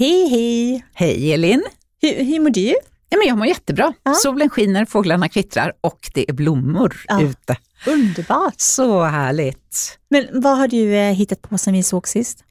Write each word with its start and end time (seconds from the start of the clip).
Hej 0.00 0.28
hej! 0.28 0.84
Hej 0.94 1.32
Elin! 1.32 1.62
Hur, 2.02 2.24
hur 2.24 2.40
mår 2.40 2.50
du? 2.50 2.74
Ja, 3.08 3.18
men 3.18 3.28
jag 3.28 3.38
mår 3.38 3.46
jättebra. 3.46 3.92
Ja. 4.02 4.14
Solen 4.14 4.50
skiner, 4.50 4.84
fåglarna 4.84 5.28
kvittrar 5.28 5.72
och 5.80 6.10
det 6.14 6.28
är 6.30 6.32
blommor 6.32 6.96
Ja. 7.08 7.22
ute. 7.22 7.56
Underbart! 7.86 8.54
Så 8.56 9.02
härligt! 9.04 9.98
Men 10.10 10.26
vad 10.32 10.58
har 10.58 10.68
du 10.68 10.94
eh, 10.96 11.12
hittat 11.14 11.42
på 11.42 11.58
sen 11.58 11.74
vi 11.74 11.82
såg 11.82 12.08
sist? 12.08 12.44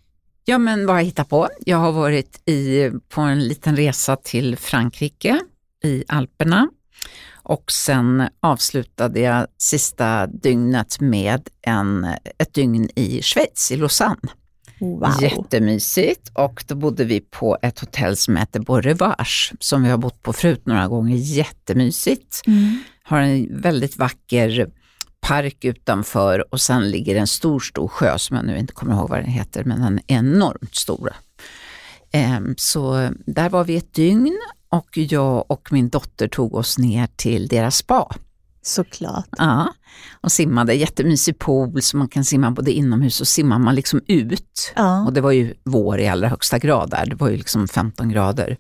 Ja, 0.46 0.58
men 0.58 0.86
vad 0.86 0.96
har 0.96 1.00
jag 1.02 1.06
hittat 1.06 1.30
på? 1.30 1.48
Jag 1.66 1.78
har 1.78 1.92
varit 1.92 2.50
i, 2.50 2.92
på 3.10 3.22
en 3.22 3.40
liten 3.48 3.76
resa 3.76 4.16
till 4.16 4.58
Frankrike 4.58 5.40
i 5.84 6.04
Alperna 6.08 6.70
och 7.44 7.72
sen 7.72 8.24
avslutade 8.40 9.20
jag 9.20 9.48
sista 9.58 10.28
dygnet 10.28 11.00
med 11.00 11.50
en, 11.62 12.08
ett 12.38 12.54
dygn 12.54 12.90
i 12.96 13.22
Schweiz, 13.22 13.72
i 13.72 13.76
Lausanne. 13.78 14.30
Wow! 14.80 15.22
Jättemysigt 15.22 16.32
och 16.34 16.64
då 16.68 16.76
bodde 16.76 17.04
vi 17.06 17.20
på 17.20 17.58
ett 17.62 17.80
hotell 17.80 18.18
som 18.18 18.36
heter 18.36 18.60
Beau 18.60 18.82
Rivage 18.82 19.54
som 19.60 19.84
vi 19.84 19.90
har 19.90 19.98
bott 19.98 20.24
på 20.24 20.34
förut 20.34 20.66
några 20.66 20.88
gånger. 20.88 21.16
Jättemysigt. 21.16 22.42
Mm. 22.48 22.84
Har 23.04 23.20
en 23.22 23.62
väldigt 23.62 23.98
vacker 23.98 24.70
park 25.22 25.66
utanför 25.66 26.54
och 26.54 26.62
sen 26.62 26.92
ligger 26.92 27.16
en 27.16 27.28
stor, 27.28 27.60
stor 27.60 27.88
sjö 27.88 28.18
som 28.18 28.36
jag 28.36 28.46
nu 28.46 28.58
inte 28.58 28.74
kommer 28.74 28.94
ihåg 28.94 29.10
vad 29.10 29.20
den 29.20 29.30
heter, 29.32 29.64
men 29.64 29.82
den 29.82 30.00
är 30.08 30.18
enormt 30.18 30.76
stor. 30.76 31.14
Ehm, 32.12 32.56
Så 32.58 33.10
där 33.26 33.50
var 33.50 33.64
vi 33.64 33.76
ett 33.78 33.94
dygn 33.94 34.38
och 34.70 34.98
jag 34.98 35.52
och 35.52 35.72
min 35.72 35.90
dotter 35.90 36.28
tog 36.28 36.56
oss 36.56 36.78
ner 36.78 37.08
till 37.16 37.48
deras 37.48 37.78
spa. 37.78 38.16
Såklart. 38.62 39.30
Ja, 39.38 39.74
och 40.22 40.32
simmade, 40.32 40.74
jättemysig 40.74 41.40
pool 41.40 41.82
så 41.82 41.98
man 41.98 42.08
kan 42.08 42.26
simma 42.26 42.52
både 42.52 42.72
inomhus 42.72 43.22
och 43.22 43.28
simmar 43.28 43.60
man 43.60 43.76
liksom 43.76 44.02
ut. 44.08 44.74
Ja. 44.76 45.06
Och 45.06 45.14
det 45.14 45.22
var 45.22 45.32
ju 45.32 45.54
vår 45.64 46.00
i 46.00 46.08
allra 46.08 46.28
högsta 46.28 46.60
grad 46.60 46.90
där, 46.90 47.06
det 47.06 47.16
var 47.16 47.30
ju 47.30 47.38
liksom 47.38 47.68
15 47.68 48.10
grader. 48.10 48.58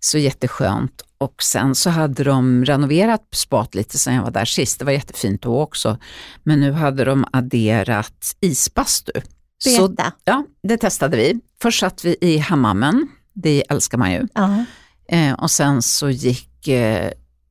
Så 0.00 0.18
jätteskönt. 0.18 1.02
Och 1.18 1.42
sen 1.42 1.74
så 1.74 1.90
hade 1.90 2.24
de 2.24 2.64
renoverat 2.64 3.28
spat 3.34 3.74
lite 3.74 3.98
sen 3.98 4.14
jag 4.14 4.22
var 4.22 4.30
där 4.30 4.44
sist, 4.44 4.78
det 4.78 4.84
var 4.84 4.92
jättefint 4.92 5.42
då 5.42 5.60
också. 5.60 5.98
Men 6.42 6.60
nu 6.60 6.72
hade 6.72 7.04
de 7.04 7.24
adderat 7.32 8.36
isbastu. 8.40 9.12
Så, 9.64 9.94
ja, 10.24 10.44
det 10.62 10.76
testade 10.76 11.16
vi. 11.16 11.40
Först 11.62 11.80
satt 11.80 12.04
vi 12.04 12.16
i 12.20 12.38
hammamen, 12.38 13.08
det 13.34 13.64
älskar 13.70 13.98
man 13.98 14.12
ju. 14.12 14.26
Ja. 14.34 14.64
Eh, 15.08 15.32
och 15.32 15.50
sen 15.50 15.82
så 15.82 16.10
gick 16.10 16.68
eh, 16.68 17.10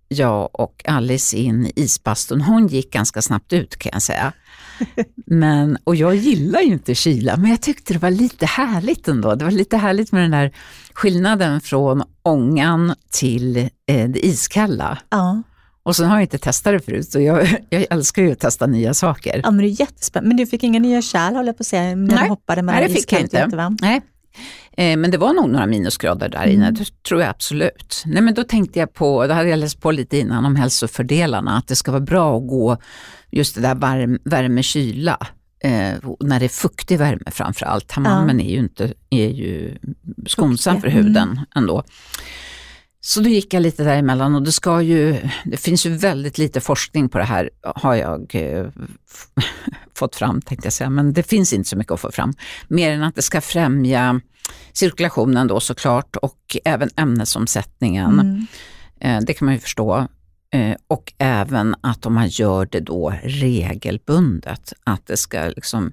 jag 0.10 0.50
och 0.54 0.84
Alice 0.88 1.38
in 1.38 1.66
i 1.66 1.72
isbastun. 1.76 2.42
Hon 2.42 2.68
gick 2.68 2.94
ganska 2.94 3.22
snabbt 3.22 3.54
ut 3.54 3.78
kan 3.78 3.90
jag 3.94 4.02
säga. 4.02 4.34
Men, 5.26 5.78
och 5.84 5.96
jag 5.96 6.16
gillar 6.16 6.60
ju 6.60 6.68
inte 6.68 6.96
kyla, 6.96 7.38
men 7.38 7.52
jag 7.52 7.62
tyckte 7.62 7.94
det 7.94 8.00
var 8.00 8.12
lite 8.12 8.46
härligt 8.46 9.08
ändå. 9.08 9.36
Det 9.36 9.46
var 9.46 9.52
lite 9.52 9.78
härligt 9.78 10.12
med 10.12 10.22
den 10.22 10.32
där 10.32 10.52
skillnaden 10.94 11.62
från 11.62 12.04
ångan 12.24 12.94
till 13.12 13.58
eh, 13.58 14.10
det 14.10 14.26
iskalla. 14.26 14.98
Ja. 15.10 15.44
Och 15.84 15.96
sen 15.96 16.06
har 16.06 16.16
jag 16.16 16.24
inte 16.24 16.38
testat 16.38 16.74
det 16.74 16.80
förut, 16.80 17.12
så 17.12 17.20
jag, 17.20 17.48
jag 17.70 17.86
älskar 17.90 18.22
ju 18.22 18.32
att 18.32 18.40
testa 18.40 18.68
nya 18.68 18.94
saker. 18.94 19.42
ja, 19.44 19.52
men 19.52 19.62
det 19.62 19.68
är 19.68 19.80
jättespännande. 19.82 20.28
Men 20.28 20.38
du 20.38 20.46
fick 20.46 20.64
inga 20.64 20.80
nya 20.80 21.02
kärl 21.02 21.34
håller 21.36 21.50
jag 21.50 21.58
på 21.58 21.62
att 21.62 21.68
säga, 21.68 21.96
när 21.96 22.16
Nej. 22.16 22.24
du 22.24 22.30
hoppade 22.30 22.62
mellan 22.62 22.82
Nej, 22.82 22.90
det 22.90 22.96
fick 22.96 23.12
jag 23.12 23.20
och 23.20 23.24
inte. 23.24 23.76
Nej. 23.82 24.02
Eh, 24.78 24.98
men 24.98 25.12
det 25.12 25.18
var 25.18 25.34
nog 25.34 25.50
några 25.50 25.66
minusgrader 25.66 26.30
där 26.30 26.46
inne, 26.48 26.64
Mm. 26.68 26.74
det 26.74 27.04
tror 27.04 27.22
jag 27.22 27.30
absolut. 27.30 28.04
Nej, 28.06 28.24
men 28.24 28.34
då 28.34 28.44
tänkte 28.44 28.80
jag 28.80 28.94
på, 28.94 29.28
då 29.28 29.34
hade 29.34 29.50
jag 29.50 29.60
läst 29.60 29.82
på 29.82 29.92
lite 29.92 30.18
innan 30.18 30.46
om 30.46 30.56
hälsofördelarna, 30.56 31.58
att 31.58 31.68
det 31.68 31.76
ska 31.76 31.92
vara 31.92 32.02
bra 32.02 32.38
att 32.38 32.48
gå 32.48 32.78
just 33.32 33.56
det 33.56 33.62
där 33.62 33.76
varm, 33.76 34.20
värme-kyla. 34.26 35.18
Eh, 35.64 35.94
när 36.20 36.40
det 36.40 36.46
är 36.46 36.50
fuktig 36.50 36.98
värme 37.00 37.32
framför 37.32 37.66
allt. 37.66 37.92
Hammammen 37.92 38.40
är 38.40 38.50
ju 38.52 38.60
inte 38.60 38.94
är 39.10 39.30
ju 39.30 39.78
skonsam 40.28 40.76
Fuktig, 40.76 40.92
för 40.92 40.98
huden 41.04 41.40
ändå. 41.56 41.84
Så 43.02 43.20
då 43.22 43.30
gick 43.30 43.54
jag 43.54 43.62
lite 43.62 43.84
däremellan 43.84 44.36
och 44.36 44.44
det 44.44 44.52
ska 44.52 44.82
ju, 44.82 45.18
det 45.46 45.58
finns 45.58 45.86
ju 45.86 45.90
väldigt 45.90 46.38
lite 46.38 46.62
forskning 46.62 47.10
på 47.10 47.18
det 47.18 47.24
här 47.24 47.50
har 47.62 47.96
jag 47.96 48.36
eh, 48.36 48.66
fått 50.00 50.16
fram 50.16 50.42
tänkte 50.42 50.66
jag 50.66 50.74
säga, 50.74 50.90
men 50.90 51.14
det 51.14 51.24
finns 51.24 51.54
inte 51.54 51.70
så 51.70 51.78
mycket 51.78 51.94
att 51.94 52.00
få 52.00 52.12
fram. 52.12 52.34
Mer 52.68 52.92
än 52.92 53.04
att 53.04 53.16
det 53.16 53.22
ska 53.22 53.42
främja 53.42 54.22
cirkulationen 54.74 55.48
då 55.48 55.60
såklart 55.60 56.16
och 56.16 56.58
även 56.66 56.90
ämnesomsättningen. 56.96 58.20
Mm. 58.20 58.48
Eh, 59.00 59.26
det 59.26 59.34
kan 59.34 59.46
man 59.46 59.54
ju 59.54 59.60
förstå. 59.60 60.08
Eh, 60.54 60.76
och 60.88 61.14
även 61.18 61.76
att 61.82 62.06
om 62.06 62.14
man 62.14 62.28
gör 62.28 62.66
det 62.72 62.80
då 62.80 63.14
regelbundet, 63.24 64.74
att 64.84 65.08
det 65.08 65.18
ska 65.18 65.44
liksom 65.56 65.92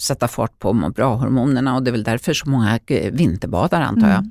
sätta 0.00 0.28
fart 0.28 0.58
på 0.58 0.72
må 0.72 0.88
bra-hormonerna 0.88 1.74
och 1.74 1.82
det 1.82 1.90
är 1.90 1.92
väl 1.92 2.04
därför 2.04 2.34
så 2.34 2.50
många 2.50 2.78
vinterbadar 3.12 3.80
antar 3.80 4.08
jag. 4.08 4.18
Mm. 4.18 4.30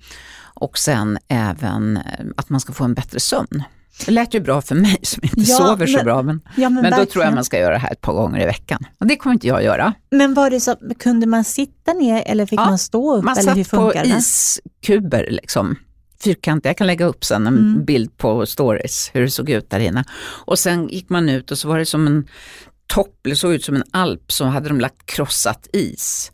Och 0.60 0.78
sen 0.78 1.18
även 1.28 1.98
eh, 1.98 2.26
att 2.38 2.50
man 2.50 2.60
ska 2.60 2.74
få 2.74 2.84
en 2.84 2.94
bättre 2.94 3.20
sömn. 3.20 3.64
Det 4.06 4.12
lät 4.12 4.34
ju 4.34 4.40
bra 4.40 4.62
för 4.62 4.76
mig 4.76 4.98
som 5.04 5.24
inte 5.24 5.42
Ja, 5.42 5.58
sover 5.58 5.88
så 5.88 5.98
men- 5.98 6.06
bra, 6.06 6.22
men, 6.22 6.42
Ja, 6.56 6.70
men 6.70 6.82
men 6.82 7.00
då 7.00 7.06
tror 7.06 7.24
jag 7.26 7.34
man 7.34 7.44
ska 7.46 7.60
göra 7.60 7.74
det 7.74 7.80
här 7.80 7.92
ett 7.92 8.02
par 8.02 8.14
gånger 8.14 8.42
i 8.44 8.46
veckan. 8.46 8.80
Och 9.00 9.08
det 9.08 9.16
kommer 9.16 9.34
inte 9.34 9.48
jag 9.48 9.64
göra. 9.64 9.94
Men 10.12 10.34
var 10.34 10.50
det 10.50 10.60
så, 10.60 10.76
kunde 11.00 11.26
man 11.28 11.44
sitta 11.44 11.94
ner 11.94 12.24
eller 12.26 12.46
fick 12.46 12.60
Ja, 12.60 12.66
man 12.66 12.78
stå 12.78 13.16
upp? 13.18 13.24
Man 13.24 13.38
eller 13.38 13.56
hur 13.56 13.64
satt 13.64 13.72
på 13.72 13.78
funkar 13.92 14.04
det? 14.04 14.10
iskuber, 14.10 15.28
liksom. 15.30 15.76
fyrkantiga. 16.24 16.70
Jag 16.70 16.78
kan 16.78 16.88
lägga 16.88 17.06
upp 17.06 17.26
sen 17.26 17.48
en 17.48 17.58
Mm. 17.58 17.86
bild 17.86 18.18
på 18.18 18.46
stories, 18.46 19.10
hur 19.14 19.22
det 19.22 19.30
såg 19.32 19.50
ut 19.50 19.70
där 19.70 19.80
inne. 19.80 20.04
Och 20.46 20.60
sen 20.60 20.88
gick 20.90 21.10
man 21.10 21.30
ut 21.30 21.52
och 21.52 21.58
så 21.58 21.68
var 21.68 21.78
det 21.80 21.86
som 21.86 22.08
en 22.08 22.28
topp, 22.88 23.20
det 23.24 23.36
såg 23.36 23.54
ut 23.54 23.64
som 23.66 23.76
en 23.76 23.84
alp, 23.92 24.32
så 24.32 24.46
hade 24.46 24.68
de 24.70 24.80
lagt 24.80 25.06
krossat 25.06 25.68
is. 25.74 26.32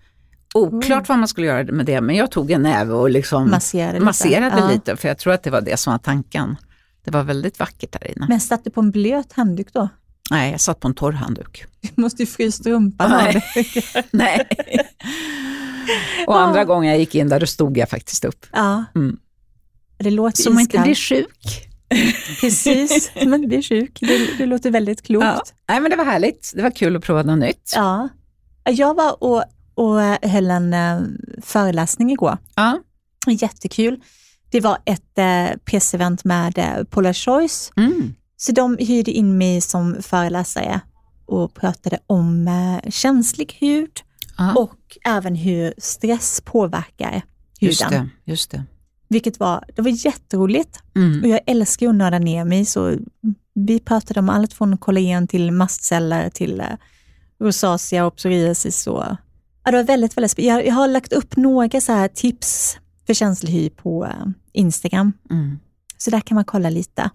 Oklart 0.53 0.85
Mm. 0.91 1.03
vad 1.07 1.17
man 1.19 1.27
skulle 1.27 1.47
göra 1.47 1.63
med 1.71 1.85
det, 1.85 2.01
men 2.01 2.15
jag 2.15 2.31
tog 2.31 2.51
en 2.51 2.61
näve 2.61 2.93
och 2.93 3.09
liksom 3.09 3.49
Masserade 3.49 3.93
lite. 3.93 4.05
masserade 4.05 4.55
Ja. 4.59 4.69
lite, 4.71 4.95
för 4.95 5.07
jag 5.07 5.17
tror 5.17 5.33
att 5.33 5.43
det 5.43 5.49
var 5.49 5.61
det 5.61 5.77
som 5.77 5.91
var 5.91 5.97
tanken. 5.97 6.55
Det 7.03 7.11
var 7.11 7.23
väldigt 7.23 7.59
vackert 7.59 7.91
där 7.91 8.11
inne. 8.11 8.25
Men 8.29 8.39
satt 8.39 8.63
du 8.63 8.69
på 8.69 8.81
en 8.81 8.91
blöt 8.91 9.33
handduk 9.33 9.73
då? 9.73 9.89
Nej, 10.31 10.51
jag 10.51 10.61
satt 10.61 10.79
på 10.79 10.87
en 10.87 10.93
torr 10.93 11.11
handduk. 11.11 11.65
Du 11.81 12.01
måste 12.01 12.21
ju 12.21 12.25
frysa 12.25 12.57
strumpan 12.57 13.11
av 13.11 13.21
Nej. 13.21 13.43
Nej. 14.11 14.47
och 16.27 16.39
andra 16.39 16.65
gången 16.65 16.89
jag 16.89 16.99
gick 16.99 17.15
in 17.15 17.29
där, 17.29 17.39
då 17.39 17.47
stod 17.47 17.77
jag 17.77 17.89
faktiskt 17.89 18.25
upp. 18.25 18.45
Ja. 18.51 18.85
Mm. 18.95 19.17
Det 19.97 20.11
låter 20.11 20.51
man 20.51 20.61
inte 20.61 20.79
blir 20.79 20.95
sjuk. 20.95 21.69
Precis, 22.41 23.11
men 23.25 23.47
blir 23.47 23.61
sjuk. 23.61 23.97
Det, 24.01 24.37
det 24.37 24.45
låter 24.45 24.71
väldigt 24.71 25.01
klokt. 25.01 25.25
Ja. 25.25 25.43
Nej, 25.69 25.79
men 25.79 25.91
det 25.91 25.97
var 25.97 26.05
härligt. 26.05 26.51
Det 26.55 26.61
var 26.61 26.71
kul 26.71 26.95
att 26.95 27.03
prova 27.03 27.23
något 27.23 27.39
nytt. 27.39 27.73
Ja. 27.75 28.09
Jag 28.63 28.93
var 28.93 29.23
och, 29.23 29.43
och 29.73 29.99
höll 30.29 30.51
en 30.51 30.73
eh, 30.73 30.99
föreläsning 31.41 32.11
igår. 32.11 32.37
Ja. 32.55 32.79
Jättekul. 33.27 33.99
Det 34.53 34.61
var 34.61 34.77
ett 34.85 35.17
eh, 35.17 35.57
PC-event 35.65 36.23
med 36.23 36.57
eh, 36.57 36.83
Polar 36.83 37.13
Choice. 37.13 37.71
Mm. 37.77 38.15
Så 38.37 38.51
de 38.51 38.77
hyrde 38.77 39.11
in 39.11 39.37
mig 39.37 39.61
som 39.61 40.01
föreläsare 40.01 40.79
och 41.25 41.53
pratade 41.53 41.99
om 42.07 42.47
eh, 42.47 42.91
känslig 42.91 43.57
hud 43.59 43.91
Ja. 44.37 44.53
och 44.53 44.97
även 45.05 45.35
hur 45.35 45.73
stress 45.77 46.41
påverkar 46.45 47.21
just 47.59 47.85
huden. 47.85 48.09
det. 48.25 48.31
Just 48.31 48.51
det. 48.51 48.63
Vilket 49.07 49.39
var, 49.39 49.65
det 49.75 49.81
var 49.81 50.05
jätteroligt. 50.05 50.79
Mm. 50.95 51.21
Och 51.23 51.27
jag 51.29 51.39
älskar 51.45 51.89
att 51.89 51.95
nörda 51.95 52.19
ner 52.19 52.45
mig, 52.45 52.65
så 52.65 52.95
vi 53.55 53.79
pratade 53.79 54.19
om 54.19 54.29
allt 54.29 54.53
från 54.53 54.77
kollagen 54.77 55.27
till 55.27 55.51
mastceller 55.51 56.29
till 56.29 56.59
eh, 56.59 56.65
rosacea 57.41 58.05
och 58.05 58.15
psoriasis. 58.15 58.87
Och, 58.87 59.03
ja, 59.63 59.71
det 59.71 59.77
var 59.77 59.83
väldigt, 59.83 60.17
väldigt. 60.17 60.39
Jag, 60.39 60.65
jag 60.67 60.73
har 60.73 60.87
lagt 60.87 61.13
upp 61.13 61.35
några 61.35 61.81
så 61.81 61.91
här 61.91 62.07
tips 62.07 62.77
för 63.07 63.13
känslig 63.13 63.51
hy 63.51 63.69
på 63.69 64.05
eh, 64.05 64.25
Instagram, 64.51 65.13
Mm. 65.29 65.59
så 65.97 66.09
där 66.09 66.21
kan 66.21 66.35
man 66.35 66.45
kolla 66.45 66.69
lite. 66.69 67.09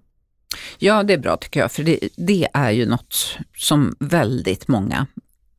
Ja, 0.78 1.03
det 1.03 1.12
är 1.12 1.19
bra 1.19 1.37
tycker 1.37 1.60
jag, 1.60 1.72
för 1.72 1.82
det, 1.82 1.99
det 2.16 2.49
är 2.54 2.71
ju 2.71 2.87
något 2.87 3.15
som 3.56 3.97
väldigt 4.00 4.69
många 4.69 5.06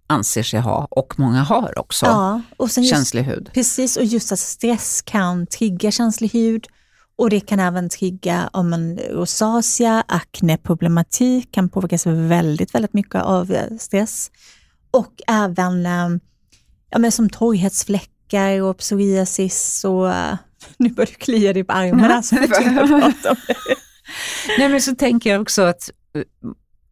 anser 0.08 0.44
sig 0.44 0.60
ha 0.60 0.88
och 0.92 1.20
många 1.20 1.44
har 1.44 1.80
också. 1.80 2.06
Ja, 2.06 2.42
och 2.58 2.72
sen 2.72 2.84
just, 2.84 2.96
Känslig 2.96 3.24
hud. 3.24 3.50
precis, 3.54 3.98
och 3.98 4.04
just 4.06 4.32
att 4.32 4.40
stress 4.40 5.02
kan 5.02 5.48
trigga 5.48 5.92
känslig 5.92 6.30
hud 6.30 6.68
och 7.16 7.30
det 7.30 7.40
kan 7.40 7.60
även 7.60 7.90
trigga 7.90 8.50
om 8.54 8.74
en 8.74 8.98
rosacea, 8.98 10.04
akneproblematik 10.08 11.52
kan 11.52 11.70
påverkas 11.70 12.06
väldigt, 12.06 12.76
väldigt 12.76 12.94
mycket 12.94 13.16
av 13.22 13.52
eh, 13.52 13.78
stress. 13.80 14.32
Och 14.92 15.14
även 15.28 15.86
eh, 15.86 16.10
ja, 16.90 16.98
men 17.00 17.12
som 17.12 17.30
torrhetsfläckar 18.30 18.62
och 18.62 18.78
psoriasis 18.78 19.86
och 19.86 20.12
eh, 20.12 20.38
nu 20.78 20.90
börjar 20.90 21.08
du 21.08 21.14
klia 21.14 21.54
dig 21.54 21.64
på 21.64 21.74
prata 22.88 23.30
om 23.30 23.36
det. 23.48 23.56
Nej, 24.58 24.70
men 24.70 24.82
så 24.82 24.96
tänker 24.96 25.30
jag 25.30 25.42
också 25.42 25.62
att 25.62 25.90
eh, 26.16 26.24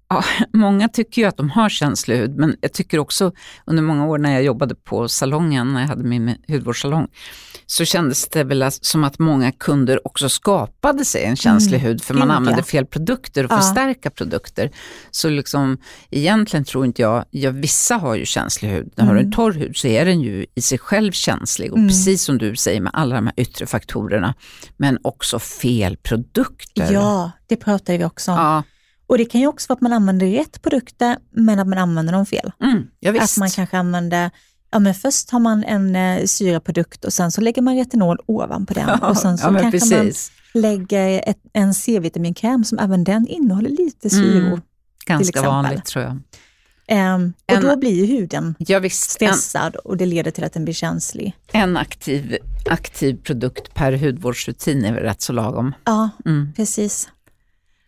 Ja, 0.09 0.23
många 0.53 0.89
tycker 0.89 1.21
ju 1.21 1.27
att 1.27 1.37
de 1.37 1.49
har 1.49 1.69
känslig 1.69 2.17
hud, 2.17 2.35
men 2.37 2.55
jag 2.61 2.73
tycker 2.73 2.99
också 2.99 3.31
under 3.65 3.83
många 3.83 4.07
år 4.07 4.17
när 4.17 4.33
jag 4.33 4.43
jobbade 4.43 4.75
på 4.75 5.09
salongen, 5.09 5.73
när 5.73 5.81
jag 5.81 5.87
hade 5.87 6.03
min 6.03 6.35
hudvårdssalong, 6.47 7.07
så 7.65 7.85
kändes 7.85 8.27
det 8.27 8.43
väl 8.43 8.71
som 8.71 9.03
att 9.03 9.19
många 9.19 9.51
kunder 9.51 10.07
också 10.07 10.29
skapade 10.29 11.05
sig 11.05 11.23
en 11.23 11.35
känslig 11.35 11.79
mm. 11.79 11.87
hud, 11.87 12.03
för 12.03 12.13
man 12.13 12.31
använde 12.31 12.63
fel 12.63 12.85
produkter 12.85 13.45
och 13.45 13.51
ja. 13.51 13.57
förstärka 13.57 14.09
produkter. 14.09 14.71
Så 15.11 15.29
liksom, 15.29 15.77
egentligen 16.11 16.63
tror 16.63 16.85
inte 16.85 17.01
jag, 17.01 17.25
ja, 17.29 17.51
vissa 17.51 17.95
har 17.95 18.15
ju 18.15 18.25
känslig 18.25 18.69
hud, 18.69 18.93
när 18.95 19.03
mm. 19.03 19.07
har 19.07 19.15
du 19.15 19.25
en 19.25 19.31
torr 19.31 19.53
hud 19.53 19.77
så 19.77 19.87
är 19.87 20.05
den 20.05 20.21
ju 20.21 20.45
i 20.55 20.61
sig 20.61 20.77
själv 20.77 21.11
känslig, 21.11 21.71
och 21.71 21.77
mm. 21.77 21.89
precis 21.89 22.23
som 22.23 22.37
du 22.37 22.55
säger 22.55 22.81
med 22.81 22.91
alla 22.95 23.15
de 23.15 23.27
här 23.27 23.33
yttre 23.37 23.65
faktorerna, 23.65 24.33
men 24.77 24.99
också 25.01 25.39
fel 25.39 25.97
produkter. 25.97 26.91
Ja, 26.93 27.31
det 27.47 27.55
pratade 27.55 27.97
vi 27.97 28.05
också 28.05 28.31
om. 28.31 28.37
Ja. 28.37 28.63
Och 29.07 29.17
det 29.17 29.25
kan 29.25 29.41
ju 29.41 29.47
också 29.47 29.65
vara 29.69 29.75
att 29.75 29.81
man 29.81 29.93
använder 29.93 30.27
rätt 30.27 30.61
produkter, 30.61 31.17
men 31.31 31.59
att 31.59 31.67
man 31.67 31.77
använder 31.77 32.13
dem 32.13 32.25
fel. 32.25 32.51
Mm, 32.63 32.87
ja, 32.99 33.23
att 33.23 33.37
man 33.37 33.49
kanske 33.49 33.77
använder 33.77 34.31
Ja, 34.71 34.79
men 34.79 34.93
först 34.93 35.31
har 35.31 35.39
man 35.39 35.63
en 35.63 35.95
eh, 35.95 36.25
syraprodukt 36.25 37.05
och 37.05 37.13
sen 37.13 37.31
så 37.31 37.41
lägger 37.41 37.61
man 37.61 37.75
retinol 37.75 38.17
ovanpå 38.25 38.73
den. 38.73 38.89
Ja, 39.01 39.09
och 39.09 39.17
sen 39.17 39.37
så 39.37 39.47
ja, 39.47 39.59
kanske 39.59 39.71
precis. 39.71 40.31
man 40.53 40.61
lägger 40.61 41.29
ett, 41.29 41.39
en 41.53 41.73
C-vitaminkräm 41.73 42.63
som 42.63 42.79
även 42.79 43.03
den 43.03 43.27
innehåller 43.27 43.69
lite 43.69 44.09
syror. 44.09 44.47
Mm, 44.47 44.61
ganska 45.05 45.41
vanligt 45.41 45.85
tror 45.85 46.05
jag. 46.05 46.19
Um, 46.91 47.33
och 47.45 47.53
en, 47.53 47.63
då 47.63 47.77
blir 47.77 48.07
huden 48.07 48.55
ja, 48.59 48.79
visst, 48.79 49.09
stressad 49.09 49.75
en, 49.75 49.79
och 49.83 49.97
det 49.97 50.05
leder 50.05 50.31
till 50.31 50.43
att 50.43 50.53
den 50.53 50.63
blir 50.63 50.73
känslig. 50.73 51.35
En 51.51 51.77
aktiv, 51.77 52.37
aktiv 52.69 53.17
produkt 53.23 53.73
per 53.73 53.93
hudvårdsrutin 53.93 54.85
är 54.85 54.93
väl 54.93 55.03
rätt 55.03 55.21
så 55.21 55.33
lagom? 55.33 55.75
Ja, 55.83 56.09
mm. 56.25 56.53
precis. 56.55 57.09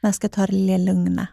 Man 0.04 0.14
ska 0.14 0.30
ta 0.30 0.46
det 0.46 0.54
lilla 0.54 0.78
lugna. 0.78 1.28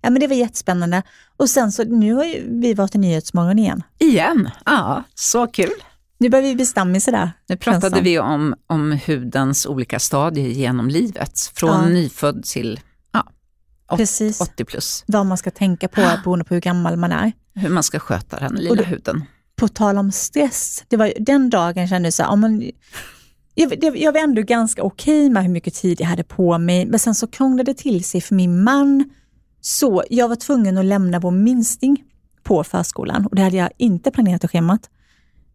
Ja, 0.00 0.10
men 0.10 0.20
det 0.20 0.26
var 0.26 0.36
jättespännande. 0.36 1.02
Och 1.36 1.50
sen 1.50 1.72
så, 1.72 1.84
nu 1.84 2.14
har 2.14 2.60
vi 2.60 2.74
varit 2.74 2.94
i 2.94 2.98
Nyhetsmorgon 2.98 3.58
igen. 3.58 3.82
Igen? 3.98 4.50
Ja, 4.64 5.04
så 5.14 5.46
kul. 5.46 5.70
Nu 6.18 6.28
börjar 6.28 6.44
vi 6.44 6.54
bli 6.54 6.66
stammisar 6.66 7.12
där. 7.12 7.32
Nu 7.48 7.56
pratade 7.56 8.00
vi 8.00 8.18
om, 8.18 8.54
om 8.66 8.98
hudens 9.06 9.66
olika 9.66 9.98
stadier 9.98 10.48
genom 10.48 10.88
livet. 10.88 11.38
Från 11.54 11.70
ja. 11.70 11.88
nyfödd 11.88 12.44
till 12.44 12.80
ja, 13.12 13.26
80, 13.88 14.32
80 14.40 14.64
plus. 14.64 15.04
Vad 15.06 15.26
man 15.26 15.38
ska 15.38 15.50
tänka 15.50 15.88
på 15.88 16.00
beroende 16.00 16.44
på 16.44 16.54
hur 16.54 16.60
gammal 16.60 16.96
man 16.96 17.12
är. 17.12 17.32
Hur 17.54 17.68
man 17.68 17.82
ska 17.82 17.98
sköta 17.98 18.38
den 18.38 18.54
lilla 18.54 18.74
då, 18.74 18.82
huden. 18.82 19.24
På 19.56 19.68
tal 19.68 19.98
om 19.98 20.12
stress, 20.12 20.84
det 20.88 20.96
var 20.96 21.12
den 21.18 21.50
dagen 21.50 21.88
kände 21.88 22.06
jag 22.06 22.14
så 22.14 22.22
här, 22.22 22.36
man, 22.36 22.70
jag, 23.54 23.96
jag 23.96 24.12
var 24.12 24.20
ändå 24.20 24.42
ganska 24.42 24.82
okej 24.82 25.26
okay 25.26 25.30
med 25.30 25.42
hur 25.42 25.50
mycket 25.50 25.74
tid 25.74 26.00
jag 26.00 26.06
hade 26.06 26.24
på 26.24 26.58
mig, 26.58 26.86
men 26.86 26.98
sen 26.98 27.14
så 27.14 27.26
krånglade 27.26 27.70
det 27.72 27.78
till 27.78 28.04
sig 28.04 28.20
för 28.20 28.34
min 28.34 28.62
man. 28.62 29.10
Så 29.60 30.04
jag 30.10 30.28
var 30.28 30.36
tvungen 30.36 30.78
att 30.78 30.84
lämna 30.84 31.18
vår 31.18 31.30
minsting 31.30 32.04
på 32.42 32.64
förskolan 32.64 33.26
och 33.26 33.36
det 33.36 33.42
hade 33.42 33.56
jag 33.56 33.70
inte 33.76 34.10
planerat 34.10 34.44
och 34.44 34.50
schemat. 34.50 34.90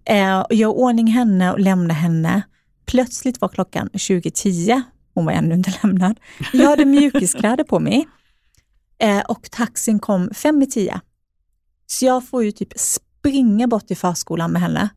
Eh, 0.06 0.40
och 0.40 0.54
jag 0.54 0.78
ordning 0.78 1.08
henne 1.08 1.52
och 1.52 1.60
lämnade 1.60 1.94
henne. 1.94 2.42
Plötsligt 2.86 3.42
var 3.42 3.48
klockan 3.48 3.90
20.10. 3.94 4.82
Hon 5.14 5.26
var 5.26 5.32
ännu 5.32 5.56
inte 5.56 5.74
lämnad. 5.84 6.20
Jag 6.54 6.70
hade 6.70 6.86
mjukiskläder 6.86 7.64
på 7.64 7.80
mig 7.80 8.08
eh, 9.00 9.20
och 9.20 9.52
taxin 9.52 10.00
kom 10.00 10.30
fem 10.34 10.62
i 10.62 10.68
tio. 10.68 11.02
Så 11.88 12.06
jag 12.06 12.28
får 12.28 12.44
ju 12.44 12.52
typ 12.52 12.74
springa 12.76 13.68
bort 13.68 13.88
till 13.88 13.98
förskolan 13.98 14.52
med 14.52 14.62
henne 14.62 14.90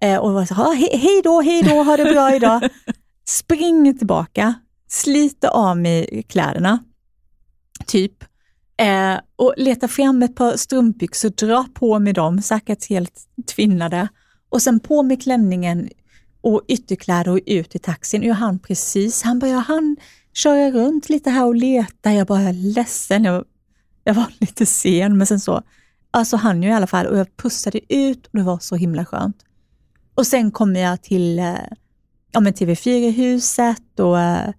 Eh, 0.00 0.18
och 0.18 0.32
var 0.32 0.44
så, 0.44 0.54
ah, 0.54 0.72
he, 0.72 0.96
hej 0.96 1.20
då, 1.24 1.40
hej 1.40 1.62
då, 1.62 1.82
ha 1.82 1.96
det 1.96 2.04
bra 2.04 2.34
idag. 2.34 2.68
Springer 3.28 3.92
tillbaka, 3.92 4.54
sliter 4.88 5.48
av 5.48 5.78
mig 5.78 6.22
kläderna, 6.28 6.78
typ. 7.86 8.24
Eh, 8.76 9.18
och 9.36 9.54
letar 9.56 9.88
fram 9.88 10.22
ett 10.22 10.36
par 10.36 10.56
strumpbyxor, 10.56 11.28
drar 11.28 11.64
på 11.74 11.98
mig 11.98 12.12
dem, 12.12 12.42
säkert 12.42 12.88
helt 12.88 13.20
tvinnade. 13.54 14.08
Och 14.48 14.62
sen 14.62 14.80
på 14.80 15.02
med 15.02 15.22
klänningen 15.22 15.88
och 16.40 16.62
ytterkläder 16.68 17.30
och 17.30 17.40
ut 17.46 17.74
i 17.74 17.78
taxin. 17.78 18.20
Och 18.20 18.26
jag 18.26 18.34
hann 18.34 18.58
precis, 18.58 19.22
han 19.22 19.38
började 19.38 19.60
han 19.60 19.96
köra 20.34 20.70
runt 20.70 21.08
lite 21.08 21.30
här 21.30 21.44
och 21.44 21.54
leta. 21.54 22.12
Jag 22.12 22.26
bara, 22.26 22.40
jag 22.40 22.48
är 22.48 22.74
ledsen, 22.74 23.24
jag, 23.24 23.44
jag 24.04 24.14
var 24.14 24.26
lite 24.38 24.66
sen, 24.66 25.18
men 25.18 25.26
sen 25.26 25.40
så, 25.40 25.62
alltså 26.10 26.36
han 26.36 26.62
ju 26.62 26.68
i 26.68 26.72
alla 26.72 26.86
fall 26.86 27.06
och 27.06 27.18
jag 27.18 27.36
pussade 27.36 27.94
ut 27.94 28.26
och 28.26 28.38
det 28.38 28.42
var 28.42 28.58
så 28.58 28.76
himla 28.76 29.04
skönt. 29.04 29.36
Och 30.18 30.26
sen 30.26 30.50
kommer 30.50 30.80
jag 30.80 31.02
till 31.02 31.38
eh, 31.38 31.54
ja, 32.32 32.40
men 32.40 32.52
TV4-huset 32.52 34.00
och 34.00 34.20
eh, 34.20 34.50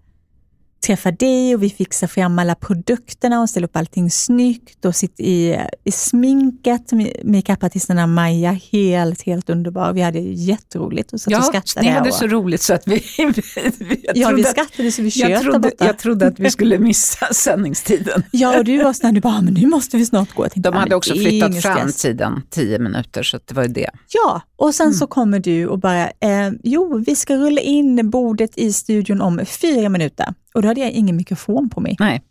träffa 0.82 1.12
dig 1.12 1.56
och 1.56 1.64
vi 1.64 1.70
fixar 1.70 2.08
fram 2.08 2.40
alla 2.40 2.56
produkterna 2.56 3.42
och 3.42 3.50
ställer 3.50 3.68
upp 3.68 3.76
allting 3.76 4.12
snyggt 4.12 4.86
och 4.86 4.96
sitter 4.96 5.24
i, 5.24 5.60
i 5.84 5.92
sminket. 5.92 6.92
Makeupartisterna 7.24 8.08
Maja, 8.08 8.52
helt, 8.72 9.22
helt 9.22 9.50
underbar. 9.50 9.94
Vi 9.94 10.02
hade 10.02 10.20
jätteroligt 10.20 11.14
och 11.14 11.22
satt 11.22 11.32
ja, 11.32 11.40
och 11.40 11.46
skrattade. 11.46 11.86
ni 11.86 11.92
hade 11.92 12.10
och, 12.10 12.16
så 12.16 12.28
roligt 12.28 12.62
så 12.62 12.74
att 12.74 12.88
vi... 12.88 13.04
ja, 14.14 14.32
vi 14.32 14.44
skrattade 14.44 14.92
så 14.92 15.02
vi 15.02 15.12
tjöt 15.12 15.30
jag 15.30 15.42
trodde, 15.42 15.72
jag 15.78 15.98
trodde 15.98 16.28
att 16.28 16.40
vi 16.40 16.52
skulle 16.60 16.80
missa 16.80 17.34
sändningstiden. 17.34 18.24
ja, 18.32 18.58
och 18.58 18.66
du 18.66 18.84
var 18.84 18.94
sån 18.94 19.14
du 19.14 19.22
bara, 19.22 19.42
men 19.42 19.54
nu 19.54 19.68
måste 19.68 19.98
vi 19.98 20.06
snart 20.06 20.34
gå. 20.34 20.44
Tänkte, 20.44 20.60
De 20.60 20.74
hade 20.74 20.96
också 20.96 21.14
flyttat 21.14 21.62
fram 21.62 21.92
tiden 21.92 22.42
tio 22.50 22.80
minuter, 22.80 23.24
så 23.24 23.40
det 23.46 23.54
var 23.54 23.64
ju 23.64 23.70
det. 23.70 23.90
Ja, 24.08 24.42
och 24.56 24.76
sen 24.76 24.86
mm. 24.86 24.94
så 24.94 25.08
kommer 25.08 25.40
du 25.40 25.68
och 25.68 25.80
bara, 25.80 26.04
eh, 26.04 26.52
jo, 26.64 27.04
vi 27.06 27.16
ska 27.16 27.36
rulla 27.36 27.62
in 27.62 28.10
bordet 28.10 28.58
i 28.58 28.74
studion 28.74 29.22
om 29.22 29.46
fyra 29.46 29.90
minuter. 29.90 30.34
Och 30.54 30.62
då 30.62 30.68
hade 30.68 30.80
jag 30.80 30.92
ingen 30.92 31.16
mikrofon 31.16 31.70
på 31.70 31.82
mig. 31.82 31.96
Nej. 32.00 32.22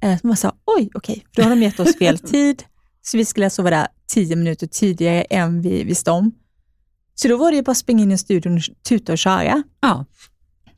Eh, 0.00 0.20
så 0.20 0.26
man 0.26 0.36
sa, 0.36 0.52
oj, 0.64 0.90
okej, 0.94 1.12
okay. 1.12 1.24
då 1.30 1.42
har 1.42 1.50
de 1.50 1.62
gett 1.62 1.80
oss 1.80 1.98
fel 1.98 2.18
tid. 2.34 2.64
Så 3.02 3.16
vi 3.16 3.24
skulle 3.24 3.46
alltså 3.46 3.62
vara 3.62 3.76
där 3.76 3.88
tio 4.06 4.36
minuter 4.36 4.66
tidigare 4.66 5.22
än 5.22 5.62
vi 5.62 5.84
visste 5.84 6.10
om. 6.10 6.32
Så 7.14 7.28
då 7.28 7.36
var 7.36 7.50
det 7.50 7.56
ju 7.56 7.62
bara 7.62 7.72
att 7.72 7.78
springa 7.78 8.02
in 8.02 8.12
i 8.12 8.18
studion, 8.18 8.60
tuta 8.88 9.12
och 9.12 9.18
köra. 9.18 9.62
Ja, 9.80 10.04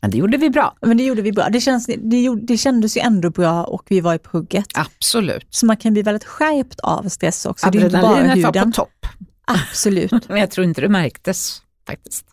men 0.04 0.10
det 0.10 0.18
gjorde 0.18 0.36
vi 0.36 0.50
bra. 0.50 0.76
Men 0.80 0.96
det 0.96 1.04
gjorde 1.04 1.22
vi 1.22 1.32
bra. 1.32 1.48
Det, 1.48 1.60
känns, 1.60 1.86
det, 1.86 2.22
gjorde, 2.22 2.42
det 2.42 2.58
kändes 2.58 2.96
ju 2.96 3.00
ändå 3.00 3.30
bra 3.30 3.64
och 3.64 3.82
vi 3.88 4.00
var 4.00 4.14
i 4.14 4.18
pugget. 4.18 4.66
Absolut. 4.74 5.46
Så 5.50 5.66
man 5.66 5.76
kan 5.76 5.92
bli 5.92 6.02
väldigt 6.02 6.24
skärpt 6.24 6.80
av 6.80 7.08
stress 7.08 7.46
också. 7.46 7.66
Adrenalinet 7.66 8.44
var 8.44 8.64
på 8.64 8.72
topp. 8.72 9.06
Absolut. 9.44 10.12
Men 10.28 10.40
jag 10.40 10.50
tror 10.50 10.66
inte 10.66 10.80
det 10.80 10.88
märktes 10.88 11.62
faktiskt. 11.86 12.26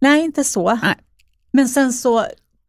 Nej, 0.00 0.24
inte 0.24 0.44
så. 0.44 0.74
Nej. 0.74 0.94
Men 1.52 1.68
sen 1.68 1.92
så 1.92 2.26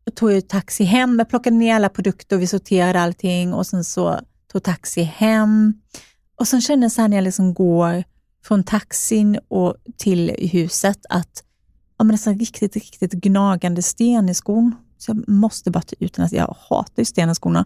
tog 0.09 0.31
jag 0.31 0.47
taxi 0.47 0.83
hem, 0.83 1.19
jag 1.19 1.29
plockade 1.29 1.55
ner 1.55 1.75
alla 1.75 1.89
produkter 1.89 2.35
och 2.35 2.41
vi 2.41 2.47
sorterade 2.47 3.01
allting 3.01 3.53
och 3.53 3.67
sen 3.67 3.83
så 3.83 4.19
tog 4.51 4.63
taxi 4.63 5.01
hem. 5.01 5.73
Och 6.39 6.47
sen 6.47 6.61
kände 6.61 6.83
jag 6.83 6.91
så 6.91 7.01
här 7.01 7.07
när 7.07 7.17
jag 7.17 7.23
liksom 7.23 7.53
går 7.53 8.03
från 8.43 8.63
taxin 8.63 9.39
och 9.47 9.75
till 9.97 10.49
huset 10.51 11.05
att 11.09 11.43
ja, 11.97 12.03
men 12.03 12.15
det 12.15 12.27
är 12.27 12.31
en 12.31 12.39
riktigt, 12.39 12.75
riktigt 12.75 13.11
gnagande 13.11 13.81
sten 13.81 14.29
i 14.29 14.33
skon. 14.33 14.75
Så 14.97 15.11
jag 15.11 15.29
måste 15.29 15.71
bara 15.71 15.81
ta 15.81 15.95
ut 15.99 16.13
den. 16.13 16.29
Jag 16.31 16.55
hatar 16.69 17.01
ju 17.01 17.05
sten 17.05 17.29
i 17.29 17.35
skorna. 17.35 17.65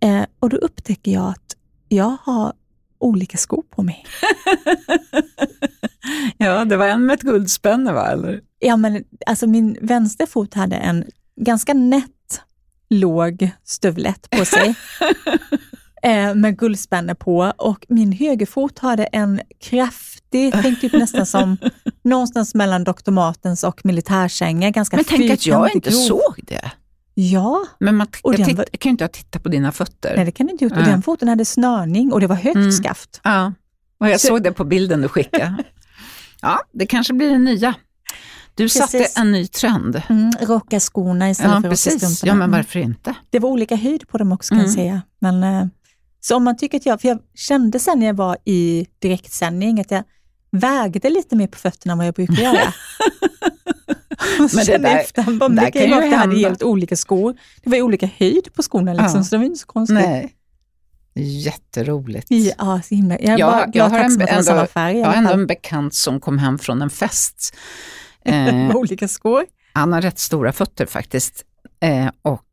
Eh, 0.00 0.24
och 0.40 0.50
då 0.50 0.56
upptäcker 0.56 1.12
jag 1.12 1.28
att 1.28 1.56
jag 1.88 2.16
har 2.22 2.52
olika 2.98 3.38
skor 3.38 3.62
på 3.70 3.82
mig. 3.82 4.06
ja, 6.38 6.64
det 6.64 6.76
var 6.76 6.88
en 6.88 7.06
med 7.06 7.14
ett 7.14 7.22
guldspänne 7.22 7.92
va? 7.92 8.06
Eller? 8.06 8.40
Ja, 8.58 8.76
men 8.76 9.04
alltså 9.26 9.46
min 9.46 9.78
vänsterfot 9.80 10.54
hade 10.54 10.76
en 10.76 11.04
ganska 11.36 11.74
nätt 11.74 12.10
låg 12.90 13.50
stövlet 13.64 14.30
på 14.30 14.44
sig 14.44 14.74
eh, 16.02 16.34
med 16.34 16.58
guldspänne 16.58 17.14
på 17.14 17.52
och 17.56 17.86
min 17.88 18.12
högerfot 18.12 18.78
hade 18.78 19.04
en 19.04 19.40
kraftig, 19.60 20.52
tänk 20.62 20.80
typ 20.80 20.92
nästan 20.92 21.26
som 21.26 21.56
någonstans 22.02 22.54
mellan 22.54 22.84
Dr. 22.84 23.10
Martens 23.10 23.64
och 23.64 23.84
militärkängor. 23.84 24.70
Ganska 24.70 24.96
Men 24.96 25.04
tänk 25.04 25.30
att 25.30 25.46
jag 25.46 25.74
inte 25.74 25.90
grov. 25.90 25.98
såg 25.98 26.40
det. 26.42 26.70
Ja. 27.14 27.66
Men 27.78 27.96
man, 27.96 28.06
och 28.22 28.34
jag, 28.34 28.46
titt, 28.46 28.56
var, 28.56 28.66
jag 28.72 28.80
kan 28.80 28.90
ju 28.90 28.92
inte 28.92 29.08
titta 29.08 29.38
på 29.38 29.48
dina 29.48 29.72
fötter. 29.72 30.16
Nej, 30.16 30.24
det 30.24 30.32
kan 30.32 30.46
du 30.46 30.52
inte 30.52 30.64
gjort. 30.64 30.72
Och 30.72 30.84
den 30.84 31.02
foten 31.02 31.28
hade 31.28 31.44
snörning 31.44 32.12
och 32.12 32.20
det 32.20 32.26
var 32.26 32.36
högt 32.36 32.56
mm. 32.56 32.72
skaft. 32.72 33.20
Ja, 33.24 33.52
och 33.98 34.08
jag 34.08 34.20
Så. 34.20 34.26
såg 34.26 34.42
det 34.42 34.52
på 34.52 34.64
bilden 34.64 35.00
du 35.00 35.08
skickade. 35.08 35.64
ja, 36.40 36.60
det 36.72 36.86
kanske 36.86 37.12
blir 37.12 37.30
den 37.30 37.44
nya. 37.44 37.74
Du 38.54 38.64
precis. 38.64 38.82
satte 38.82 39.20
en 39.20 39.32
ny 39.32 39.46
trend. 39.46 40.02
Mm, 40.08 40.30
rocka 40.40 40.80
skorna 40.80 41.30
istället 41.30 41.54
ja, 41.54 41.60
för 41.62 41.68
precis. 41.68 42.02
rocka 42.02 42.26
Ja, 42.26 42.34
men 42.34 42.50
varför 42.50 42.78
inte? 42.78 43.14
Det 43.30 43.38
var 43.38 43.48
olika 43.48 43.76
höjd 43.76 44.08
på 44.08 44.18
dem 44.18 44.32
också 44.32 44.48
kan 44.48 44.58
mm. 44.58 44.66
jag 44.66 44.74
säga. 44.74 45.02
Men, 45.18 45.42
eh, 45.42 45.66
så 46.20 46.36
om 46.36 46.44
man 46.44 46.56
tycker 46.56 46.78
att 46.78 46.86
jag, 46.86 47.00
för 47.00 47.08
jag 47.08 47.18
kände 47.34 47.78
sen 47.78 47.98
när 47.98 48.06
jag 48.06 48.14
var 48.14 48.36
i 48.44 48.86
direktsändning 48.98 49.80
att 49.80 49.90
jag 49.90 50.04
vägde 50.50 51.10
lite 51.10 51.36
mer 51.36 51.46
på 51.46 51.58
fötterna 51.58 51.92
än 51.92 51.98
vad 51.98 52.06
jag 52.06 52.14
brukar 52.14 52.42
göra. 52.42 52.58
men 54.38 54.66
det 54.66 54.78
där, 54.78 54.96
efter, 54.96 55.48
där 55.48 55.70
kan 55.70 55.82
ju 55.82 55.88
hända. 55.88 56.16
hade 56.16 56.36
helt 56.36 56.62
olika 56.62 56.96
skor. 56.96 57.36
Det 57.62 57.70
var 57.70 57.76
ju 57.76 57.82
olika 57.82 58.08
höjd 58.16 58.54
på 58.54 58.62
skorna, 58.62 58.92
liksom, 58.92 59.16
ja. 59.16 59.24
så 59.24 59.34
det 59.34 59.38
var 59.38 59.44
inte 59.44 59.58
så 59.58 59.66
konstigt. 59.66 59.94
Nej. 59.94 60.34
Jätteroligt. 61.16 62.26
Ja, 62.30 62.80
så 62.84 62.94
himla. 62.94 63.18
Jag, 63.20 63.38
jag, 63.38 63.52
bara, 63.52 63.70
jag, 63.72 63.88
har, 63.88 63.98
en, 63.98 64.20
ändå, 64.20 64.66
jag 64.74 65.06
har 65.06 65.14
ändå 65.14 65.32
en 65.32 65.46
bekant 65.46 65.94
som 65.94 66.20
kom 66.20 66.38
hem 66.38 66.58
från 66.58 66.82
en 66.82 66.90
fest 66.90 67.56
Eh, 68.24 68.70
olika 68.76 69.08
skor. 69.08 69.44
Han 69.72 69.92
har 69.92 70.00
rätt 70.00 70.18
stora 70.18 70.52
fötter 70.52 70.86
faktiskt. 70.86 71.44
Eh, 71.80 72.08
och 72.22 72.44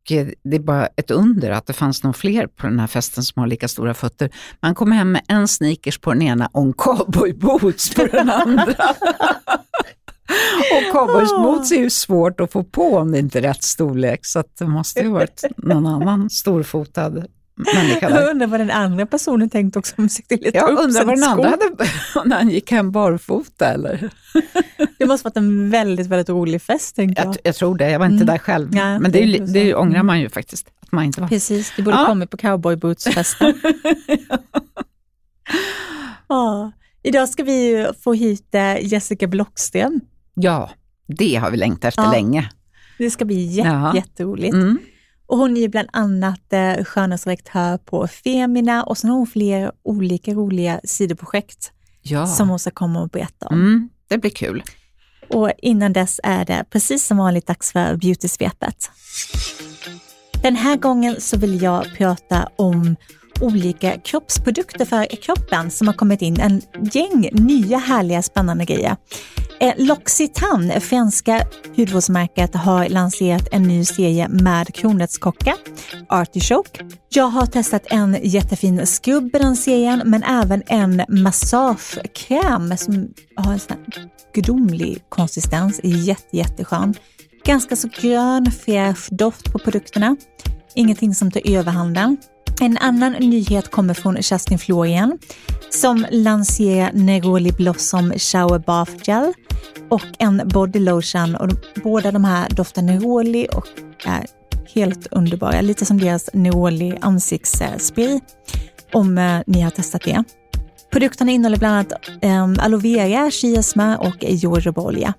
det 0.44 0.56
är 0.56 0.58
bara 0.58 0.86
ett 0.86 1.10
under 1.10 1.50
att 1.50 1.66
det 1.66 1.72
fanns 1.72 2.02
nog 2.02 2.16
fler 2.16 2.46
på 2.46 2.66
den 2.66 2.80
här 2.80 2.86
festen 2.86 3.22
som 3.22 3.40
har 3.40 3.46
lika 3.46 3.68
stora 3.68 3.94
fötter. 3.94 4.30
Man 4.60 4.74
kom 4.74 4.92
hem 4.92 5.12
med 5.12 5.22
en 5.28 5.48
sneakers 5.48 5.98
på 5.98 6.12
den 6.12 6.22
ena 6.22 6.46
och 6.52 6.62
en 6.62 6.72
cowboyboots 6.72 7.94
på 7.94 8.06
den 8.06 8.30
andra. 8.30 8.74
och 10.72 10.92
cowboyboots 10.92 11.72
är 11.72 11.76
ju 11.76 11.90
svårt 11.90 12.40
att 12.40 12.52
få 12.52 12.64
på 12.64 12.96
om 12.96 13.12
det 13.12 13.18
inte 13.18 13.38
är 13.38 13.42
rätt 13.42 13.62
storlek, 13.62 14.26
så 14.26 14.44
det 14.58 14.64
måste 14.64 15.00
ju 15.00 15.08
varit 15.08 15.44
någon 15.56 15.86
annan 15.86 16.30
storfotad 16.30 17.26
människa 17.54 18.08
där. 18.08 18.20
Jag 18.20 18.30
undrar 18.30 18.46
vad 18.46 18.60
den 18.60 18.70
andra 18.70 19.06
personen 19.06 19.50
tänkte 19.50 19.78
också. 19.78 19.94
Om 19.98 20.08
sig 20.08 20.24
lite 20.30 20.50
Jag 20.58 20.70
undrar 20.78 21.04
vad 21.04 21.14
den 21.16 21.24
andra 21.24 21.48
hade, 21.48 21.70
när 22.28 22.36
han 22.36 22.48
gick 22.50 22.70
hem 22.70 22.92
barfota 22.92 23.66
eller? 23.68 24.10
Det 24.98 25.06
måste 25.06 25.24
varit 25.26 25.36
en 25.36 25.70
väldigt, 25.70 26.06
väldigt 26.06 26.28
rolig 26.28 26.62
fest, 26.62 26.96
tänker 26.96 27.22
jag. 27.24 27.28
Jag, 27.28 27.36
jag 27.44 27.54
tror 27.54 27.76
det, 27.76 27.90
jag 27.90 27.98
var 27.98 28.06
inte 28.06 28.14
Mm. 28.22 28.26
där 28.26 28.38
själv. 28.38 28.70
Nej, 28.74 28.98
Men 29.00 29.12
det, 29.12 29.22
är, 29.22 29.26
det 29.40 29.46
det 29.52 29.74
ångrar 29.74 30.02
man 30.02 30.20
ju 30.20 30.28
faktiskt, 30.28 30.68
att 30.80 30.92
man 30.92 31.04
inte 31.04 31.20
var. 31.20 31.28
Precis, 31.28 31.72
du 31.76 31.82
borde 31.82 31.96
Ja. 31.96 32.06
kommit 32.06 32.30
på 32.30 32.36
cowboybootsfesten. 32.36 33.54
ja. 36.28 36.72
Idag 37.02 37.28
ska 37.28 37.44
vi 37.44 37.68
ju 37.68 37.92
få 38.02 38.12
hit 38.12 38.54
Jessica 38.80 39.26
Blockström. 39.26 40.00
Ja, 40.34 40.70
det 41.06 41.34
har 41.36 41.50
vi 41.50 41.56
längtat 41.56 41.84
efter 41.88 42.02
Ja. 42.02 42.10
länge. 42.12 42.48
Det 42.98 43.10
ska 43.10 43.24
bli 43.24 43.48
jä- 43.60 43.64
Ja. 43.66 43.94
jätteroligt. 43.94 44.54
Mm. 44.54 44.78
Och 45.32 45.38
hon 45.38 45.56
är 45.56 45.68
bland 45.68 45.88
annat 45.92 46.52
eh, 46.52 46.84
skönhetsredaktör 46.84 47.78
på 47.78 48.06
Femina 48.08 48.82
och 48.84 48.98
sen 48.98 49.10
har 49.10 49.16
hon 49.16 49.26
flera 49.26 49.72
olika 49.82 50.32
roliga 50.34 50.80
sidoprojekt 50.84 51.72
Ja, 52.02 52.26
som 52.26 52.48
hon 52.48 52.58
ska 52.58 52.70
komma 52.70 53.00
och 53.02 53.08
berätta 53.08 53.46
om. 53.46 53.56
mm, 53.60 53.88
det 54.08 54.18
blir 54.18 54.30
kul. 54.30 54.62
Och 55.28 55.50
innan 55.58 55.92
dess 55.92 56.20
är 56.22 56.44
det 56.44 56.64
precis 56.70 57.06
som 57.06 57.16
vanligt 57.16 57.46
dags 57.46 57.72
för 57.72 57.96
Beautysvepet. 57.96 58.90
Den 60.42 60.56
här 60.56 60.76
gången 60.76 61.20
så 61.20 61.36
vill 61.36 61.62
jag 61.62 61.86
prata 61.96 62.48
om 62.56 62.96
olika 63.42 63.98
kroppsprodukter 63.98 64.84
för 64.84 65.06
kroppen 65.22 65.70
som 65.70 65.86
har 65.86 65.94
kommit 65.94 66.22
in. 66.22 66.40
En 66.40 66.62
gäng 66.92 67.28
nya 67.32 67.78
härliga 67.78 68.22
spännande 68.22 68.64
grejer. 68.64 68.96
Eh, 69.60 69.74
L'Occitane, 69.76 70.80
franska 70.80 71.46
hudvårdsmärket, 71.76 72.54
har 72.54 72.88
lanserat 72.88 73.48
en 73.52 73.62
ny 73.62 73.84
serie 73.84 74.28
med 74.28 74.74
kronärtskocka, 74.74 75.56
Artichoke. 76.08 76.84
Jag 77.08 77.24
har 77.24 77.46
testat 77.46 77.82
en 77.86 78.16
jättefin 78.22 78.86
skrubb 78.86 79.36
i 79.36 79.38
den 79.38 79.56
serien, 79.56 80.02
men 80.04 80.22
även 80.22 80.62
en 80.66 81.02
massagekräm 81.08 82.76
som 82.76 83.08
har 83.36 83.52
en 83.52 83.58
sån 83.58 83.76
här 83.76 84.08
gudomlig 84.34 85.04
konsistens, 85.08 85.80
jätte, 85.84 86.36
jätteskön. 86.36 86.94
Ganska 87.44 87.76
så 87.76 87.88
grön, 88.00 88.50
fräsch 88.50 89.08
doft 89.10 89.52
på 89.52 89.58
produkterna. 89.58 90.16
Ingenting 90.74 91.14
som 91.14 91.30
tar 91.30 91.56
överhanden. 91.56 92.16
En 92.60 92.78
annan 92.78 93.12
nyhet 93.12 93.70
kommer 93.70 93.94
från 93.94 94.16
Justin 94.16 94.58
Florian 94.58 95.18
som 95.70 96.06
lanserar 96.10 96.90
Neroli 96.92 97.52
Blossom 97.52 98.12
Shower 98.12 98.58
Bath 98.58 98.92
Gel 99.02 99.32
och 99.88 100.02
en 100.18 100.48
body 100.48 100.78
lotion. 100.78 101.34
Och 101.34 101.48
de, 101.48 101.56
båda 101.82 102.12
de 102.12 102.24
här 102.24 102.48
doftar 102.50 102.82
neroli 102.82 103.48
och 103.52 103.66
är 104.04 104.26
helt 104.74 105.06
underbara. 105.06 105.60
Lite 105.60 105.84
som 105.84 105.98
deras 105.98 106.30
neroli 106.32 106.98
ansiktsspray 107.00 108.20
om 108.92 109.18
eh, 109.18 109.40
ni 109.46 109.60
har 109.60 109.70
testat 109.70 110.02
det. 110.04 110.24
Produkterna 110.92 111.30
innehåller 111.30 111.58
bland 111.58 111.74
annat 111.74 111.92
eh, 112.22 112.64
aloe 112.64 112.80
vera, 112.80 113.30
chiasma 113.30 113.98
och 113.98 114.16
jojobaolja. 114.20 115.14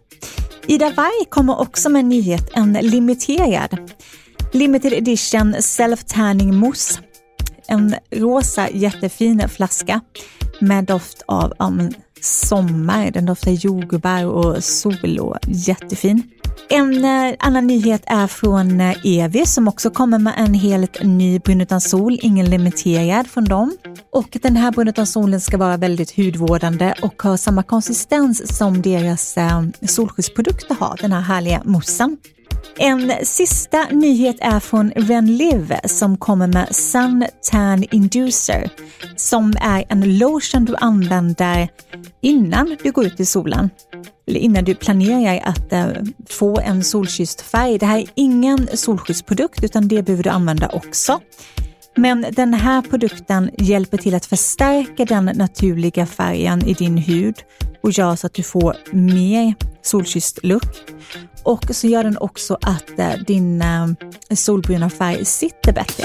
Ida 0.67 0.89
Warg 0.89 1.25
kommer 1.29 1.61
också 1.61 1.89
med 1.89 1.99
en 1.99 2.09
nyhet, 2.09 2.49
en 2.53 2.73
limiterad 2.73 3.91
limited 4.53 4.93
edition 4.93 5.55
self-tanning 5.61 6.53
mousse. 6.55 6.99
En 7.73 7.95
rosa 8.11 8.69
jättefin 8.69 9.49
flaska 9.49 10.01
med 10.59 10.83
doft 10.83 11.21
av 11.25 11.53
um, 11.59 11.89
sommar. 12.21 13.11
Den 13.11 13.25
doftar 13.25 13.51
jordgubbar 13.51 14.25
och 14.25 14.63
sol 14.63 15.19
och 15.19 15.37
jättefin. 15.47 16.23
En 16.69 17.05
eh, 17.05 17.35
annan 17.39 17.67
nyhet 17.67 18.03
är 18.05 18.27
från 18.27 18.81
eh, 18.81 19.05
Evi 19.05 19.45
som 19.45 19.67
också 19.67 19.89
kommer 19.89 20.19
med 20.19 20.33
en 20.37 20.53
helt 20.53 21.03
ny 21.03 21.39
brun 21.39 21.61
utan 21.61 21.81
sol, 21.81 22.19
ingen 22.21 22.49
limiterad 22.49 23.27
från 23.27 23.43
dem. 23.43 23.77
Och 24.11 24.37
den 24.41 24.55
här 24.55 24.71
brun 24.71 24.87
utan 24.87 25.07
solen 25.07 25.41
ska 25.41 25.57
vara 25.57 25.77
väldigt 25.77 26.17
hudvårdande 26.17 26.93
och 27.01 27.23
ha 27.23 27.37
samma 27.37 27.63
konsistens 27.63 28.57
som 28.57 28.81
deras 28.81 29.37
eh, 29.37 29.63
solskyddsprodukter 29.87 30.75
har, 30.79 30.97
den 31.01 31.11
här 31.11 31.21
härliga 31.21 31.61
moussen. 31.65 32.17
En 32.77 33.11
sista 33.23 33.87
nyhet 33.91 34.35
är 34.39 34.59
från 34.59 34.91
Renliv 34.91 35.73
som 35.85 36.17
kommer 36.17 36.47
med 36.47 36.75
Sun 36.75 37.25
Tan 37.51 37.83
Inducer 37.91 38.69
som 39.15 39.53
är 39.61 39.85
en 39.89 40.17
lotion 40.17 40.65
du 40.65 40.75
använder 40.75 41.69
innan 42.21 42.77
du 42.83 42.91
går 42.91 43.05
ut 43.05 43.19
i 43.19 43.25
solen. 43.25 43.69
Eller 44.27 44.39
innan 44.39 44.63
du 44.63 44.75
planerar 44.75 45.41
att 45.43 45.73
eh, 45.73 45.87
få 46.29 46.59
en 46.59 46.83
solkysst 46.83 47.41
färg. 47.41 47.77
Det 47.77 47.85
här 47.85 47.99
är 47.99 48.07
ingen 48.15 48.67
solskyddsprodukt 48.73 49.63
utan 49.63 49.87
det 49.87 50.03
behöver 50.03 50.23
du 50.23 50.29
använda 50.29 50.69
också. 50.69 51.19
Men 51.95 52.25
den 52.31 52.53
här 52.53 52.81
produkten 52.81 53.49
hjälper 53.57 53.97
till 53.97 54.15
att 54.15 54.25
förstärka 54.25 55.05
den 55.05 55.25
naturliga 55.25 56.05
färgen 56.05 56.65
i 56.65 56.73
din 56.73 56.97
hud 56.97 57.35
och 57.83 57.91
gör 57.91 58.15
så 58.15 58.27
att 58.27 58.33
du 58.33 58.43
får 58.43 58.75
mer 58.91 59.53
solkysst 59.81 60.39
look. 60.43 60.63
Och 61.43 61.65
så 61.69 61.87
gör 61.87 62.03
den 62.03 62.17
också 62.17 62.57
att 62.61 62.99
eh, 62.99 63.13
din 63.27 63.61
eh, 63.61 63.87
solbruna 64.35 64.89
färg 64.89 65.25
sitter 65.25 65.73
bättre. 65.73 66.03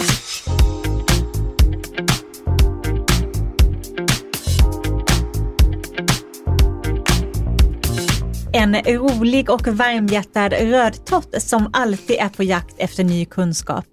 En 8.53 8.75
rolig 8.75 9.51
och 9.51 9.69
varmhjärtad 9.69 10.53
rödtott 10.53 11.43
som 11.43 11.71
alltid 11.73 12.17
är 12.17 12.29
på 12.29 12.43
jakt 12.43 12.75
efter 12.79 13.05
ny 13.05 13.25
kunskap. 13.25 13.85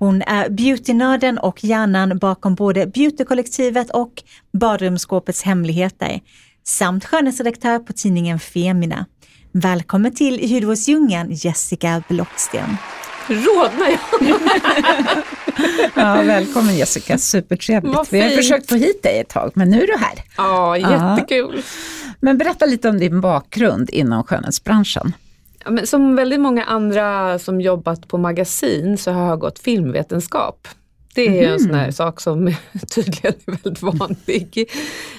Hon 0.00 0.22
är 0.22 0.48
beautynörden 0.48 1.38
och 1.38 1.64
hjärnan 1.64 2.18
bakom 2.18 2.54
både 2.54 2.86
beautykollektivet 2.86 3.90
och 3.90 4.22
badrumsskåpets 4.52 5.42
hemligheter 5.42 6.20
samt 6.64 7.04
skönhetsredaktör 7.04 7.78
på 7.78 7.92
tidningen 7.92 8.38
Femina. 8.38 9.06
Välkommen 9.52 10.14
till 10.14 10.52
hudvårdsdjungeln 10.52 11.28
Jessica 11.32 12.02
Blocksten. 12.08 12.76
Rodnar 13.26 13.88
jag? 13.88 14.36
Ja, 15.94 16.22
välkommen 16.22 16.76
Jessica, 16.76 17.18
supertrevligt. 17.18 18.12
Vi 18.12 18.20
har 18.20 18.30
försökt 18.30 18.68
få 18.68 18.74
hit 18.74 19.02
dig 19.02 19.20
ett 19.20 19.28
tag, 19.28 19.52
men 19.54 19.70
nu 19.70 19.82
är 19.82 19.86
du 19.86 19.96
här. 19.96 20.22
Ja, 20.36 20.76
jättekul. 20.76 21.62
Men 22.20 22.38
berätta 22.38 22.66
lite 22.66 22.88
om 22.88 22.98
din 22.98 23.20
bakgrund 23.20 23.90
inom 23.90 24.24
skönhetsbranschen. 24.24 25.12
Men 25.66 25.86
som 25.86 26.16
väldigt 26.16 26.40
många 26.40 26.64
andra 26.64 27.38
som 27.38 27.60
jobbat 27.60 28.08
på 28.08 28.18
magasin 28.18 28.98
så 28.98 29.10
har 29.10 29.26
jag 29.26 29.38
gått 29.38 29.58
filmvetenskap. 29.58 30.68
Det 31.14 31.44
är 31.44 31.52
en 31.52 31.60
sån 31.60 31.74
här 31.74 31.90
sak 31.90 32.20
som 32.20 32.54
tydligen 32.94 33.34
är 33.46 33.50
väldigt 33.50 33.82
vanlig. 33.82 34.70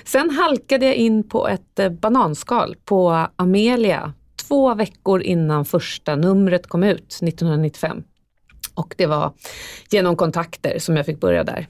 Sen 0.06 0.30
halkade 0.30 0.86
jag 0.86 0.96
in 0.96 1.30
på 1.30 1.48
ett 1.48 1.80
eh, 1.80 1.90
bananskal 1.90 2.76
på 2.86 3.28
Amelia 3.36 4.14
två 4.48 4.74
veckor 4.74 5.22
innan 5.22 5.66
första 5.66 6.16
numret 6.16 6.68
kom 6.68 6.84
ut 6.84 7.20
1995. 7.22 8.04
Och 8.76 8.94
det 8.98 9.06
var 9.06 9.34
genom 9.90 10.16
kontakter 10.16 10.80
som 10.80 10.98
jag 10.98 11.06
fick 11.06 11.20
börja 11.20 11.44
där. 11.44 11.68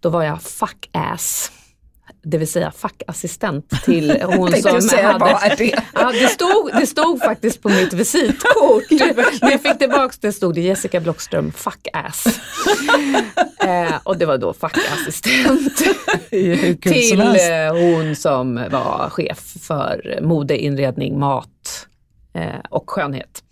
Då 0.00 0.08
var 0.08 0.22
jag 0.22 0.42
fuck 0.42 0.90
ass. 0.92 1.52
Det 2.30 2.38
vill 2.38 2.48
säga 2.48 2.70
fackassistent 2.70 3.70
till 3.84 4.22
hon 4.24 4.52
som 4.52 4.82
säga, 4.82 5.12
hade... 5.12 5.54
det? 5.58 5.82
Ja, 5.94 6.12
det, 6.12 6.28
stod, 6.28 6.70
det 6.80 6.86
stod 6.86 7.20
faktiskt 7.22 7.62
på 7.62 7.68
mitt 7.68 7.92
visitkort. 7.92 8.90
När 9.42 9.50
jag 9.50 9.62
fick 9.62 9.78
tillbaka 9.78 10.14
det 10.20 10.32
stod 10.32 10.54
det 10.54 10.60
Jessica 10.60 11.00
Blockström 11.00 11.52
fuck 11.52 11.88
ass. 11.92 12.24
eh, 13.60 13.94
och 14.02 14.18
det 14.18 14.26
var 14.26 14.38
då 14.38 14.52
fackassistent 14.52 15.76
till 16.30 16.76
eh, 17.50 17.74
hon 17.74 18.16
som 18.16 18.54
var 18.54 19.10
chef 19.10 19.54
för 19.62 20.18
mode, 20.22 20.58
inredning, 20.58 21.18
mat 21.18 21.86
eh, 22.34 22.60
och 22.70 22.90
skönhet. 22.90 23.42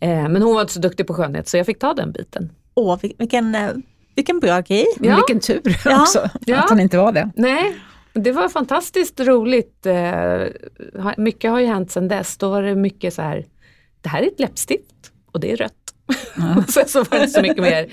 Eh, 0.00 0.08
men 0.28 0.42
hon 0.42 0.54
var 0.54 0.60
inte 0.60 0.72
så 0.72 0.80
duktig 0.80 1.06
på 1.06 1.14
skönhet 1.14 1.48
så 1.48 1.56
jag 1.56 1.66
fick 1.66 1.78
ta 1.78 1.94
den 1.94 2.12
biten. 2.12 2.52
Åh, 2.74 2.98
vil- 3.02 3.14
vilken, 3.18 3.54
eh, 3.54 3.70
vilken 4.14 4.40
bra 4.40 4.60
grej. 4.60 4.86
Ja. 5.00 5.16
Vilken 5.16 5.40
tur 5.40 5.76
Ja. 5.84 6.02
också, 6.02 6.28
Ja. 6.46 6.56
att 6.58 6.70
han 6.70 6.80
inte 6.80 6.98
var 6.98 7.12
det. 7.12 7.30
Nej, 7.36 7.76
det 8.14 8.32
var 8.32 8.48
fantastiskt 8.48 9.20
roligt. 9.20 9.86
Eh, 9.86 10.42
mycket 11.16 11.50
har 11.50 11.60
ju 11.60 11.66
hänt 11.66 11.90
sedan 11.90 12.08
dess. 12.08 12.36
Då 12.36 12.50
var 12.50 12.62
det 12.62 12.74
mycket 12.74 13.14
så 13.14 13.22
här, 13.22 13.46
det 14.00 14.08
här 14.08 14.22
är 14.22 14.26
ett 14.26 14.40
läppstift 14.40 15.12
och 15.32 15.40
det 15.40 15.52
är 15.52 15.56
rött. 15.56 15.94
Och 16.58 16.70
Sen 16.72 16.88
så 16.88 16.98
var 16.98 17.10
det 17.18 17.24
inte 17.24 17.32
så 17.34 17.42
mycket 17.42 17.62
mer. 17.62 17.86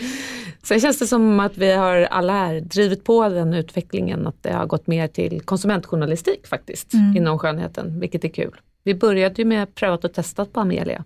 Sen 0.63 0.79
känns 0.79 0.99
det 0.99 1.07
som 1.07 1.39
att 1.39 1.57
vi 1.57 1.71
har 1.73 1.95
alla 1.97 2.33
här 2.33 2.61
drivit 2.61 3.03
på 3.03 3.29
den 3.29 3.53
utvecklingen, 3.53 4.27
att 4.27 4.43
det 4.43 4.53
har 4.53 4.65
gått 4.65 4.87
mer 4.87 5.07
till 5.07 5.41
konsumentjournalistik 5.41 6.47
faktiskt, 6.47 6.93
inom 7.15 7.39
skönheten, 7.39 7.99
vilket 7.99 8.23
är 8.23 8.29
kul. 8.29 8.61
Vi 8.83 8.95
började 8.95 9.35
ju 9.41 9.45
med 9.45 9.75
prövat 9.75 10.03
och 10.03 10.13
testat 10.13 10.53
på 10.53 10.59
Amelia. 10.59 11.03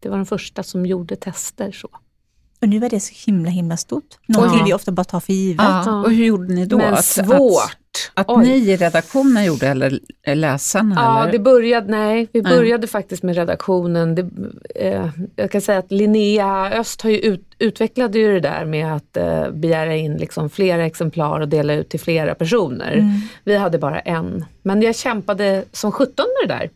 Det 0.00 0.08
var 0.08 0.16
den 0.16 0.26
första 0.26 0.62
som 0.62 0.86
gjorde 0.86 1.16
tester 1.16 1.72
så. 1.72 1.88
Och 2.62 2.68
nu 2.68 2.84
är 2.84 2.90
det 2.90 3.00
så 3.00 3.30
himla 3.30 3.50
himla 3.50 3.76
stort. 3.76 4.18
Någonting 4.28 4.58
Ja. 4.58 4.64
vi 4.66 4.72
ofta 4.74 4.92
bara 4.92 5.04
tar 5.04 5.20
för 5.20 5.32
givet. 5.32 5.64
Ja, 5.68 6.02
och 6.02 6.10
hur 6.12 6.24
gjorde 6.24 6.54
ni 6.54 6.66
då? 6.66 6.76
Men 6.78 6.94
Att- 6.94 7.04
svårt. 7.04 7.76
Att, 8.14 8.26
Oj. 8.28 8.44
ni 8.44 8.70
i 8.70 8.76
redaktionen 8.76 9.44
gjorde 9.44 9.68
eller 9.68 9.98
läsarna? 10.34 10.94
Ja, 10.96 11.22
eller? 11.22 11.32
det 11.32 11.38
började, 11.38 11.90
nej, 11.90 12.28
vi 12.32 12.42
började 12.42 12.86
faktiskt 12.86 13.22
med 13.22 13.36
redaktionen. 13.36 14.14
Det, 14.14 14.30
eh, 14.74 15.08
jag 15.36 15.50
kan 15.50 15.60
säga 15.60 15.78
att 15.78 15.92
Linnea 15.92 16.70
Öst 16.72 17.02
har 17.02 17.10
ju 17.10 17.18
ut, 17.18 17.54
utvecklade 17.58 18.18
ju 18.18 18.32
det 18.32 18.40
där 18.40 18.64
med 18.64 18.94
att 18.96 19.16
eh, 19.16 19.50
begära 19.50 19.96
in 19.96 20.16
liksom 20.16 20.50
flera 20.50 20.86
exemplar 20.86 21.40
och 21.40 21.48
dela 21.48 21.74
ut 21.74 21.88
till 21.88 22.00
flera 22.00 22.34
personer. 22.34 22.92
Mm. 22.92 23.20
Vi 23.44 23.56
hade 23.56 23.78
bara 23.78 24.00
en. 24.00 24.44
Men 24.62 24.82
jag 24.82 24.96
kämpade 24.96 25.64
som 25.72 25.92
17 25.92 26.26
med 26.40 26.48
det 26.48 26.54
där. 26.54 26.70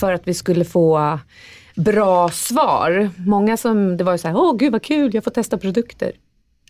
För 0.00 0.12
att 0.12 0.28
vi 0.28 0.34
skulle 0.34 0.64
få 0.64 1.18
bra 1.76 2.28
svar. 2.28 3.10
Många 3.26 3.56
som, 3.56 3.96
det 3.96 4.04
var 4.04 4.12
ju 4.12 4.18
så 4.18 4.28
här, 4.28 4.36
åh 4.36 4.56
gud 4.56 4.72
vad 4.72 4.82
kul, 4.82 5.14
jag 5.14 5.24
får 5.24 5.30
testa 5.30 5.58
produkter. 5.58 6.12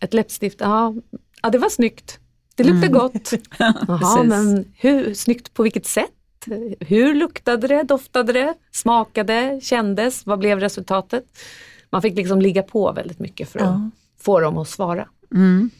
Ett 0.00 0.14
läppstift, 0.14 0.60
ja, 0.60 0.94
ja 1.42 1.50
det 1.50 1.58
var 1.58 1.68
snyggt. 1.68 2.18
Det 2.56 2.64
luktar 2.64 2.88
gott. 2.88 3.32
Jaha, 3.58 3.98
Precis. 3.98 4.24
men 4.28 4.64
hur 4.76 5.14
snyggt 5.14 5.54
på 5.54 5.62
vilket 5.62 5.86
sätt? 5.86 6.10
Hur 6.80 7.14
luktade 7.14 7.68
det, 7.68 7.82
doftade 7.82 8.32
det, 8.32 8.54
smakade, 8.72 9.60
kändes? 9.62 10.26
Vad 10.26 10.38
blev 10.38 10.60
resultatet? 10.60 11.24
Man 11.90 12.02
fick 12.02 12.16
liksom 12.16 12.40
ligga 12.40 12.62
på 12.62 12.92
väldigt 12.92 13.18
mycket 13.18 13.48
för 13.48 13.58
att 13.58 13.64
Ja. 13.64 13.90
få 14.20 14.40
dem 14.40 14.58
att 14.58 14.68
svara. 14.68 15.08
Mm. 15.34 15.70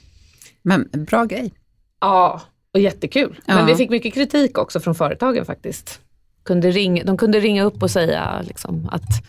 Men 0.62 0.88
bra 0.92 1.24
grej. 1.24 1.52
Ja, 2.00 2.40
och 2.74 2.80
jättekul. 2.80 3.40
Ja. 3.46 3.54
Men 3.54 3.66
vi 3.66 3.74
fick 3.74 3.90
mycket 3.90 4.14
kritik 4.14 4.58
också 4.58 4.80
från 4.80 4.94
företagen 4.94 5.44
faktiskt. 5.44 6.00
Kunde 6.44 6.70
ringa, 6.70 7.04
de 7.04 7.16
kunde 7.16 7.40
ringa 7.40 7.62
upp 7.64 7.82
och 7.82 7.90
säga 7.90 8.42
liksom 8.42 8.88
att 8.92 9.24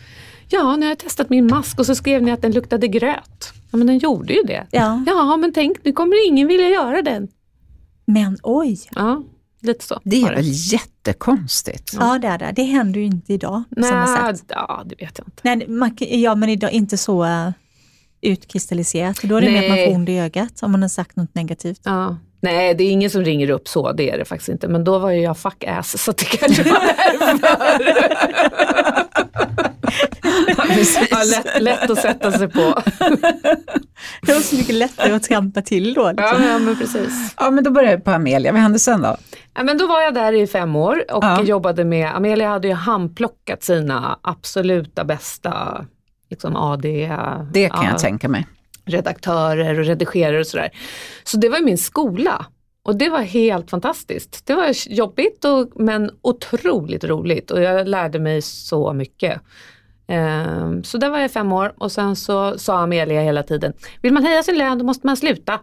ja, 0.48 0.76
nu 0.76 0.82
har 0.86 0.90
jag 0.90 0.98
testat 0.98 1.30
min 1.30 1.46
mask 1.46 1.78
och 1.78 1.86
så 1.86 1.94
skrev 1.94 2.22
ni 2.22 2.30
att 2.32 2.42
den 2.42 2.52
luktade 2.52 2.88
gröt. 2.88 3.52
Ja, 3.70 3.76
men 3.76 3.86
den 3.86 3.98
gjorde 3.98 4.32
ju 4.34 4.42
det. 4.42 4.66
Ja. 4.70 5.04
Ja, 5.06 5.36
men 5.36 5.52
tänk, 5.52 5.84
nu 5.84 5.92
kommer 5.92 6.26
ingen 6.28 6.48
vilja 6.48 6.68
göra 6.68 7.02
den. 7.02 7.28
Men 8.04 8.38
oj, 8.42 8.78
Ja, 8.94 9.22
lite 9.60 9.84
så. 9.84 10.00
Det 10.04 10.22
är 10.22 10.34
väl 10.34 10.44
jättekonstigt? 10.72 11.90
ja 12.00 12.18
det 12.22 12.28
är 12.28 12.38
det. 12.38 12.52
Det 12.56 12.62
händer 12.62 13.00
ju 13.00 13.06
inte 13.06 13.32
idag 13.32 13.62
på 13.76 13.82
samma 13.82 14.04
Nej, 14.22 14.36
sätt. 14.36 14.44
ja, 14.48 14.82
det 14.86 14.94
vet 15.04 15.18
jag 15.18 15.26
inte. 15.28 15.40
Nej, 15.42 15.68
man, 15.68 15.96
ja, 15.98 16.34
men 16.34 16.48
idag 16.48 16.72
inte 16.72 16.96
så 16.96 17.24
uh, 17.24 17.50
utkristalliserat. 18.20 19.20
Då 19.22 19.36
är 19.36 19.40
det 19.40 19.50
mer 19.50 19.62
att 19.62 19.68
man 19.68 19.76
Nej. 19.76 19.86
får 19.88 19.94
ont 19.94 20.08
i 20.08 20.18
ögat 20.18 20.62
om 20.62 20.72
man 20.72 20.82
har 20.82 20.88
sagt 20.88 21.16
något 21.16 21.34
negativt. 21.34 21.80
Ja. 21.84 22.16
Nej, 22.40 22.74
det 22.74 22.84
är 22.84 22.90
ingen 22.90 23.10
som 23.10 23.24
ringer 23.24 23.50
upp 23.50 23.68
så, 23.68 23.92
det 23.92 24.10
är 24.10 24.18
det 24.18 24.24
faktiskt 24.24 24.48
inte. 24.48 24.68
Men 24.68 24.84
då 24.84 24.98
var 24.98 25.10
ju 25.10 25.20
jag 25.20 25.38
fuck 25.38 25.64
ass, 25.64 26.02
så 26.04 26.12
det 26.12 26.24
kanske 26.24 26.62
var 26.62 26.80
därför. 26.86 27.38
Precis. 30.74 31.08
ja, 31.10 31.18
lätt, 31.24 31.62
lätt 31.62 31.90
att 31.90 31.98
sätta 31.98 32.32
sig 32.32 32.48
på. 32.48 32.60
Det 34.22 34.32
var 34.32 34.40
så 34.40 34.56
mycket 34.56 34.74
lättare 34.74 35.12
att 35.12 35.22
trampa 35.22 35.62
till 35.62 35.94
då. 35.94 36.08
Liksom. 36.12 36.42
Ja, 36.42 36.58
men 36.58 36.76
precis. 36.76 37.34
Ja, 37.38 37.50
men 37.50 37.64
då 37.64 37.70
börjar 37.70 37.96
vi 37.96 38.02
på 38.02 38.10
Amelia. 38.10 38.52
Vad 38.52 38.60
hände 38.60 38.78
sen 38.78 39.02
då? 39.02 39.16
Ja, 39.54 39.62
men 39.62 39.78
då 39.78 39.86
var 39.86 40.02
jag 40.02 40.14
där 40.14 40.32
i 40.32 40.46
fem 40.46 40.76
år 40.76 41.04
och 41.12 41.24
Ja. 41.24 41.42
jobbade 41.42 41.84
med, 41.84 42.16
Amelia 42.16 42.48
hade 42.48 42.68
ju 42.68 42.74
handplockat 42.74 43.62
sina 43.62 44.18
absoluta 44.22 45.04
bästa 45.04 45.84
liksom 46.30 46.56
AD, 46.56 46.88
Det 47.52 47.68
kan 47.68 47.84
ja, 47.84 47.90
jag 47.90 47.98
tänka 47.98 48.28
mig. 48.28 48.46
redaktörer 48.84 49.78
och 49.78 49.84
redigerare 49.86 50.40
och 50.40 50.46
sådär. 50.46 50.70
Så 51.24 51.36
det 51.36 51.48
var 51.48 51.58
ju 51.58 51.64
min 51.64 51.78
skola. 51.78 52.46
Och 52.86 52.96
det 52.96 53.08
var 53.08 53.20
helt 53.22 53.70
fantastiskt. 53.70 54.46
Det 54.46 54.54
var 54.54 54.92
jobbigt 54.92 55.44
och, 55.44 55.68
men 55.74 56.10
otroligt 56.22 57.04
roligt 57.04 57.50
och 57.50 57.62
jag 57.62 57.88
lärde 57.88 58.18
mig 58.18 58.42
så 58.42 58.92
mycket. 58.92 59.40
Ehm, 60.06 60.84
så 60.84 60.98
där 60.98 61.10
var 61.10 61.18
jag 61.18 61.30
fem 61.30 61.52
år 61.52 61.74
och 61.78 61.92
sen 61.92 62.16
så 62.16 62.58
sa 62.58 62.78
Amelia 62.78 63.20
hela 63.20 63.42
tiden, 63.42 63.72
vill 64.02 64.12
man 64.12 64.24
höja 64.24 64.42
sin 64.42 64.58
lön 64.58 64.78
då 64.78 64.84
måste 64.84 65.06
man 65.06 65.16
sluta. 65.16 65.60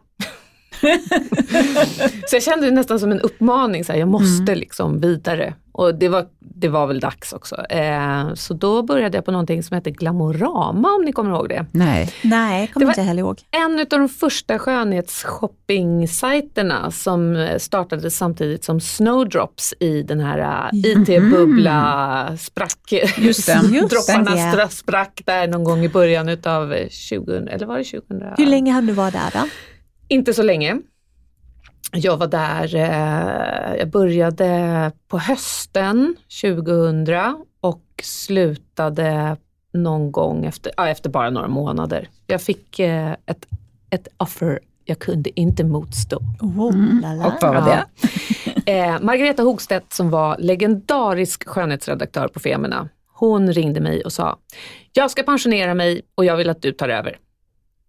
så 2.28 2.36
jag 2.36 2.44
kände 2.44 2.66
det 2.66 2.72
nästan 2.72 3.00
som 3.00 3.12
en 3.12 3.20
uppmaning, 3.20 3.86
så 3.86 3.92
här, 3.92 4.00
jag 4.00 4.08
måste 4.08 4.56
liksom 4.56 5.00
vidare. 5.00 5.54
Och 5.74 5.96
det 5.96 6.10
var, 6.10 6.26
det 6.40 6.68
var 6.68 6.88
väl 6.88 7.00
dags 7.00 7.34
också. 7.34 7.56
Ehm, 7.70 8.36
så 8.36 8.54
då 8.54 8.84
började 8.84 9.18
jag 9.18 9.26
på 9.26 9.32
någonting 9.32 9.64
som 9.64 9.76
heter 9.76 9.92
Glamorama 9.92 10.90
om 10.90 11.02
ni 11.06 11.12
kommer 11.12 11.32
ihåg 11.32 11.50
det. 11.50 11.66
Nej. 11.72 12.14
Nej, 12.22 12.68
kommer 12.68 12.88
inte 12.88 13.02
heller 13.02 13.20
ihåg. 13.22 13.40
En 13.52 13.80
av 13.80 13.86
de 13.90 14.10
första 14.10 14.60
skönhetsshopping-sajterna 14.60 16.92
som 16.92 17.36
eh, 17.36 17.58
startade 17.58 18.12
samtidigt 18.12 18.64
som 18.64 18.80
Snowdrops 18.82 19.74
i 19.80 20.04
den 20.04 20.20
här 20.20 20.70
eh, 20.74 20.80
IT-bubbla 20.80 22.38
sprack. 22.40 22.94
Just 23.18 23.46
det. 23.46 23.62
Just 23.72 23.90
Dropparna 23.90 24.32
stra- 24.36 24.68
sprack 24.70 25.22
där 25.26 25.48
någon 25.48 25.64
gång 25.64 25.84
i 25.86 25.90
början 25.90 26.30
utav 26.30 26.74
eh, 26.74 26.90
20, 26.90 27.34
eller 27.36 27.66
var 27.66 27.78
det 27.78 27.84
2000? 27.84 28.24
Hur 28.38 28.46
länge 28.46 28.72
hann 28.72 28.86
du 28.86 28.94
vara 28.94 29.12
där 29.12 29.30
då? 29.34 29.40
Inte 30.12 30.34
så 30.34 30.44
länge. 30.44 30.78
Jag 31.92 32.18
var 32.18 32.28
där, 32.28 32.76
eh, 32.76 33.76
jag 33.80 33.90
började 33.90 34.92
på 35.08 35.18
hösten 35.18 36.16
2000 36.42 37.46
och 37.62 37.84
slutade 38.04 39.38
någon 39.74 40.12
gång 40.12 40.46
efter, 40.46 40.72
ja, 40.78 40.90
efter 40.90 41.10
bara 41.10 41.30
några 41.30 41.48
månader. 41.48 42.10
Jag 42.28 42.42
fick 42.42 42.80
eh, 42.80 43.12
ett, 43.26 43.48
ett 43.90 44.08
offer 44.18 44.60
jag 44.86 45.00
kunde 45.00 45.40
inte 45.40 45.64
motstå. 45.64 46.20
Oh, 46.42 47.02
la. 47.02 47.10
Mm. 47.10 47.26
Och 47.26 47.34
vad 47.42 47.54
var 47.54 47.62
det? 47.66 47.86
Eh, 48.72 49.00
Margareta 49.02 49.44
Hogstedt 49.44 49.94
som 49.94 50.10
var 50.10 50.38
legendarisk 50.40 51.48
skönhetsredaktör 51.48 52.28
på 52.28 52.40
Femina, 52.40 52.90
hon 53.14 53.54
ringde 53.54 53.82
mig 53.82 54.02
och 54.02 54.14
sa, 54.14 54.38
jag 54.94 55.12
ska 55.12 55.24
pensionera 55.24 55.74
mig 55.74 56.02
och 56.16 56.26
jag 56.26 56.38
vill 56.38 56.50
att 56.50 56.62
du 56.62 56.72
tar 56.72 56.90
över. 56.90 57.18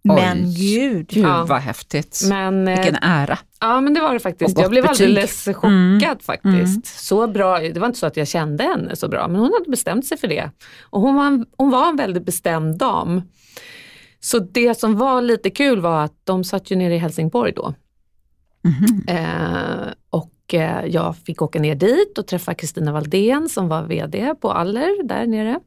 Men 0.05 0.39
Oj. 0.45 0.55
gud. 0.79 1.07
Gud 1.09 1.25
Ja. 1.25 1.45
vad 1.49 1.61
häftigt. 1.61 2.21
Men, 2.29 2.69
eh, 2.69 2.77
Vilken 2.77 2.97
ära. 3.03 3.39
Ja 3.61 3.81
men 3.81 3.95
det 3.95 4.01
var 4.01 4.13
det 4.15 4.21
faktiskt. 4.21 4.59
Jag 4.59 4.71
blev 4.71 4.83
betyg. 4.85 5.07
alldeles 5.07 5.45
chockad 5.45 5.73
Mm. 5.73 6.19
faktiskt. 6.23 6.47
Mm. 6.75 6.83
Så 6.85 7.27
bra, 7.27 7.59
det 7.59 7.81
var 7.81 7.87
inte 7.87 7.99
så 7.99 8.07
att 8.07 8.17
jag 8.17 8.29
kände 8.29 8.65
henne 8.65 8.97
så 8.97 9.09
bra 9.09 9.29
men 9.29 9.41
hon 9.41 9.53
hade 9.59 9.71
bestämt 9.71 10.07
sig 10.07 10.19
för 10.19 10.29
det. 10.29 10.51
Och 10.83 11.01
hon 11.01 11.15
var 11.15 11.27
en, 11.27 11.47
hon 11.57 11.71
var 11.71 11.89
en 11.89 11.97
väldigt 11.97 12.25
bestämd 12.27 12.79
dam. 12.79 13.23
Så 14.21 14.39
det 14.39 14.79
som 14.81 14.97
var 14.97 15.23
lite 15.23 15.51
kul 15.51 15.81
var 15.81 16.05
att 16.05 16.15
de 16.25 16.45
satt 16.45 16.71
ju 16.71 16.77
nere 16.77 16.95
i 16.95 16.99
Helsingborg 16.99 17.53
då. 17.53 17.75
Mhm. 18.65 19.05
Eh, 19.09 19.93
och 20.11 20.55
eh, 20.55 20.87
jag 20.87 21.17
fick 21.17 21.43
åka 21.43 21.59
ner 21.61 21.75
dit 21.75 22.19
och 22.19 22.27
träffa 22.27 22.55
Kristina 22.55 22.93
Valdén 22.93 23.49
som 23.49 23.69
var 23.69 23.83
VD 23.83 24.35
på 24.41 24.53
Aller 24.53 25.03
där 25.09 25.27
nere. 25.27 25.61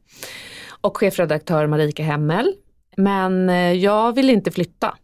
Och 0.80 0.96
chefredaktör 0.96 1.66
Marika 1.66 2.02
Hemmel. 2.02 2.52
Men 2.96 3.48
eh, 3.48 3.72
jag 3.72 4.14
ville 4.14 4.32
inte 4.32 4.50
flytta. 4.50 4.94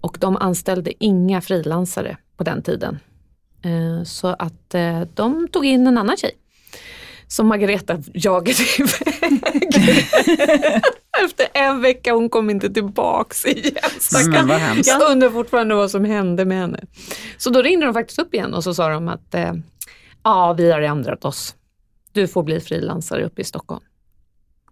Och 0.00 0.16
de 0.20 0.36
anställde 0.36 1.04
inga 1.04 1.40
frilansare 1.40 2.16
på 2.36 2.44
den 2.44 2.62
tiden. 2.62 2.98
Eh, 3.64 4.04
så 4.04 4.28
att 4.28 4.74
eh, 4.74 5.00
de 5.14 5.48
tog 5.48 5.66
in 5.66 5.86
en 5.86 5.98
annan 5.98 6.16
tjej. 6.16 6.30
Som 7.28 7.46
Margareta 7.46 7.98
jagade 8.14 8.62
iväg. 8.78 9.72
Efter 11.24 11.46
en 11.54 11.80
vecka, 11.80 12.12
hon 12.14 12.28
kom 12.28 12.50
inte 12.50 12.70
tillbaks 12.70 13.44
igen. 13.46 13.74
Mm, 14.26 14.48
vad 14.48 14.58
hemskt. 14.58 14.88
Jag 14.88 15.10
undrar 15.10 15.30
fortfarande 15.30 15.74
vad 15.74 15.90
som 15.90 16.04
hände 16.04 16.44
med 16.44 16.58
henne. 16.58 16.80
Så 17.38 17.50
då 17.50 17.62
ringde 17.62 17.86
de 17.86 17.94
faktiskt 17.94 18.18
upp 18.18 18.34
igen 18.34 18.54
och 18.54 18.64
så 18.64 18.74
sa 18.74 18.88
de 18.88 19.08
att 19.08 19.34
ja, 20.22 20.52
vi 20.52 20.72
har 20.72 20.80
ändrat 20.80 21.24
oss. 21.24 21.54
Du 22.12 22.28
får 22.28 22.42
bli 22.42 22.60
frilansare 22.60 23.24
uppe 23.24 23.40
i 23.40 23.44
Stockholm. 23.44 23.82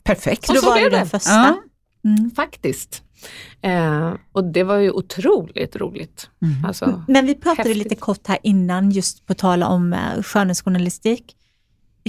Perfekt. 0.03 0.47
Så 0.47 0.53
Och 0.53 0.55
då 0.57 0.61
så 0.61 0.66
var 0.66 0.75
blev 0.77 0.90
du 0.90 0.97
den 0.97 1.05
det. 1.05 1.11
första. 1.11 1.31
Ja. 1.31 1.62
Mm. 2.04 2.30
Faktiskt. 2.30 3.02
Eh, 3.62 4.14
och 4.32 4.44
det 4.44 4.62
var 4.62 4.76
ju 4.76 4.90
otroligt 4.90 5.76
roligt. 5.76 6.30
Mm. 6.42 6.64
Alltså, 6.64 7.02
Men 7.08 7.26
vi 7.26 7.34
pratade 7.34 7.68
Häftigt. 7.68 7.76
lite 7.84 7.94
kort 7.94 8.26
här 8.26 8.38
innan, 8.42 8.90
just 8.90 9.26
på 9.26 9.34
tal 9.34 9.62
om 9.62 9.92
eh, 9.92 10.22
skönhetsjournalistik, 10.22 11.36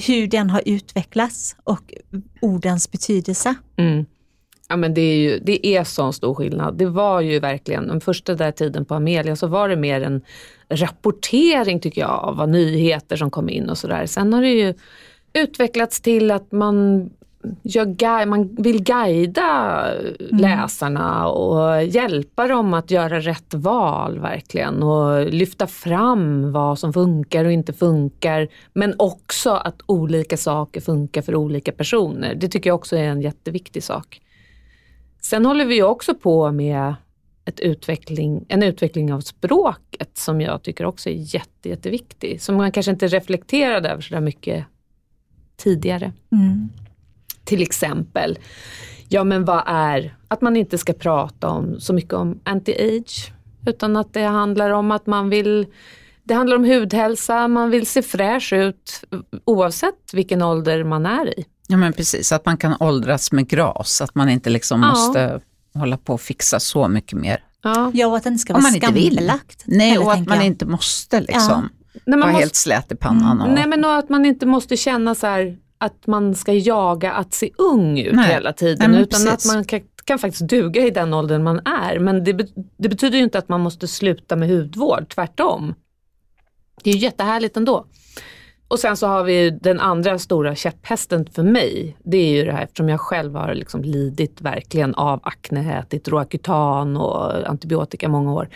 hur 0.07 0.27
den 0.27 0.49
har 0.49 0.61
utvecklats 0.65 1.55
och 1.63 1.93
ordens 2.41 2.91
betydelse. 2.91 3.55
mm. 3.77 4.05
Ja 4.69 4.77
men 4.77 4.93
det 4.93 5.01
är 5.01 5.15
ju 5.17 5.39
det 5.39 5.67
är 5.67 5.83
sån 5.83 6.13
stor 6.13 6.33
skillnad. 6.35 6.77
Det 6.77 6.85
var 6.85 7.21
ju 7.21 7.39
verkligen, 7.39 7.87
den 7.87 8.01
första 8.01 8.35
där 8.35 8.51
tiden 8.51 8.85
på 8.85 8.95
Amelia 8.95 9.35
så 9.35 9.47
var 9.47 9.69
det 9.69 9.75
mer 9.75 10.01
en 10.01 10.21
rapportering 10.69 11.79
tycker 11.79 12.01
jag 12.01 12.09
av 12.23 12.35
vad 12.37 12.49
nyheter 12.49 13.15
som 13.15 13.31
kom 13.31 13.49
in 13.49 13.69
och 13.69 13.77
sådär. 13.77 14.05
Sen 14.05 14.33
har 14.33 14.41
det 14.41 14.49
ju 14.49 14.73
utvecklats 15.33 16.01
till 16.01 16.31
att 16.31 16.51
man 16.51 17.09
gör 17.61 18.25
man 18.25 18.55
vill 18.55 18.83
guida 18.83 19.85
läsarna 20.19 21.27
och 21.27 21.83
hjälpa 21.83 22.47
dem 22.47 22.73
att 22.73 22.91
göra 22.91 23.19
rätt 23.19 23.53
val 23.53 24.19
verkligen 24.19 24.83
och 24.83 25.25
lyfta 25.25 25.67
fram 25.67 26.51
vad 26.51 26.79
som 26.79 26.93
funkar 26.93 27.45
och 27.45 27.51
inte 27.51 27.73
funkar. 27.73 28.47
Men 28.73 28.93
också 28.97 29.49
att 29.49 29.81
olika 29.85 30.37
saker 30.37 30.81
funkar 30.81 31.21
för 31.21 31.35
olika 31.35 31.71
personer. 31.71 32.35
Det 32.35 32.47
tycker 32.47 32.69
jag 32.69 32.75
också 32.75 32.95
är 32.95 33.03
en 33.03 33.21
jätteviktig 33.21 33.83
sak. 33.83 34.21
Sen 35.21 35.45
håller 35.45 35.65
vi 35.65 35.83
också 35.83 36.15
på 36.15 36.51
med 36.51 36.95
utveckling, 37.59 38.45
en 38.47 38.63
utveckling 38.63 39.13
av 39.13 39.21
språket 39.21 40.17
som 40.17 40.41
jag 40.41 40.63
tycker 40.63 40.85
också 40.85 41.09
är 41.09 41.35
jätte, 41.35 41.69
jätteviktig. 41.69 42.41
Som 42.41 42.55
man 42.55 42.71
kanske 42.71 42.91
inte 42.91 43.07
reflekterade 43.07 43.89
över 43.89 44.01
så 44.01 44.19
mycket 44.19 44.65
tidigare. 45.55 46.11
Mm. 46.31 46.69
Till 47.51 47.61
exempel, 47.61 48.39
Ja 49.09 49.23
men 49.23 49.45
vad 49.45 49.63
är, 49.65 50.15
att 50.27 50.41
man 50.41 50.55
inte 50.57 50.77
ska 50.77 50.93
prata 50.93 51.49
om 51.49 51.79
så 51.79 51.93
mycket 51.93 52.13
om 52.13 52.39
anti-age. 52.45 53.31
Utan 53.67 53.97
att 53.97 54.13
det 54.13 54.23
handlar 54.23 54.69
om 54.71 54.91
att 54.91 55.07
man 55.07 55.29
vill, 55.29 55.67
det 56.23 56.33
handlar 56.33 56.55
om 56.55 56.63
hudhälsa, 56.65 57.47
man 57.47 57.69
vill 57.69 57.85
se 57.87 58.01
fräsch 58.01 58.53
ut 58.53 59.03
oavsett 59.45 60.13
vilken 60.13 60.41
ålder 60.41 60.83
man 60.83 61.05
är 61.05 61.39
i. 61.39 61.45
Ja 61.67 61.77
men 61.77 61.93
precis, 61.93 62.31
att 62.31 62.45
man 62.45 62.57
kan 62.57 62.75
åldras 62.79 63.31
med 63.31 63.47
gras, 63.47 64.01
att 64.01 64.15
man 64.15 64.29
inte 64.29 64.49
liksom 64.49 64.81
Ja. 64.81 64.89
måste 64.89 65.41
hålla 65.73 65.97
på 65.97 66.13
och 66.13 66.21
fixa 66.21 66.59
så 66.59 66.87
mycket 66.87 67.19
mer. 67.19 67.43
Ja. 67.63 67.91
Ja, 67.93 68.07
och 68.07 68.17
att 68.17 68.23
det 68.23 68.29
inte 68.29 68.39
ska 68.41 68.53
Om 68.53 68.61
vara 68.63 68.73
skambelagt. 68.73 69.63
Nej, 69.65 69.97
och 69.97 70.13
att 70.13 70.27
man 70.27 70.37
jag. 70.37 70.45
inte 70.45 70.65
måste 70.65 71.19
liksom 71.21 71.69
Nej, 71.93 72.01
man 72.05 72.19
vara 72.19 72.31
måste, 72.31 72.41
helt 72.43 72.55
slät 72.55 72.91
i 72.91 72.95
pannan. 72.95 73.41
Och, 73.41 73.49
nej 73.49 73.67
men 73.67 73.85
och 73.85 73.95
att 73.95 74.09
man 74.09 74.25
inte 74.25 74.45
måste 74.45 74.77
känna 74.77 75.15
så 75.15 75.27
här 75.27 75.57
att 75.81 76.07
man 76.07 76.35
ska 76.35 76.53
jaga 76.53 77.11
att 77.11 77.33
se 77.33 77.51
ung 77.57 77.99
ut 77.99 78.15
Nej. 78.15 78.33
hela 78.33 78.53
tiden. 78.53 78.91
Nej, 78.91 79.01
utan 79.01 79.21
precis. 79.21 79.49
att 79.49 79.55
man 79.55 79.65
kan, 79.65 79.81
kan 80.05 80.19
faktiskt 80.19 80.47
duga 80.47 80.81
i 80.81 80.89
den 80.89 81.13
åldern 81.13 81.43
man 81.43 81.59
är. 81.59 81.99
Men 81.99 82.23
det, 82.23 82.33
det 82.77 82.89
betyder 82.89 83.17
ju 83.17 83.23
inte 83.23 83.37
att 83.37 83.49
man 83.49 83.61
måste 83.61 83.87
sluta 83.87 84.35
med 84.35 84.49
hudvård, 84.49 85.09
tvärtom. 85.09 85.73
Det 86.83 86.89
är 86.89 86.93
ju 86.93 86.99
jättehärligt 86.99 87.57
ändå. 87.57 87.85
Och 88.67 88.79
sen 88.79 88.97
så 88.97 89.07
har 89.07 89.23
vi 89.23 89.41
ju 89.41 89.51
den 89.51 89.79
andra 89.79 90.19
stora 90.19 90.55
käpphästen 90.55 91.25
för 91.25 91.43
mig. 91.43 91.97
Det 92.03 92.17
är 92.17 92.29
ju 92.29 92.45
det 92.45 92.51
här 92.51 92.63
eftersom 92.63 92.89
jag 92.89 92.99
själv 92.99 93.35
har 93.35 93.53
liksom 93.53 93.81
lidit 93.81 94.41
verkligen 94.41 94.95
av 94.95 95.19
akne, 95.23 95.79
ätit 95.79 96.07
Roacutan 96.07 96.97
och 96.97 97.49
antibiotika 97.49 98.09
många 98.09 98.33
år. 98.33 98.49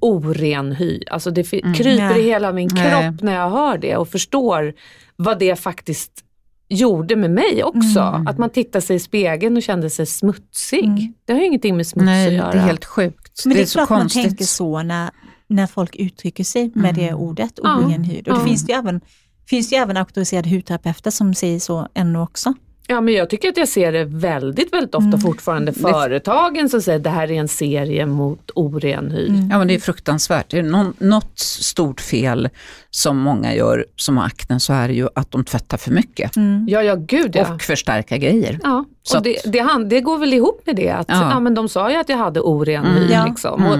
Oren 0.00 0.72
hy, 0.72 1.00
alltså 1.10 1.30
det 1.30 1.44
fi- 1.44 1.74
kryper 1.76 2.08
Nej. 2.08 2.20
i 2.20 2.22
hela 2.22 2.52
min 2.52 2.70
Nej. 2.74 2.90
kropp 2.90 3.22
när 3.22 3.34
jag 3.34 3.50
hör 3.50 3.78
det 3.78 3.96
och 3.96 4.08
förstår 4.08 4.74
vad 5.16 5.38
det 5.38 5.56
faktiskt 5.56 6.24
gjorde 6.68 7.16
med 7.16 7.30
mig 7.30 7.64
också. 7.64 8.00
Att 8.26 8.38
man 8.38 8.50
tittar 8.50 8.80
sig 8.80 8.96
i 8.96 8.98
spegeln 8.98 9.56
och 9.56 9.62
kände 9.62 9.90
sig 9.90 10.06
smutsig. 10.06 10.84
Mm. 10.84 11.14
Det 11.24 11.32
har 11.32 11.40
ju 11.40 11.46
ingenting 11.46 11.76
med 11.76 11.86
smuts 11.86 12.02
att 12.02 12.06
nej, 12.06 12.34
göra. 12.34 12.50
det 12.52 12.58
är 12.58 12.62
helt 12.62 12.84
sjukt. 12.84 13.42
Men 13.46 13.54
det 13.54 13.60
är, 13.60 13.62
är 13.62 13.66
så 13.66 13.78
klart 13.78 13.90
man 13.90 14.00
konstigt. 14.00 14.24
tänker 14.24 14.44
så 14.44 14.82
när, 14.82 15.10
när 15.48 15.66
folk 15.66 15.96
uttrycker 15.96 16.44
sig 16.44 16.70
med 16.74 16.94
det 16.94 17.14
ordet, 17.14 17.52
Ja. 17.62 17.76
oren 17.78 18.04
hud. 18.04 18.28
Och 18.28 18.34
det 18.34 18.40
Ja. 18.40 18.46
finns 18.46 18.66
det 18.66 18.72
ju 18.72 18.78
även, 18.78 19.00
finns 19.48 19.68
det 19.70 19.76
ju 19.76 19.82
även 19.82 19.96
auktoriserade 19.96 20.50
hudterapeuter 20.50 21.10
som 21.10 21.34
säger 21.34 21.58
så 21.60 21.88
ännu 21.94 22.18
också. 22.18 22.54
Ja 22.86 23.00
men 23.00 23.14
jag 23.14 23.30
tycker 23.30 23.48
att 23.48 23.56
jag 23.56 23.68
ser 23.68 23.92
det 23.92 24.04
väldigt, 24.04 24.72
väldigt 24.72 24.94
ofta 24.94 25.18
fortfarande. 25.18 25.72
Företagen 25.72 26.68
som 26.68 26.82
säger 26.82 26.98
att 26.98 27.04
det 27.04 27.10
här 27.10 27.30
är 27.30 27.40
en 27.40 27.48
serie 27.48 28.06
mot 28.06 28.50
oren 28.54 29.10
hy. 29.10 29.26
Ja 29.50 29.58
men 29.58 29.68
det 29.68 29.74
är 29.74 29.78
fruktansvärt. 29.78 30.50
Det 30.50 30.58
är 30.58 30.62
någon, 30.62 30.94
något 30.98 31.38
stort 31.38 32.00
fel 32.00 32.48
som 32.96 33.18
många 33.18 33.54
gör 33.54 33.86
som 33.96 34.16
har 34.16 34.24
akne 34.26 34.60
så 34.60 34.72
är 34.72 34.88
det 34.88 34.94
ju 34.94 35.08
att 35.14 35.30
de 35.30 35.44
tvättar 35.44 35.76
för 35.76 35.90
mycket 35.90 36.30
Ja, 36.66 36.82
ja 36.82 36.94
gud 36.94 37.36
ja. 37.36 37.54
och 37.54 37.62
förstärka 37.62 38.16
grejer. 38.16 38.58
Ja, 38.62 38.84
Så 39.02 39.16
och 39.16 39.22
det, 39.22 39.36
det, 39.44 39.58
han- 39.58 39.88
det 39.88 40.00
går 40.00 40.18
väl 40.18 40.34
ihop 40.34 40.62
med 40.66 40.76
det 40.76 40.90
att 40.90 41.08
Ja. 41.08 41.30
ja. 41.30 41.40
men 41.40 41.54
de 41.54 41.68
sa 41.68 41.90
ju 41.90 41.96
att 41.96 42.08
jag 42.08 42.16
hade 42.16 42.40
oren 42.40 42.84
Mm. 42.84 42.96
hy. 43.02 43.12
Ja. 43.12 43.26
Liksom. 43.26 43.66
Och, 43.66 43.78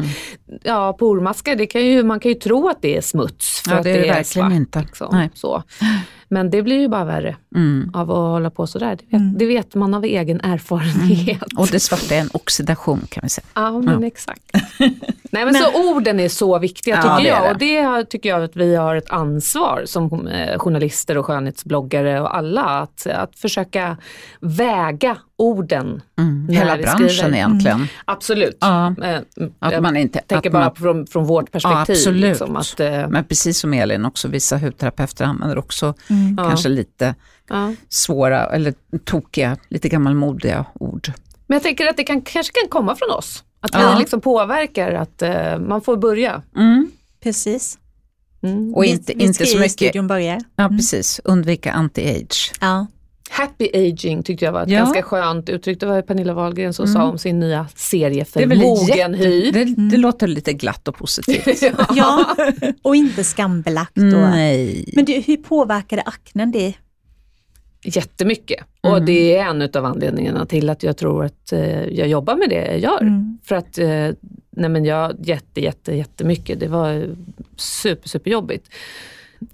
ja, 0.62 0.92
pormaskar, 0.92 1.56
det 1.56 1.66
kan 1.66 1.86
ju, 1.86 2.02
man 2.02 2.20
kan 2.20 2.28
ju 2.32 2.34
tro 2.38 2.68
att 2.68 2.82
det 2.82 2.96
är 2.96 3.00
smuts 3.00 3.60
för 3.64 3.70
Ja, 3.70 3.76
att 3.76 3.84
det 3.84 3.92
det 3.92 3.98
är 3.98 4.02
är, 4.02 4.06
det 4.06 4.08
verkligen 4.14 4.24
svart. 4.48 4.52
inte. 4.52 4.80
Liksom, 4.80 5.08
Nej. 5.12 5.30
så. 5.34 5.62
Men 6.28 6.50
det 6.50 6.62
blir 6.62 6.80
ju 6.80 6.88
bara 6.88 7.04
värre 7.04 7.36
Mm. 7.56 7.90
av 7.94 8.10
att 8.10 8.16
hålla 8.16 8.50
på 8.50 8.66
sådär. 8.66 8.98
Det 9.10 9.16
vet, 9.18 9.38
det 9.38 9.46
vet 9.46 9.74
man 9.74 9.94
av 9.94 10.04
egen 10.04 10.40
erfarenhet. 10.40 11.42
Och 11.56 11.66
det 11.72 11.80
svarta 11.80 12.14
är 12.14 12.20
en 12.20 12.30
oxidation 12.32 13.00
kan 13.10 13.20
vi 13.22 13.28
säga. 13.28 13.44
Ja, 13.54 13.80
men 13.80 14.04
exakt. 14.04 14.42
Nej, 15.30 15.44
men, 15.44 15.54
så 15.54 15.90
orden 15.94 16.20
är 16.20 16.28
så 16.28 16.58
viktiga 16.58 16.94
Ja, 16.96 17.02
tycker 17.02 17.30
det 17.30 17.36
är 17.36 17.44
jag. 17.44 17.58
det. 17.58 17.88
Och 17.88 17.98
det 17.98 18.04
tycker 18.10 18.28
jag 18.28 18.44
att 18.44 18.56
vi 18.56 18.74
har 18.76 18.96
ett 19.04 19.10
ansvar 19.10 19.82
som 19.86 20.26
eh, 20.26 20.58
journalister 20.58 21.18
och 21.18 21.26
skönhetsbloggare 21.26 22.20
och 22.20 22.36
alla 22.36 22.62
att, 22.64 23.06
att 23.06 23.38
försöka 23.38 23.96
väga 24.40 25.16
orden. 25.36 26.02
Mm. 26.18 26.46
när 26.46 26.54
Hela 26.54 26.76
vi 26.76 26.82
branschen 26.82 27.08
skriver. 27.08 27.34
egentligen. 27.36 27.86
Absolut. 28.04 28.56
Ja. 28.60 28.94
Eh, 29.02 29.18
Att 29.58 29.72
jag 29.72 29.82
man 29.82 29.96
inte, 29.96 30.20
tänker 30.26 30.48
att 30.48 30.52
bara 30.52 30.64
man, 30.64 30.74
från, 30.74 31.06
från 31.06 31.24
vårt 31.24 31.44
ja, 31.44 31.50
perspektiv. 31.52 31.94
absolut. 31.96 32.20
liksom, 32.22 32.56
att, 32.56 32.80
eh, 32.80 33.08
Men 33.08 33.24
precis 33.24 33.58
som 33.58 33.74
Elin 33.74 34.04
också, 34.04 34.28
vissa 34.28 34.58
hudterapeuter 34.58 35.24
använder 35.24 35.58
också 35.58 35.94
Ja. 36.36 36.44
kanske 36.48 36.68
lite 36.68 37.14
ja. 37.48 37.72
svåra 37.88 38.46
eller 38.46 38.74
tokiga, 39.04 39.56
lite 39.68 39.88
gammalmodiga 39.88 40.64
ord. 40.74 41.12
Men 41.46 41.54
jag 41.56 41.62
tänker 41.62 41.86
att 41.86 41.96
det 41.96 42.04
kan, 42.04 42.20
kanske 42.22 42.52
kan 42.60 42.68
komma 42.68 42.96
från 42.96 43.10
oss. 43.10 43.44
Att 43.60 43.70
Ja. 43.74 43.92
vi 43.94 43.98
liksom 44.00 44.20
påverkar 44.20 44.92
att 44.92 45.22
eh, 45.22 45.58
man 45.58 45.80
får 45.80 45.96
börja. 45.96 46.42
Mm. 46.56 46.90
Precis. 47.22 47.78
Mm. 48.44 48.74
Och 48.74 48.84
inte, 48.84 49.12
vi 49.16 49.24
inte 49.24 49.46
så 49.46 49.58
mycket, 49.58 49.70
studion 49.72 50.06
börjar. 50.06 50.40
ja 50.56 50.68
precis, 50.68 51.20
undvika 51.24 51.72
anti-age. 51.72 52.52
Ja. 52.60 52.86
Happy 53.30 53.68
aging 53.74 54.22
tyckte 54.22 54.44
jag 54.44 54.52
var 54.52 54.62
ett 54.62 54.68
Ja. 54.70 54.78
ganska 54.78 55.02
skönt 55.02 55.48
uttryck. 55.48 55.80
Det 55.80 55.86
var 55.86 56.02
Pernilla 56.02 56.34
Wahlgren 56.34 56.72
som 56.74 56.86
sa 56.86 57.04
om 57.04 57.18
sin 57.18 57.40
nya 57.40 57.66
serie 57.74 58.24
för 58.24 58.46
mogen 58.56 59.14
hy. 59.14 59.50
det, 59.50 59.64
det 59.90 59.96
låter 59.96 60.26
lite 60.26 60.52
glatt 60.52 60.88
och 60.88 60.96
positivt. 60.96 61.62
ja, 61.94 62.36
och 62.82 62.96
inte 62.96 63.24
skambelagt. 63.24 63.96
Och, 63.96 64.02
Nej. 64.04 64.84
Men 64.92 65.04
du, 65.04 65.12
hur 65.12 65.36
påverkade 65.36 66.02
aknen 66.02 66.52
det? 66.52 66.74
Jättemycket. 67.84 68.64
Mm. 68.82 68.94
Och 68.94 69.02
det 69.02 69.36
är 69.36 69.44
en 69.44 69.62
av 69.74 69.84
anledningarna 69.84 70.46
till 70.46 70.70
att 70.70 70.82
jag 70.82 70.96
tror 70.96 71.24
att 71.24 71.52
eh, 71.52 71.84
jag 71.84 72.08
jobbar 72.08 72.36
med 72.36 72.48
det 72.48 72.66
jag 72.66 72.78
gör. 72.78 73.00
Mm. 73.02 73.38
För 73.44 73.54
att 73.54 73.78
eh, 73.78 73.86
nej 74.50 74.68
men 74.70 74.84
jag, 74.84 75.14
jätte, 75.18 75.60
jätte, 75.60 75.94
jättemycket. 75.94 76.60
Det 76.60 76.68
var 76.68 77.06
super, 77.56 78.08
super 78.08 78.30
jobbigt. 78.30 78.68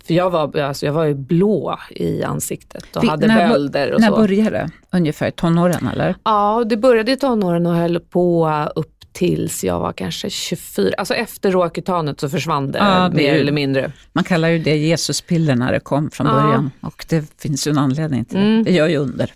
För 0.05 0.15
jag 0.15 0.31
var, 0.31 0.59
alltså 0.59 0.87
jag 0.87 0.93
var 0.93 1.05
ju 1.05 1.15
blå 1.15 1.79
i 1.91 2.23
ansiktet 2.25 2.97
och 2.97 3.05
Vi- 3.05 3.09
hade 3.09 3.27
när 3.27 3.49
bölder 3.49 3.93
och 3.93 4.01
När 4.01 4.09
så. 4.09 4.17
började 4.17 4.51
det? 4.51 4.71
Ungefär 4.93 5.29
i 5.29 5.33
tonåren 5.33 5.89
eller? 5.93 6.15
Ja, 6.25 6.65
det 6.67 6.77
började 6.77 7.13
i 7.13 7.17
tonåren 7.17 7.67
och 7.67 7.75
höll 7.75 8.01
på 8.01 8.51
upp 8.75 9.00
tills 9.13 9.65
jag 9.65 9.81
var 9.81 9.93
kanske 9.93 10.31
24. 10.31 10.95
Alltså 10.99 11.15
efter 11.15 11.51
råkutanet 11.51 12.21
så 12.21 12.29
försvann 12.29 12.73
det 12.73 12.79
Ja, 12.79 13.09
det 13.09 13.17
mer 13.17 13.35
är- 13.35 13.39
eller 13.41 13.53
mindre. 13.53 13.93
Man 14.13 14.25
kallar 14.25 14.49
ju 14.49 14.59
det 14.59 14.77
Jesuspiller 14.77 15.55
när 15.57 15.73
det 15.73 15.81
kom 15.81 16.11
från 16.11 16.27
Ja. 16.27 16.33
början 16.33 16.71
och 16.81 17.05
det 17.09 17.41
finns 17.43 17.67
ju 17.67 17.71
en 17.71 17.79
anledning 17.79 18.25
till 18.25 18.39
Mm. 18.39 18.65
det. 18.65 18.71
Det 18.71 18.77
gör 18.77 18.89
ju 18.89 18.97
under. 18.97 19.33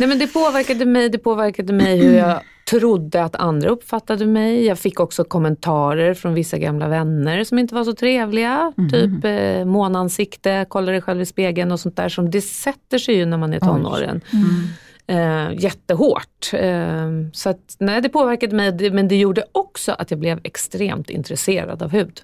Nej 0.00 0.08
men 0.08 0.18
det 0.18 0.26
påverkade 0.26 0.86
mig, 0.86 1.08
det 1.08 1.18
påverkade 1.18 1.72
mig 1.72 1.98
hur 1.98 2.14
jag 2.14 2.40
trodde 2.70 3.24
att 3.24 3.36
andra 3.36 3.68
uppfattade 3.68 4.26
mig. 4.26 4.64
Jag 4.66 4.78
fick 4.78 5.00
också 5.00 5.24
kommentarer 5.24 6.14
från 6.14 6.34
vissa 6.34 6.58
gamla 6.58 6.88
vänner 6.88 7.44
som 7.44 7.58
inte 7.58 7.74
var 7.74 7.84
så 7.84 7.92
trevliga. 7.94 8.72
Typ 8.90 9.24
eh, 9.24 9.64
månansikte, 9.64 10.66
kolla 10.68 10.92
dig 10.92 11.00
själv 11.00 11.20
i 11.20 11.26
spegeln 11.26 11.72
och 11.72 11.80
sånt 11.80 11.96
där. 11.96 12.08
Som 12.08 12.30
det 12.30 12.40
sätter 12.40 12.98
sig 12.98 13.14
ju 13.14 13.26
när 13.26 13.36
man 13.38 13.52
är 13.54 13.60
tonåren. 13.60 14.20
Eh, 15.06 15.52
jättehårt. 15.58 16.50
Eh, 16.52 17.08
så 17.32 17.48
att, 17.48 17.76
nej, 17.78 18.00
det 18.00 18.08
påverkade 18.08 18.56
mig, 18.56 18.90
men 18.90 19.08
det 19.08 19.16
gjorde 19.16 19.44
också 19.52 19.92
att 19.92 20.10
jag 20.10 20.20
blev 20.20 20.40
extremt 20.44 21.10
intresserad 21.10 21.82
av 21.82 21.90
hud. 21.90 22.20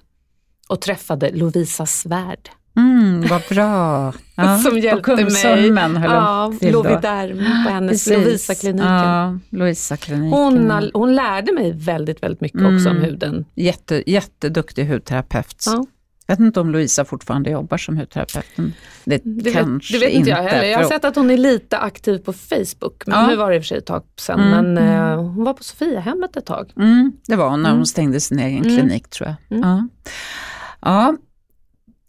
Och 0.69 0.81
träffade 0.81 1.31
Lovisa 1.31 1.85
Svärd. 1.85 2.49
Mm, 2.77 3.21
vad 3.27 3.41
bra. 3.49 4.13
Ja, 4.35 4.57
som 4.57 4.79
hjälpte 4.79 5.15
mig. 5.15 5.67
Ja. 6.03 6.53
Loviderm 6.61 7.37
på 7.65 7.71
hennes. 7.71 8.07
Lovisa-kliniken. 8.07 8.87
Ja, 8.87 9.39
Lovisa-kliniken. 9.49 10.31
Hon, 10.39 10.91
hon 10.93 11.15
lärde 11.15 11.53
mig 11.53 11.71
väldigt, 11.75 12.23
väldigt 12.23 12.41
mycket 12.41 12.61
också 12.61 12.89
om 12.89 12.97
huden. 12.97 13.45
Jätte, 13.55 14.03
jätteduktig 14.11 14.85
hudterapeut. 14.85 15.63
Ja. 15.65 15.85
Jag 16.31 16.37
vet 16.37 16.45
inte 16.45 16.59
om 16.59 16.69
Louisa 16.71 17.05
fortfarande 17.05 17.49
jobbar 17.49 17.77
som 17.77 17.97
hudterapeut. 17.97 18.45
Det, 18.55 19.21
Det, 19.23 19.43
vet, 19.43 19.53
kanske 19.53 19.93
det 19.93 19.99
vet 19.99 20.09
inte 20.13 20.29
jag 20.29 20.37
heller. 20.37 20.63
Jag 20.67 20.77
har 20.79 20.85
sett 20.85 21.05
att 21.05 21.15
hon 21.15 21.29
är 21.29 21.37
lite 21.37 21.77
aktiv 21.77 22.17
på 22.17 22.33
Facebook. 22.33 23.03
Men 23.05 23.19
Ja. 23.19 23.27
nu 23.27 23.35
var 23.35 23.49
det 23.49 23.55
i 23.55 23.59
och 23.59 23.63
för 23.63 23.67
sig 23.67 23.77
ett 23.77 23.85
tag 23.85 24.03
sen. 24.19 24.39
Mm. 24.39 24.73
Men 24.73 24.87
eh, 24.89 25.15
hon 25.17 25.43
var 25.43 25.53
på 25.53 25.63
Sofiahemmet 25.63 26.35
ett 26.35 26.45
tag. 26.45 26.71
Mm, 26.77 27.11
det 27.27 27.35
var 27.35 27.49
hon 27.49 27.61
när 27.63 27.71
hon 27.71 27.85
stängde 27.85 28.19
sin 28.19 28.39
egen 28.39 28.65
Mm. 28.65 28.77
klinik 28.77 29.09
tror 29.09 29.29
jag. 29.49 29.59
Ja. 29.61 29.87
ja, 30.81 31.15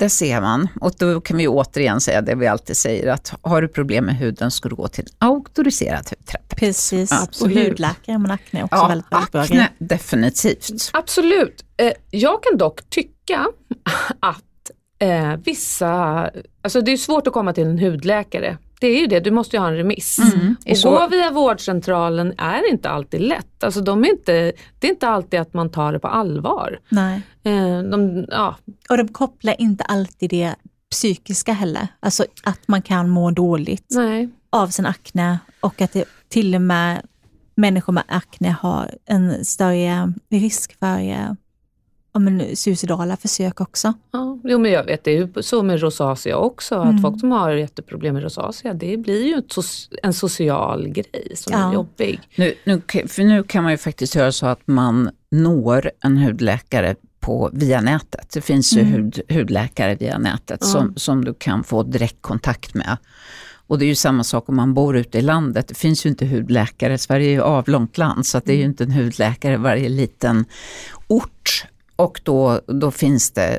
det 0.02 0.10
ser 0.10 0.40
man. 0.40 0.68
Och 0.80 0.92
då 0.98 1.20
kan 1.20 1.36
vi 1.36 1.48
återigen 1.48 2.00
säga 2.00 2.22
det 2.22 2.34
vi 2.34 2.46
alltid 2.46 2.76
säger, 2.76 3.12
att 3.12 3.34
har 3.42 3.62
du 3.62 3.68
problem 3.68 4.04
med 4.04 4.16
huden 4.16 4.50
ska 4.50 4.68
du 4.68 4.74
gå 4.74 4.88
till 4.88 5.04
en 5.04 5.28
auktoriserad 5.28 6.08
hudterapeut. 6.10 6.60
Precis. 6.60 7.12
Absolut. 7.12 7.56
Och 7.56 7.62
hudläkare 7.62 8.18
med 8.18 8.30
akne 8.30 8.60
är 8.60 8.64
också 8.64 8.76
Ja, 8.76 8.88
väldigt, 8.88 9.12
väldigt 9.12 9.32
bra 9.32 9.40
akne, 9.40 9.68
definitivt. 9.78 10.90
Absolut. 10.92 11.64
Eh, 11.76 11.92
jag 12.10 12.42
kan 12.42 12.58
dock 12.58 12.90
tycka 12.90 13.46
att 14.20 14.70
eh, 14.98 15.36
vissa, 15.44 16.30
alltså 16.62 16.80
det 16.80 16.92
är 16.92 16.96
svårt 16.96 17.26
att 17.26 17.32
komma 17.32 17.52
till 17.52 17.66
en 17.66 17.78
hudläkare. 17.78 18.58
Det 18.83 18.87
är 18.88 19.01
ju 19.01 19.07
det, 19.07 19.21
du 19.21 19.31
måste 19.31 19.57
ju 19.57 19.61
ha 19.61 19.68
en 19.68 19.77
remiss. 19.77 20.18
Mm. 20.35 20.57
Och 20.71 20.77
Så- 20.77 20.90
gå 20.90 21.07
via 21.09 21.31
vårdcentralen 21.31 22.35
är 22.38 22.71
inte 22.71 22.88
alltid 22.90 23.21
lätt. 23.21 23.64
Alltså 23.64 23.81
de 23.81 24.05
är 24.05 24.09
inte, 24.11 24.53
det 24.79 24.87
är 24.87 24.90
inte 24.90 25.09
alltid 25.09 25.40
att 25.40 25.55
man 25.55 25.71
tar 25.71 25.92
det 25.92 25.99
på 25.99 26.09
allvar. 26.09 26.79
Nej. 26.88 27.23
Eh, 27.45 27.83
de, 27.83 28.27
ja, 28.31 28.57
Och 28.88 28.97
de 28.97 29.09
kopplar 29.09 29.61
inte 29.61 29.85
alltid 29.85 30.31
det 30.31 30.55
psykiska 30.90 31.53
heller. 31.53 31.88
Alltså 32.01 32.25
att 32.45 32.68
man 32.68 32.83
kan 32.83 33.09
må 33.09 33.31
dåligt 33.31 33.87
nej. 33.90 34.29
av 34.51 34.68
sin 34.68 34.87
akne 34.87 35.38
och 35.61 35.81
att 35.81 35.92
det 35.92 36.05
till 36.29 36.55
och 36.55 36.62
med 36.62 37.03
människor 37.55 37.92
med 37.92 38.05
akne 38.09 38.57
har 38.61 38.95
en 39.07 39.45
större 39.45 40.12
risk 40.31 40.79
för 40.79 40.99
eh, 41.11 41.33
ja, 42.14 42.20
men, 42.20 42.57
suicidala 42.57 43.16
försök 43.16 43.61
också. 43.61 43.92
Ja, 44.11 44.38
jo, 44.44 44.59
men 44.59 44.70
jag 44.72 44.85
vet, 44.85 45.05
det 45.05 45.11
är 45.11 45.16
ju 45.37 45.42
så 45.42 45.62
med 45.62 45.81
rosacea 45.81 46.37
också, 46.37 46.75
att 46.75 46.88
Mm. 46.90 47.03
folk 47.03 47.20
som 47.20 47.31
har 47.31 47.51
jätteproblem 47.51 48.14
med 48.14 48.22
rosacea, 48.22 48.75
det 48.75 48.96
blir 48.96 49.27
ju 49.27 49.42
en 50.03 50.12
social 50.12 50.88
grej 50.88 51.33
som 51.35 51.53
Ja. 51.53 51.68
är 51.68 51.75
jobbig. 51.75 52.20
Nu, 52.37 52.55
nu, 52.64 52.83
för 53.09 53.22
nu 53.25 53.42
kan 53.42 53.62
man 53.62 53.72
ju 53.72 53.79
faktiskt 53.79 54.14
göra 54.14 54.33
så 54.33 54.46
att 54.46 54.61
man 54.66 55.11
når 55.31 55.90
en 56.01 56.16
hudläkare 56.18 56.96
på, 57.20 57.51
via 57.53 57.81
nätet. 57.81 58.31
Det 58.35 58.40
finns 58.40 58.72
ju 58.77 58.81
Mm. 58.81 58.92
hud, 58.92 59.20
hudläkare 59.29 59.94
via 59.94 60.18
nätet 60.18 60.59
Ja. 60.61 60.66
som, 60.66 60.92
som 60.96 61.25
du 61.25 61.35
kan 61.35 61.64
få 61.64 61.83
direktkontakt 61.83 62.75
med. 62.75 62.96
Och 63.66 63.79
det 63.79 63.85
är 63.85 63.87
ju 63.87 63.94
samma 63.94 64.25
sak 64.25 64.48
om 64.48 64.57
man 64.57 64.75
bor 64.75 64.96
ute 64.96 65.18
i 65.18 65.22
landet. 65.22 65.68
Det 65.68 65.75
finns 65.75 66.07
ju 66.07 66.11
inte 66.11 66.27
hudläkare. 66.27 66.98
Sverige 66.98 67.29
är 67.29 67.33
ju 67.33 67.40
avlångt 67.42 67.98
land 67.98 68.27
så 68.27 68.38
att 68.38 68.44
det 68.44 68.53
är 68.53 68.57
ju 68.57 68.64
inte 68.64 68.85
en 68.85 68.92
hudläkare 68.92 69.55
i 69.55 69.57
varje 69.57 69.88
liten 69.88 70.44
ort. 71.09 71.64
Och 72.02 72.20
då, 72.24 72.60
då 72.66 72.90
finns 72.90 73.30
det 73.30 73.58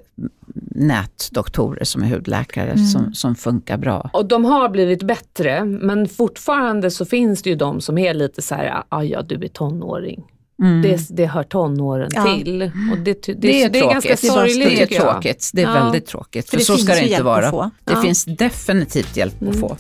nätdoktorer 0.75 1.83
som 1.83 2.03
är 2.03 2.07
hudläkare 2.09 2.77
som, 2.77 3.13
som 3.13 3.35
funkar 3.35 3.77
bra. 3.77 4.09
Och 4.13 4.25
de 4.25 4.45
har 4.45 4.69
blivit 4.69 5.03
bättre, 5.03 5.65
men 5.65 6.07
fortfarande 6.09 6.91
så 6.91 7.05
finns 7.05 7.41
det 7.41 7.49
ju 7.49 7.55
de 7.55 7.81
som 7.81 7.97
är 7.97 8.13
lite 8.13 8.41
så 8.41 8.55
här, 8.55 8.83
ah, 8.89 9.03
ja 9.03 9.21
du 9.21 9.35
är 9.35 9.47
tonåring. 9.47 10.23
Mm. 10.61 10.81
Det, 10.81 11.07
det 11.09 11.25
hör 11.25 11.43
tonåren 11.43 12.09
Ja. 12.15 12.23
till. 12.37 12.71
Och 12.91 12.97
det, 12.97 13.21
det, 13.25 13.33
Det 13.33 13.63
är, 13.63 13.69
det 13.69 13.79
är 13.79 13.89
ganska 13.91 14.15
tråkigt. 14.15 14.33
sorgligt 14.33 14.89
Det 14.89 14.95
är 14.95 14.99
tråkigt. 15.01 15.49
Det 15.53 15.61
är 15.61 15.65
Ja. 15.67 15.73
väldigt 15.73 16.05
tråkigt. 16.05 16.49
För, 16.49 16.57
det 16.57 16.63
så 16.63 16.77
ska 16.77 16.93
det 16.93 17.07
inte 17.09 17.23
vara. 17.23 17.51
Det 17.83 17.93
Ja. 17.93 18.01
finns 18.01 18.25
definitivt 18.25 19.17
hjälp 19.17 19.43
att 19.49 19.55
få. 19.59 19.77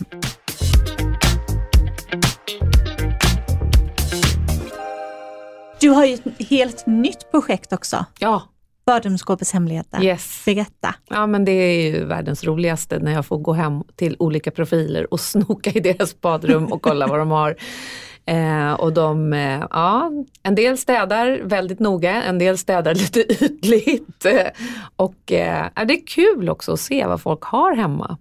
Du 5.79 5.89
har 5.89 6.05
ju 6.05 6.13
ett 6.13 6.49
helt 6.49 6.87
nytt 6.87 7.31
projekt 7.31 7.73
också. 7.73 8.05
Ja, 8.19 8.41
Badrumsskåpets 8.85 9.53
hemligheter. 9.53 10.03
yes. 10.03 10.41
Berätta. 10.45 10.95
Ja 11.09 11.27
men 11.27 11.45
det 11.45 11.51
är 11.51 11.91
ju 11.91 12.05
världens 12.05 12.43
roligaste 12.43 12.99
när 12.99 13.11
jag 13.11 13.25
får 13.25 13.37
gå 13.37 13.53
hem 13.53 13.83
till 13.95 14.15
olika 14.19 14.51
profiler 14.51 15.13
och 15.13 15.19
snoka 15.33 15.71
i 15.71 15.79
deras 15.79 16.21
badrum 16.21 16.65
och 16.65 16.81
kolla 16.81 17.07
vad 17.07 17.19
de 17.19 17.31
har. 17.31 17.55
Eh, 18.25 18.73
och 18.73 18.93
de, 18.93 19.33
eh, 19.33 19.65
ja, 19.69 20.11
en 20.43 20.55
del 20.55 20.77
städar 20.77 21.41
väldigt 21.43 21.79
noga, 21.79 22.23
en 22.23 22.39
del 22.39 22.57
städar 22.57 22.93
lite 22.95 23.45
ytligt. 23.45 24.25
Eh, 24.25 24.47
och 24.95 25.31
eh, 25.31 25.67
det 25.87 25.93
är 25.93 26.07
kul 26.07 26.49
också 26.49 26.73
att 26.73 26.79
se 26.79 27.05
vad 27.05 27.21
folk 27.21 27.43
har 27.43 27.75
hemma. 27.75 28.17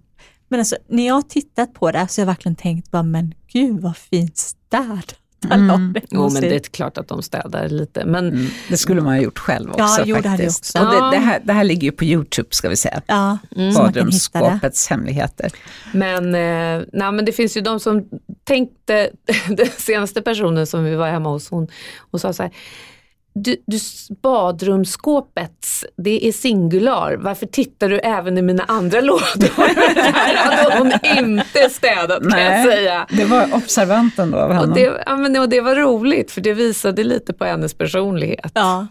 Men 0.47 0.59
alltså, 0.59 0.75
när 0.87 1.07
jag 1.07 1.13
har 1.13 1.21
tittat 1.21 1.73
på 1.73 1.91
det 1.91 2.07
så 2.07 2.21
har 2.21 2.23
jag 2.23 2.27
verkligen 2.27 2.55
tänkt 2.55 2.91
bara, 2.91 3.03
men 3.03 3.33
gud 3.47 3.81
vad 3.81 3.97
fint 3.97 4.37
städat. 4.37 5.15
Mm. 5.51 5.95
Jo 6.09 6.29
men 6.29 6.41
det 6.41 6.55
är 6.55 6.59
klart 6.59 6.97
att 6.97 7.07
de 7.07 7.21
städar 7.21 7.69
lite. 7.69 8.05
Men 8.05 8.27
Mm, 8.29 8.47
det 8.69 8.77
skulle 8.77 9.01
man 9.01 9.13
ha 9.13 9.21
gjort 9.21 9.39
själv 9.39 9.69
också 9.69 9.81
Ja, 9.83 10.03
jo, 10.05 10.15
det 10.15 10.23
faktiskt. 10.23 10.59
också. 10.59 10.87
Och 10.87 10.93
Ja. 10.95 11.05
det, 11.05 11.17
det, 11.17 11.21
här, 11.23 11.41
det 11.43 11.53
här 11.53 11.63
ligger 11.63 11.81
ju 11.83 11.91
på 11.91 12.03
Youtube 12.05 12.47
ska 12.51 12.69
vi 12.69 12.75
säga. 12.75 13.01
Ja, 13.07 13.37
det. 13.49 13.73
Badrumsskåpets 13.75 14.87
hemligheter. 14.87 15.51
Men, 15.93 16.25
eh, 16.35 16.85
nej, 16.93 17.11
men 17.11 17.25
det 17.25 17.31
finns 17.31 17.57
ju 17.57 17.61
de 17.61 17.79
som 17.79 18.05
tänkte, 18.43 19.09
den 19.47 19.67
senaste 19.77 20.21
personen 20.21 20.67
som 20.67 20.83
vi 20.83 20.95
var 20.95 21.09
hemma 21.09 21.29
hos, 21.29 21.49
hon, 21.49 21.67
hon 22.11 22.19
sa 22.19 22.33
så 22.33 22.43
här, 22.43 22.51
du, 23.35 23.55
du, 23.67 23.77
badrumsskåpet, 24.21 25.65
det 25.97 26.27
är 26.27 26.31
singular, 26.31 27.15
varför 27.19 27.45
tittar 27.45 27.89
du 27.89 27.99
även 27.99 28.37
i 28.37 28.41
mina 28.41 28.63
andra 28.63 29.01
lådor? 29.01 29.23
Det 29.95 30.01
här 30.13 30.35
hade 30.35 30.77
hon 30.77 30.91
inte 31.17 31.69
städat 31.69 32.31
kan 32.31 32.41
jag 32.41 32.51
Nej. 32.51 32.65
säga. 32.65 33.07
Det 33.09 33.25
var 33.25 33.53
observanten 33.55 34.31
då 34.31 34.37
av 34.37 34.49
Och 34.49 34.55
henne. 34.55 34.73
det, 34.73 35.03
ja, 35.05 35.15
men, 35.17 35.39
och 35.39 35.49
det 35.49 35.61
var 35.61 35.75
roligt 35.75 36.31
för 36.31 36.41
det 36.41 36.53
visade 36.53 37.03
lite 37.03 37.33
på 37.33 37.45
hennes 37.45 37.73
personlighet. 37.73 38.51
Ja. 38.53 38.87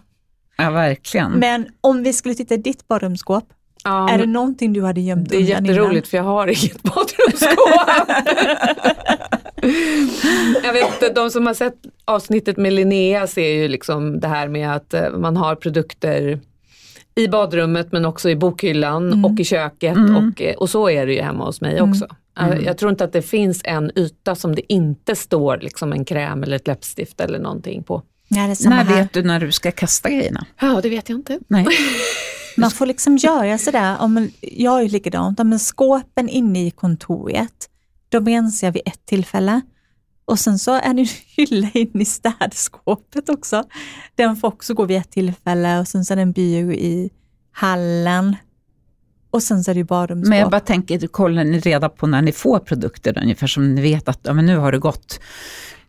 Ja, 0.57 0.71
verkligen. 0.71 1.33
Men 1.33 1.67
om 1.81 2.03
vi 2.03 2.13
skulle 2.13 2.35
titta 2.35 2.55
i 2.55 2.59
ditt 2.59 2.89
badrumsskåp, 2.89 3.45
Ja, 3.85 4.11
är 4.11 4.19
det 4.19 4.27
någonting 4.27 4.73
du 4.73 4.83
hade 4.83 5.01
gömt 5.01 5.29
det 5.29 5.37
är 5.37 5.41
undan 5.41 5.65
jätteroligt 5.65 6.09
för 6.09 6.17
jag 6.17 6.25
har 6.25 6.47
inget 6.47 6.83
badrumsskåp. 6.83 7.81
jag 10.65 10.73
vet 10.73 10.93
inte, 10.95 11.13
de 11.15 11.31
som 11.31 11.47
har 11.47 11.55
sett 11.55 11.75
avsnittet 12.05 12.57
med 12.57 12.73
Linnea 12.73 13.27
ser 13.27 13.49
ju 13.49 13.69
liksom 13.69 14.21
det 14.21 14.29
här 14.29 14.49
med 14.49 14.73
att 14.77 14.95
eh, 14.95 15.11
man 15.11 15.37
har 15.37 15.55
produkter 15.55 16.41
i 17.15 17.29
badrummet 17.29 17.93
men 17.93 18.05
också 18.05 18.31
i 18.31 18.37
bokhyllan 18.37 19.25
och 19.25 19.41
i 19.41 19.45
köket 19.45 19.97
och, 19.97 20.43
eh, 20.43 20.55
och 20.55 20.71
så 20.71 20.91
är 20.91 21.07
det 21.07 21.15
ju 21.15 21.23
hemma 21.23 21.45
hos 21.45 21.61
mig 21.61 21.81
också. 21.83 22.07
Eh, 22.41 22.59
Jag 22.65 22.79
tror 22.79 22.91
inte 22.91 23.05
att 23.05 23.13
det 23.13 23.23
finns 23.23 23.61
en 23.65 23.99
yta 23.99 24.35
som 24.35 24.55
det 24.55 24.73
inte 24.73 25.17
står 25.17 25.59
liksom 25.63 25.93
en 25.93 26.05
kräm 26.05 26.43
eller 26.43 26.57
ett 26.57 26.67
läppstift 26.67 27.21
eller 27.21 27.39
någonting 27.39 27.83
på. 27.83 28.03
Ja, 28.29 28.47
När 28.47 28.71
här. 28.71 28.97
vet 29.03 29.13
du 29.13 29.23
när 29.23 29.41
du 29.41 29.53
ska 29.53 29.71
kasta 29.73 30.11
grejerna? 30.11 30.47
Ja, 30.61 30.81
det 30.83 30.89
vet 30.89 31.09
jag 31.09 31.19
inte. 31.19 31.39
Nej. 31.49 31.67
Man 32.57 32.71
får 32.71 32.87
liksom 32.87 33.17
göra 33.17 33.59
sådär, 33.59 33.97
om, 34.01 34.31
jag 34.41 34.79
är 34.79 34.83
ju 34.83 34.89
likadant, 34.89 35.39
men 35.39 35.59
skåpen 35.59 36.29
inne 36.29 36.67
i 36.67 36.71
kontoret, 36.71 37.69
de 38.13 38.27
rensar 38.27 38.67
jag 38.67 38.73
vid 38.73 38.83
ett 38.87 39.07
tillfälle. 39.07 39.61
Och 40.25 40.39
sen 40.39 40.59
så 40.59 40.73
är 40.73 40.95
det 40.95 41.01
en 41.01 41.07
hylla 41.37 41.71
in 41.75 42.01
i 42.01 42.05
städskåpet 42.05 43.29
också. 43.29 43.65
Den 44.15 44.37
får 44.37 44.49
också 44.49 44.75
gå 44.75 44.85
vid 44.85 44.97
ett 44.97 45.11
tillfälle 45.11 45.81
och 45.81 45.89
sen 45.89 46.05
så 46.05 46.15
är 46.15 46.17
det 46.17 46.23
en 46.23 46.33
byrå 46.33 46.73
i 46.73 47.11
hallen. 47.53 48.37
Och 49.31 49.43
sen 49.43 49.65
så 49.65 49.71
är 49.71 49.75
det 49.75 49.79
ju 49.79 49.85
badrumsskåp. 49.85 50.29
Men 50.29 50.39
jag 50.39 50.51
bara 50.51 50.61
tänker, 50.61 51.07
kollar 51.07 51.45
ni 51.45 51.59
reda 51.59 51.89
på 51.89 52.07
när 52.07 52.23
ni 52.23 52.33
får 52.33 52.59
produkter 52.59 53.19
ungefär 53.23 53.47
som 53.47 53.75
ni 53.75 53.83
vet 53.83 54.09
att 54.09 54.21
ja, 54.23 54.33
men 54.33 54.47
nu 54.47 54.57
har 54.57 54.73
det 54.73 54.79
gått 54.79 55.21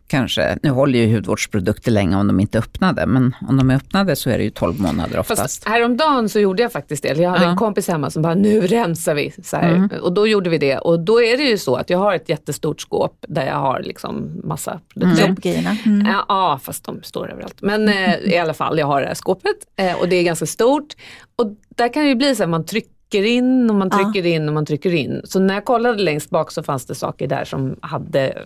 kanske, 0.06 0.58
nu 0.62 0.70
håller 0.70 0.98
ju 0.98 1.14
hudvårdsprodukter 1.14 1.90
länge 1.90 2.16
om 2.16 2.26
de 2.26 2.40
inte 2.40 2.58
är 2.58 2.62
öppnade, 2.62 3.06
men 3.06 3.34
om 3.48 3.56
de 3.56 3.70
är 3.70 3.74
öppnade 3.76 4.16
så 4.16 4.30
är 4.30 4.38
det 4.38 4.44
ju 4.44 4.50
12 4.50 4.80
månader 4.80 5.18
oftast. 5.18 5.40
Fast 5.42 5.68
häromdagen 5.68 6.28
så 6.28 6.40
gjorde 6.40 6.62
jag 6.62 6.72
faktiskt 6.72 7.02
det. 7.02 7.16
Jag 7.18 7.30
hade 7.30 7.44
Ja. 7.44 7.50
en 7.50 7.56
kompis 7.56 7.88
hemma 7.88 8.10
som 8.10 8.22
bara, 8.22 8.34
nu 8.34 8.60
rensar 8.60 9.14
vi. 9.14 9.32
Så 9.42 9.56
här. 9.56 9.88
Och 10.02 10.12
då 10.12 10.26
gjorde 10.26 10.50
vi 10.50 10.58
det. 10.58 10.78
Och 10.78 11.00
då 11.00 11.22
är 11.22 11.36
det 11.36 11.42
ju 11.42 11.58
så 11.58 11.76
att 11.76 11.90
jag 11.90 11.98
har 11.98 12.14
ett 12.14 12.28
jättestort 12.28 12.80
skåp 12.80 13.16
där 13.28 13.46
jag 13.46 13.54
har 13.56 13.82
liksom 13.82 14.40
massa 14.44 14.80
produkter. 14.94 15.28
Jobbgrejerna. 15.28 15.76
Mm. 15.86 16.06
Ja, 16.06 16.24
ja, 16.28 16.60
fast 16.62 16.84
de 16.84 17.02
står 17.02 17.30
överallt. 17.32 17.62
Men 17.62 17.88
eh, 17.88 18.14
i 18.14 18.38
alla 18.38 18.54
fall, 18.54 18.78
jag 18.78 18.86
har 18.86 19.00
det 19.00 19.06
här 19.06 19.14
skåpet 19.14 19.56
eh, 19.76 20.00
och 20.00 20.08
det 20.08 20.16
är 20.16 20.22
ganska 20.22 20.46
stort. 20.46 20.94
Och 21.36 21.46
där 21.76 21.92
kan 21.92 22.02
det 22.02 22.08
ju 22.08 22.14
bli 22.14 22.34
så 22.34 22.42
att 22.44 22.48
man 22.50 22.64
trycker 22.64 23.24
in 23.24 23.70
och 23.70 23.76
man 23.76 23.88
Ja. 23.92 23.98
trycker 24.12 24.28
in 24.28 24.48
och 24.48 24.54
man 24.54 24.66
trycker 24.66 24.94
in. 24.94 25.20
Så 25.24 25.40
när 25.40 25.54
jag 25.54 25.64
kollade 25.64 26.02
längst 26.02 26.30
bak 26.30 26.50
så 26.50 26.62
fanns 26.62 26.86
det 26.86 26.94
saker 26.94 27.26
där 27.26 27.44
som 27.44 27.76
hade 27.82 28.38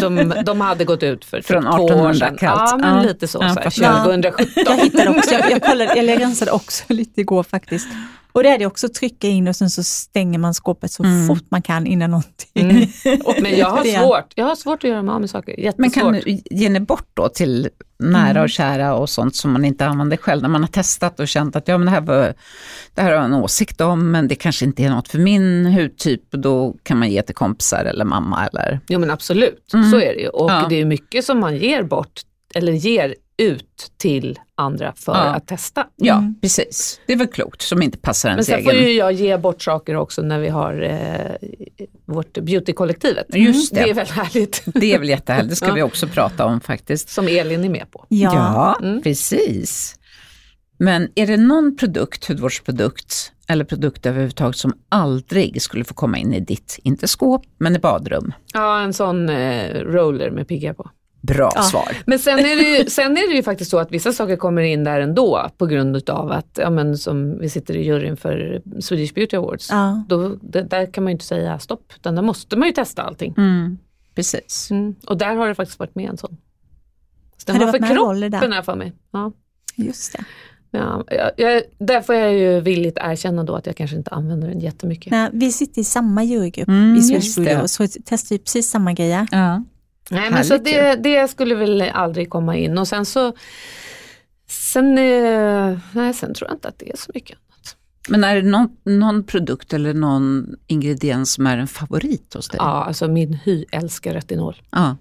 de, 0.00 0.32
de 0.44 0.60
hade 0.60 0.84
gått 0.84 1.02
ut 1.02 1.24
för 1.24 1.42
Från 1.42 1.62
typ 1.62 1.70
två 1.70 1.82
år 1.84 2.10
1800 2.10 2.14
sedan. 2.14 2.36
kallt. 2.36 2.70
Ja, 2.70 2.76
men 2.76 2.96
Ja. 2.96 3.02
lite 3.02 3.28
så. 3.28 3.38
Ja, 3.42 3.48
så 3.54 3.60
här, 3.60 3.70
fattar. 3.70 4.04
2017. 4.04 4.46
Jag 4.66 4.76
hittade 4.76 5.10
också, 5.10 5.34
jag, 5.34 5.50
jag, 5.50 5.62
kollade, 5.62 5.96
jag 6.02 6.20
rensade 6.20 6.50
också 6.50 6.84
lite 6.88 7.20
igår 7.20 7.42
faktiskt. 7.42 7.88
Och 8.32 8.42
det 8.42 8.48
är 8.48 8.58
det 8.58 8.66
också, 8.66 8.88
trycka 8.88 9.28
in 9.28 9.48
och 9.48 9.56
sen 9.56 9.70
så 9.70 9.82
stänger 9.82 10.38
man 10.38 10.54
skåpet 10.54 10.92
så 10.92 11.04
Mm. 11.04 11.26
fort 11.28 11.44
man 11.50 11.62
kan 11.62 11.86
innan 11.86 12.10
någonting. 12.10 12.70
Mm. 12.70 12.88
Men 13.42 13.58
jag 13.58 13.70
har 13.70 13.84
svårt, 13.84 14.32
jag 14.34 14.44
har 14.44 14.54
svårt 14.56 14.84
att 14.84 14.90
göra 14.90 15.02
mig 15.02 15.12
av 15.12 15.20
med 15.20 15.30
saker. 15.30 15.52
Jättesvårt. 15.60 15.78
Men 15.78 15.90
kan 15.90 16.12
du 16.12 16.40
ge 16.50 16.68
ni 16.68 16.80
bort 16.80 17.08
då 17.14 17.28
till 17.28 17.68
nära 17.98 18.42
och 18.42 18.50
kära 18.50 18.94
och 18.94 19.10
sånt 19.10 19.36
som 19.36 19.52
man 19.52 19.64
inte 19.64 19.86
använder 19.86 20.16
själv, 20.16 20.42
när 20.42 20.48
man 20.48 20.60
har 20.62 20.68
testat 20.68 21.20
och 21.20 21.28
känt 21.28 21.56
att 21.56 21.68
ja, 21.68 21.78
men 21.78 21.84
det, 21.84 21.90
här 21.90 22.00
var, 22.00 22.34
det 22.94 23.00
här 23.02 23.08
har 23.08 23.16
jag 23.16 23.24
en 23.24 23.34
åsikt 23.34 23.80
om, 23.80 24.10
men 24.10 24.28
det 24.28 24.34
kanske 24.34 24.64
inte 24.64 24.82
är 24.84 24.90
något 24.90 25.08
för 25.08 25.18
min 25.18 25.66
hudtyp, 25.66 26.22
och 26.34 26.38
då 26.38 26.76
kan 26.82 26.98
man 26.98 27.10
ge 27.10 27.22
till 27.22 27.34
kompisar 27.34 27.84
eller 27.84 28.04
mamma 28.04 28.46
eller... 28.46 28.80
Jo 28.88 28.98
men 28.98 29.10
absolut, 29.10 29.70
Mm. 29.74 29.90
så 29.90 29.96
är 29.96 30.14
det 30.14 30.20
ju. 30.20 30.28
Och 30.28 30.50
Ja. 30.50 30.66
det 30.68 30.80
är 30.80 30.84
mycket 30.84 31.24
som 31.24 31.40
man 31.40 31.56
ger 31.56 31.82
bort, 31.82 32.20
eller 32.54 32.72
ger 32.72 33.14
ut 33.36 33.92
till 33.96 34.38
andra 34.54 34.92
för 34.96 35.12
Ja. 35.12 35.18
att 35.18 35.46
testa. 35.46 35.86
Ja, 35.96 36.18
Mm. 36.18 36.34
precis. 36.40 37.00
Det 37.06 37.12
är 37.12 37.16
väl 37.16 37.26
klokt, 37.26 37.62
som 37.62 37.82
inte 37.82 37.98
passar 37.98 38.28
Men 38.28 38.34
ens 38.36 38.46
sen 38.46 38.58
egen... 38.58 38.64
får 38.70 38.74
ju 38.80 38.92
jag 38.92 39.12
ge 39.12 39.36
bort 39.36 39.62
saker 39.62 39.96
också 39.96 40.22
när 40.22 40.38
vi 40.38 40.48
har 40.48 40.82
eh, 40.82 41.48
vårt 42.06 42.32
beautykollektivet. 42.38 43.26
Just 43.34 43.74
det. 43.74 43.80
det 43.84 43.90
är 43.90 43.94
väl 43.94 44.06
härligt. 44.06 44.62
Det 44.66 44.92
är 44.94 44.98
väl 44.98 45.08
jättehärligt, 45.08 45.50
det 45.50 45.56
ska 45.56 45.66
Ja. 45.68 45.74
vi 45.74 45.82
också 45.82 46.06
prata 46.06 46.44
om 46.46 46.60
faktiskt. 46.60 47.08
Som 47.08 47.28
Elin 47.28 47.64
är 47.64 47.68
med 47.68 47.90
på. 47.90 48.06
Ja. 48.08 48.78
Mm. 48.82 49.02
precis. 49.02 49.96
Men 50.78 51.08
är 51.14 51.26
det 51.26 51.36
någon 51.36 51.76
produkt, 51.76 52.28
hudvårdsprodukt 52.28 53.32
eller 53.48 53.64
produkt 53.64 54.06
överhuvudtaget 54.06 54.56
som 54.56 54.72
aldrig 54.88 55.62
skulle 55.62 55.84
få 55.84 55.94
komma 55.94 56.18
in 56.18 56.34
i 56.34 56.40
ditt, 56.40 56.78
inte 56.82 57.08
skåp, 57.08 57.42
men 57.58 57.76
i 57.76 57.78
badrum? 57.78 58.32
Ja, 58.52 58.80
en 58.80 58.92
sån 58.92 59.28
eh, 59.28 59.74
roller 59.74 60.30
med 60.30 60.48
pigga 60.48 60.74
på. 60.74 60.90
Bra 61.20 61.50
Ja. 61.54 61.62
svar. 61.62 61.96
Men 62.06 62.18
sen 62.18 62.38
är, 62.38 62.56
det 62.56 62.78
ju, 62.78 62.84
sen 62.90 63.12
är 63.16 63.30
det 63.30 63.36
ju 63.36 63.42
faktiskt 63.42 63.70
så 63.70 63.78
att 63.78 63.92
vissa 63.92 64.12
saker 64.12 64.36
kommer 64.36 64.62
in 64.62 64.84
där 64.84 65.00
ändå 65.00 65.50
på 65.58 65.66
grund 65.66 65.96
utav 65.96 66.32
att, 66.32 66.58
ja 66.62 66.70
men 66.70 66.98
som 66.98 67.38
vi 67.38 67.48
sitter 67.48 67.76
i 67.76 67.84
juryn 67.86 68.16
för 68.16 68.62
Swedish 68.80 69.14
Beauty 69.14 69.36
Awards. 69.36 69.70
Ja. 69.70 70.04
Då, 70.08 70.28
det, 70.42 70.62
där 70.62 70.92
kan 70.92 71.04
man 71.04 71.10
ju 71.10 71.12
inte 71.12 71.24
säga 71.24 71.58
stopp, 71.58 71.92
utan 71.96 72.14
där 72.14 72.22
måste 72.22 72.56
man 72.56 72.68
ju 72.68 72.74
testa 72.74 73.02
allting. 73.02 73.34
Mm, 73.38 73.78
precis. 74.14 74.70
Mm. 74.70 74.94
Och 75.06 75.18
där 75.18 75.34
har 75.36 75.48
det 75.48 75.54
faktiskt 75.54 75.78
varit 75.78 75.94
med 75.94 76.10
en 76.10 76.16
sån. 76.16 76.36
Så 77.36 77.46
den 77.46 77.56
Har 77.56 77.66
var 77.66 77.72
för 77.72 77.94
kroppen 77.94 78.52
här 78.52 78.62
för 78.62 78.74
mig. 78.76 78.92
Ja. 79.12 79.32
Just 79.76 80.12
det. 80.12 80.24
Ja, 80.72 81.04
jag, 81.08 81.30
jag, 81.36 81.62
där 81.78 82.00
får 82.00 82.14
jag 82.14 82.32
ju 82.34 82.60
villigt 82.60 82.98
erkänna 83.00 83.44
då 83.44 83.54
att 83.54 83.66
jag 83.66 83.76
kanske 83.76 83.96
inte 83.96 84.10
använder 84.10 84.48
den 84.48 84.60
jättemycket. 84.60 85.10
Nej, 85.10 85.30
vi 85.32 85.52
sitter 85.52 85.80
i 85.80 85.84
samma 85.84 86.24
jurygrupp 86.24 86.68
Mm, 86.68 86.96
i 86.96 87.02
Swedish. 87.02 87.32
Studio, 87.32 87.66
så 87.66 87.86
testar 88.04 88.34
vi 88.34 88.38
precis 88.38 88.70
samma 88.70 88.92
grejer. 88.92 89.26
Ja. 89.30 89.62
Nej, 90.10 90.30
men 90.30 90.44
så 90.44 90.56
det, 90.58 90.94
det 90.94 91.28
skulle 91.30 91.54
väl 91.54 91.82
aldrig 91.82 92.30
komma 92.30 92.56
in. 92.56 92.78
Och 92.78 92.88
sen 92.88 93.06
så 93.06 93.32
Sen, 94.46 94.98
eh, 94.98 95.78
nej, 95.92 96.14
sen 96.14 96.34
tror 96.34 96.48
jag 96.50 96.56
inte 96.56 96.68
att 96.68 96.78
det 96.78 96.90
är 96.92 96.96
så 96.96 97.10
mycket 97.14 97.38
annat. 97.38 97.76
Men 98.08 98.24
är 98.24 98.36
det 98.42 98.48
någon, 98.50 98.76
någon 98.84 99.24
produkt 99.24 99.72
eller 99.72 99.94
någon 99.94 100.46
ingrediens 100.66 101.32
som 101.32 101.46
är 101.46 101.58
en 101.58 101.68
favorit 101.68 102.34
hos 102.34 102.48
dig? 102.48 102.58
Ja, 102.58 102.84
alltså 102.84 103.08
min 103.08 103.32
hy 103.34 103.64
älskar 103.72 104.14
retinol. 104.14 104.62
Ja. 104.70 104.96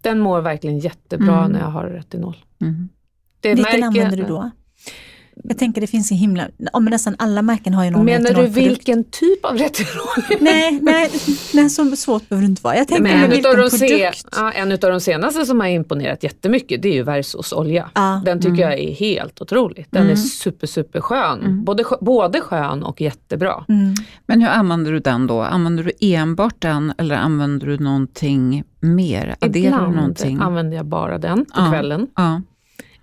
Den 0.00 0.18
mår 0.18 0.40
verkligen 0.40 0.78
jättebra 0.78 1.38
Mm. 1.38 1.52
när 1.52 1.60
jag 1.60 1.66
har 1.66 1.84
retinol. 1.86 2.36
Mm. 2.60 2.88
Det 3.40 3.48
Vilken 3.54 3.62
märker- 3.80 3.86
använder 3.86 4.16
du 4.16 4.22
då? 4.24 4.50
Jag 5.44 5.58
tänker 5.58 5.80
det 5.80 5.86
finns 5.86 6.10
en 6.10 6.16
himla, 6.16 6.48
ja, 6.72 6.80
men 6.80 6.90
nästan 6.90 7.16
alla 7.18 7.42
märken 7.42 7.74
har 7.74 7.84
ju 7.84 7.90
någon 7.90 8.04
Menar 8.04 8.30
du 8.34 8.46
vilken 8.46 9.04
typ 9.04 9.44
av 9.44 9.56
retinol? 9.58 10.40
Nej, 10.40 10.78
nej, 10.82 11.10
nej, 11.54 11.70
så 11.70 11.96
svårt 11.96 12.28
behöver 12.28 12.46
det 12.46 12.50
inte 12.50 12.62
vara. 12.62 12.76
Jag 12.76 12.88
tänker 12.88 13.02
Men 13.02 13.12
en, 13.24 13.30
vilken 13.30 13.50
utav 13.52 13.62
de 13.62 13.70
se, 13.70 14.10
ja, 14.36 14.52
en 14.52 14.72
utav 14.72 14.90
de 14.90 15.00
senaste 15.00 15.46
som 15.46 15.60
har 15.60 15.66
imponerat 15.66 16.22
jättemycket 16.22 16.82
det 16.82 16.88
är 16.88 16.92
ju 16.94 17.02
Versos 17.02 17.52
olja. 17.52 17.90
Ja. 17.94 18.22
Den 18.24 18.40
tycker 18.40 18.62
jag 18.62 18.72
är 18.78 18.94
helt 18.94 19.40
otrolig. 19.42 19.86
Den 19.90 20.02
är 20.02 20.06
Mm. 20.06 20.16
super 20.16 20.66
super 20.66 21.00
skön. 21.00 21.64
Både, 21.64 21.82
skö- 21.82 21.98
både 22.04 22.40
skön 22.40 22.82
och 22.82 23.00
jättebra. 23.00 23.64
Mm. 23.68 23.94
Men 24.26 24.40
hur 24.40 24.48
använder 24.48 24.92
du 24.92 24.98
den 25.00 25.26
då? 25.26 25.40
Använder 25.42 25.82
du 25.84 25.92
enbart 26.00 26.54
den 26.58 26.92
eller 26.98 27.16
använder 27.16 27.66
du 27.66 27.78
någonting 27.78 28.64
mer? 28.80 29.36
Adderar 29.40 29.52
du 29.62 29.66
Ibland 29.68 29.96
någonting? 29.96 30.38
använder 30.40 30.76
jag 30.76 30.86
bara 30.86 31.18
den 31.18 31.44
på 31.44 31.50
Ja. 31.60 31.70
kvällen. 31.70 32.06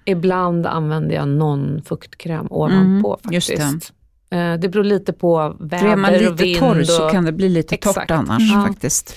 Ibland 0.06 0.66
använder 0.66 1.16
jag 1.16 1.28
någon 1.28 1.82
fuktkräm 1.86 2.48
ovanpå 2.50 3.20
Mm, 3.24 3.34
just 3.34 3.50
faktiskt. 3.50 3.94
Det. 4.30 4.58
det 4.58 4.70
beror 4.70 4.84
lite 4.84 5.13
på 5.13 5.56
För 5.70 5.86
är 5.86 5.96
man 5.96 6.12
väder 6.12 6.26
och 6.28 6.32
lite 6.32 6.44
vind. 6.44 6.60
torr 6.60 6.84
så 6.84 7.06
och, 7.06 7.12
kan 7.12 7.26
det 7.26 7.32
bli 7.32 7.50
lite 7.50 7.78
torrt 7.78 7.88
Exakt. 7.88 8.12
annars 8.12 8.52
Ja. 8.54 8.66
faktiskt. 8.68 9.16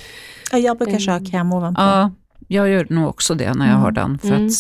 Ja, 0.53 0.59
jag 0.59 0.77
brukar 0.79 0.91
Mm. 0.93 1.01
köra 1.01 1.21
kräm 1.21 1.53
ovanpå. 1.53 1.81
Ja, 1.81 2.11
jag 2.49 2.69
gör 2.69 2.87
nog 2.91 3.09
också 3.09 3.35
det 3.35 3.55
när 3.55 3.65
jag 3.67 3.71
Mm. 3.75 3.81
har 3.83 3.91
den 3.91 4.19
för 4.19 4.29
Mm. 4.29 4.47
att 4.47 4.53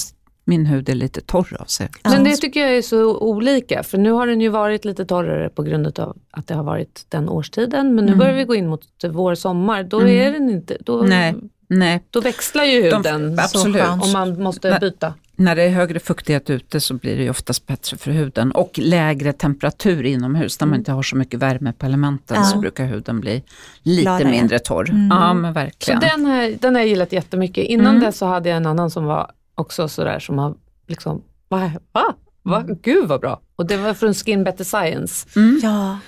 min 0.44 0.66
hud 0.66 0.88
är 0.88 0.94
lite 0.94 1.20
torr 1.20 1.56
av 1.60 1.64
sig. 1.64 1.88
Men 2.04 2.24
det 2.24 2.36
tycker 2.36 2.60
jag 2.60 2.76
är 2.76 2.82
så 2.82 3.18
olika, 3.18 3.82
för 3.82 3.98
nu 3.98 4.10
har 4.10 4.26
den 4.26 4.40
ju 4.40 4.48
varit 4.48 4.84
lite 4.84 5.04
torrare 5.04 5.48
på 5.48 5.62
grund 5.62 5.98
av 5.98 6.16
att 6.30 6.46
det 6.46 6.54
har 6.54 6.64
varit 6.64 7.06
den 7.08 7.28
årstiden, 7.28 7.94
men 7.94 8.04
nu 8.04 8.12
Mm. 8.12 8.18
börjar 8.18 8.34
vi 8.34 8.44
gå 8.44 8.54
in 8.54 8.66
mot 8.68 8.82
vår, 9.10 9.34
sommar, 9.34 9.82
då 9.82 10.00
Mm. 10.00 10.12
är 10.26 10.32
den 10.32 10.50
inte, 10.50 10.76
då, 10.80 11.02
Nej. 11.08 11.34
Nej, 11.68 12.02
då 12.10 12.20
växlar 12.20 12.64
ju 12.64 12.82
De- 12.82 12.96
huden 12.96 13.38
absolut. 13.38 13.76
skönt. 13.82 14.02
om 14.04 14.12
man 14.12 14.42
måste 14.42 14.78
byta. 14.80 15.14
När 15.36 15.56
det 15.56 15.62
är 15.62 15.70
högre 15.70 15.98
fuktighet 16.00 16.50
ute 16.50 16.80
så 16.80 16.94
blir 16.94 17.16
det 17.16 17.22
ju 17.22 17.30
oftast 17.30 17.66
bättre 17.66 17.96
för 17.96 18.10
huden. 18.10 18.52
Och 18.52 18.70
lägre 18.78 19.32
temperatur 19.32 20.04
inomhus, 20.04 20.60
när 20.60 20.66
man 20.66 20.72
Mm. 20.72 20.80
inte 20.80 20.92
har 20.92 21.02
så 21.02 21.16
mycket 21.16 21.40
värme 21.40 21.72
på 21.72 21.86
elementen 21.86 22.36
Ja. 22.36 22.44
så 22.44 22.58
brukar 22.58 22.86
huden 22.86 23.20
bli 23.20 23.42
lite 23.82 24.02
Gladare. 24.02 24.30
mindre 24.30 24.58
torr. 24.58 24.90
Mm. 24.90 25.06
Ja 25.10 25.34
men 25.34 25.50
Så 25.54 25.60
verkligen. 25.60 26.00
den, 26.00 26.26
här, 26.26 26.56
den 26.60 26.74
har 26.74 26.82
jag 26.82 26.88
gillat 26.88 27.12
jättemycket. 27.12 27.64
Innan 27.64 27.86
Mm. 27.86 28.00
dess 28.02 28.18
så 28.18 28.26
hade 28.26 28.48
jag 28.48 28.56
en 28.56 28.66
annan 28.66 28.90
som 28.90 29.04
var 29.04 29.30
också 29.54 29.88
sådär 29.88 30.18
som 30.18 30.38
har 30.38 30.54
liksom, 30.86 31.22
va? 31.48 31.70
va? 31.92 32.14
va? 32.42 32.64
Gud 32.82 33.08
vad 33.08 33.20
bra. 33.20 33.40
Och 33.56 33.66
det 33.66 33.76
var 33.76 33.94
från 33.94 34.14
Skin 34.14 34.44
Better 34.44 34.64
Science. 34.64 35.28
Mm. 35.36 35.60
Ja, 35.62 35.98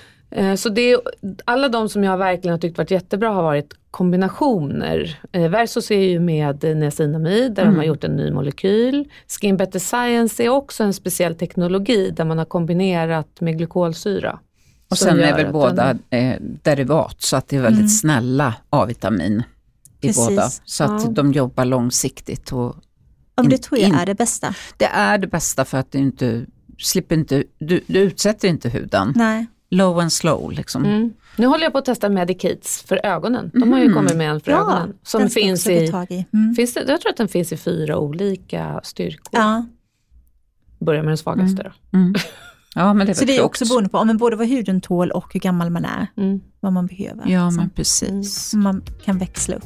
Så 0.57 0.69
det, 0.69 0.91
är- 0.91 0.99
alla 1.45 1.69
de 1.69 1.89
som 1.89 2.03
jag 2.03 2.17
verkligen 2.17 2.51
har 2.51 2.59
tyckt 2.59 2.77
varit 2.77 2.91
jättebra 2.91 3.29
har 3.29 3.43
varit 3.43 3.73
kombinationer. 3.91 5.19
Eh, 5.31 5.49
Versus 5.49 5.91
är 5.91 5.99
ju 5.99 6.19
med 6.19 6.63
niacinamid 6.77 7.53
där 7.53 7.61
Mm. 7.63 7.73
de 7.73 7.77
har 7.79 7.85
gjort 7.85 8.03
en 8.03 8.15
ny 8.15 8.31
molekyl. 8.31 9.09
Skin 9.41 9.57
Better 9.57 9.79
Science 9.79 10.43
är 10.43 10.49
också 10.49 10.83
en 10.83 10.93
speciell 10.93 11.35
teknologi 11.35 12.11
där 12.11 12.25
man 12.25 12.37
har 12.37 12.45
kombinerat 12.45 13.41
med 13.41 13.57
glykolsyra. 13.57 14.39
Och 14.89 14.97
sen 14.97 15.19
är 15.19 15.35
väl 15.37 15.51
båda 15.53 15.93
den- 16.09 16.19
eh, 16.19 16.35
derivat 16.41 17.21
så 17.21 17.35
att 17.37 17.47
det 17.47 17.55
är 17.57 17.61
väldigt 17.61 17.79
Mm. 17.79 17.89
snälla 17.89 18.53
A-vitamin 18.69 19.43
i 20.01 20.07
Precis. 20.07 20.27
båda. 20.29 20.49
Så 20.65 20.83
att 20.83 21.03
Ja. 21.05 21.09
de 21.11 21.31
jobbar 21.31 21.65
långsiktigt. 21.65 22.51
Och 22.51 22.75
om 23.35 23.49
det 23.49 23.57
tror 23.57 23.79
jag 23.79 23.89
in- 23.89 23.95
är 23.95 24.05
det 24.05 24.15
bästa. 24.15 24.53
det 24.77 24.85
är 24.85 25.17
det 25.17 25.27
bästa 25.27 25.65
för 25.65 25.77
att 25.77 25.91
du 25.91 25.97
inte 25.97 26.45
slipper 26.77 27.15
inte, 27.15 27.43
du, 27.59 27.81
du 27.87 27.99
utsätter 27.99 28.47
inte 28.47 28.69
huden. 28.69 29.13
Nej. 29.15 29.47
Low 29.71 29.99
and 29.99 30.13
slow 30.13 30.51
liksom. 30.51 30.85
Mm. 30.85 31.13
Nu 31.35 31.47
håller 31.47 31.63
jag 31.63 31.71
på 31.71 31.77
att 31.77 31.85
testa 31.85 32.09
Medicates 32.09 32.81
för 32.87 33.05
ögonen. 33.05 33.51
De 33.53 33.71
har 33.71 33.79
ju 33.79 33.85
Mhm. 33.85 33.93
kommit 33.95 34.15
med 34.15 34.29
en 34.31 34.41
för 34.41 34.51
Ja, 34.51 34.57
ögonen. 34.57 34.93
Som 35.03 35.29
finns 35.29 35.67
i, 35.67 35.87
tag 35.87 36.11
i. 36.11 36.25
Mm. 36.33 36.55
finns 36.55 36.73
det, 36.73 36.83
jag 36.87 37.01
tror 37.01 37.09
att 37.09 37.17
den 37.17 37.27
finns 37.27 37.51
i 37.51 37.57
fyra 37.57 37.97
olika 37.97 38.79
styrkor. 38.83 39.29
Ja. 39.31 39.65
Börjar 40.79 41.01
med 41.03 41.09
den 41.09 41.17
svagaste 41.17 41.63
då. 41.63 41.97
Mm. 41.97 42.13
Ja 42.75 42.93
men 42.93 43.05
det 43.07 43.11
är 43.11 43.13
Så 43.13 43.25
det 43.25 43.37
är 43.37 43.41
också 43.41 43.65
beroende 43.65 43.89
på 43.89 44.03
men 44.05 44.17
både 44.17 44.35
vad 44.35 44.47
huden 44.47 44.81
tål 44.81 45.11
och 45.11 45.33
hur 45.33 45.39
gammal 45.39 45.69
man 45.69 45.85
är, 45.85 46.07
Mm. 46.17 46.41
vad 46.59 46.73
man 46.73 46.87
behöver. 46.87 47.23
Ja 47.27 47.51
Så 47.51 47.57
men 47.57 47.69
precis. 47.69 48.53
man 48.53 48.81
kan 49.05 49.17
växla 49.17 49.55
upp. 49.55 49.65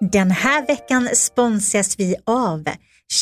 Den 0.00 0.30
här 0.30 0.66
veckan 0.66 1.08
sponsras 1.14 1.94
vi 1.98 2.16
av 2.24 2.64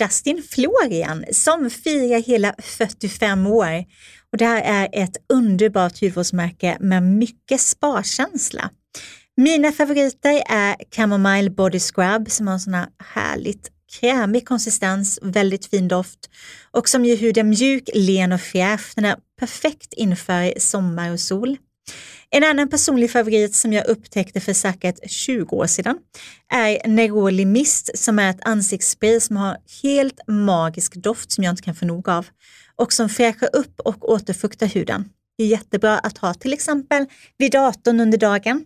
Justin 0.00 0.42
Florian 0.50 1.24
som 1.32 1.70
firar 1.70 2.20
hela 2.20 2.54
45 2.58 3.46
år. 3.46 3.84
Och 4.32 4.38
det 4.38 4.44
här 4.44 4.62
är 4.64 4.88
ett 4.92 5.16
underbart 5.32 6.00
hudvårdsmärke 6.00 6.76
med 6.80 7.02
mycket 7.02 7.60
sparkänsla. 7.60 8.70
Mina 9.36 9.72
favoriter 9.72 10.42
är 10.48 10.76
Chamomile 10.96 11.50
Body 11.50 11.80
Scrub 11.80 12.30
som 12.30 12.46
har 12.46 12.54
en 12.54 12.60
sån 12.60 12.74
här 12.74 12.86
härligt 12.98 13.70
krämig 14.00 14.48
konsistens, 14.48 15.18
väldigt 15.22 15.66
fin 15.66 15.88
doft 15.88 16.30
och 16.70 16.88
som 16.88 17.04
gör 17.04 17.16
huden 17.16 17.48
mjuk, 17.48 17.88
len 17.94 18.32
och 18.32 18.40
fräsch. 18.40 18.92
Den 18.94 19.04
är 19.04 19.16
perfekt 19.40 19.92
inför 19.92 20.60
sommar 20.60 21.12
och 21.12 21.20
sol. 21.20 21.56
En 22.30 22.44
annan 22.44 22.68
personlig 22.68 23.10
favorit 23.10 23.54
som 23.54 23.72
jag 23.72 23.86
upptäckte 23.86 24.40
för 24.40 24.52
säkert 24.52 25.10
20 25.10 25.56
år 25.56 25.66
sedan 25.66 25.98
är 26.52 26.88
Neroli 26.88 27.44
Mist 27.44 27.98
som 27.98 28.18
är 28.18 28.30
ett 28.30 28.44
ansiktsspray 28.44 29.20
som 29.20 29.36
har 29.36 29.56
helt 29.82 30.20
magisk 30.26 30.94
doft 30.94 31.32
som 31.32 31.44
jag 31.44 31.52
inte 31.52 31.62
kan 31.62 31.74
få 31.74 31.86
nog 31.86 32.08
av 32.08 32.26
och 32.76 32.92
som 32.92 33.08
fräschar 33.08 33.56
upp 33.56 33.80
och 33.80 34.10
återfuktar 34.10 34.66
huden. 34.66 35.08
Det 35.38 35.44
är 35.44 35.48
jättebra 35.48 35.98
att 35.98 36.18
ha 36.18 36.34
till 36.34 36.52
exempel 36.52 37.06
vid 37.38 37.52
datorn 37.52 38.00
under 38.00 38.18
dagen. 38.18 38.64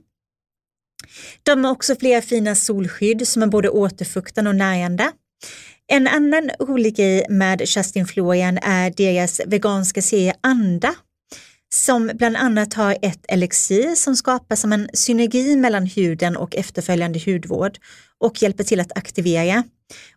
De 1.42 1.64
har 1.64 1.72
också 1.72 1.96
flera 1.96 2.22
fina 2.22 2.54
solskydd 2.54 3.28
som 3.28 3.42
är 3.42 3.46
både 3.46 3.68
återfuktande 3.68 4.50
och 4.50 4.57
närande. 4.57 5.12
En 5.87 6.07
annan 6.07 6.50
rolig 6.61 6.96
grej 6.96 7.26
med 7.28 7.62
Justin 7.66 8.07
Florian 8.07 8.59
är 8.59 8.90
deras 8.90 9.40
veganska 9.46 10.02
serie 10.02 10.35
Anda 10.40 10.94
som 11.74 12.11
bland 12.14 12.37
annat 12.37 12.74
har 12.74 12.96
ett 13.02 13.24
elixir 13.28 13.94
som 13.94 14.16
skapar 14.16 14.57
som 14.57 14.72
en 14.72 14.88
synergi 14.92 15.57
mellan 15.57 15.87
huden 15.87 16.37
och 16.37 16.57
efterföljande 16.57 17.20
hudvård 17.26 17.78
och 18.18 18.42
hjälper 18.42 18.64
till 18.64 18.81
att 18.81 18.98
aktivera. 18.98 19.64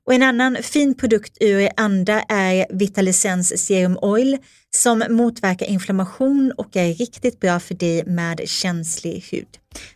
Och 0.06 0.14
en 0.14 0.24
annan 0.24 0.58
fin 0.62 0.94
produkt 0.94 1.38
ur 1.40 1.70
Anda 1.78 2.22
är 2.30 2.66
Vitalisens 2.70 3.66
Serum 3.66 3.98
Oil 4.02 4.38
som 4.76 5.04
motverkar 5.10 5.66
inflammation 5.66 6.54
och 6.58 6.76
är 6.76 6.94
riktigt 6.94 7.40
bra 7.40 7.60
för 7.60 7.74
dig 7.74 8.06
med 8.06 8.42
känslig 8.46 9.26
hud. 9.32 9.48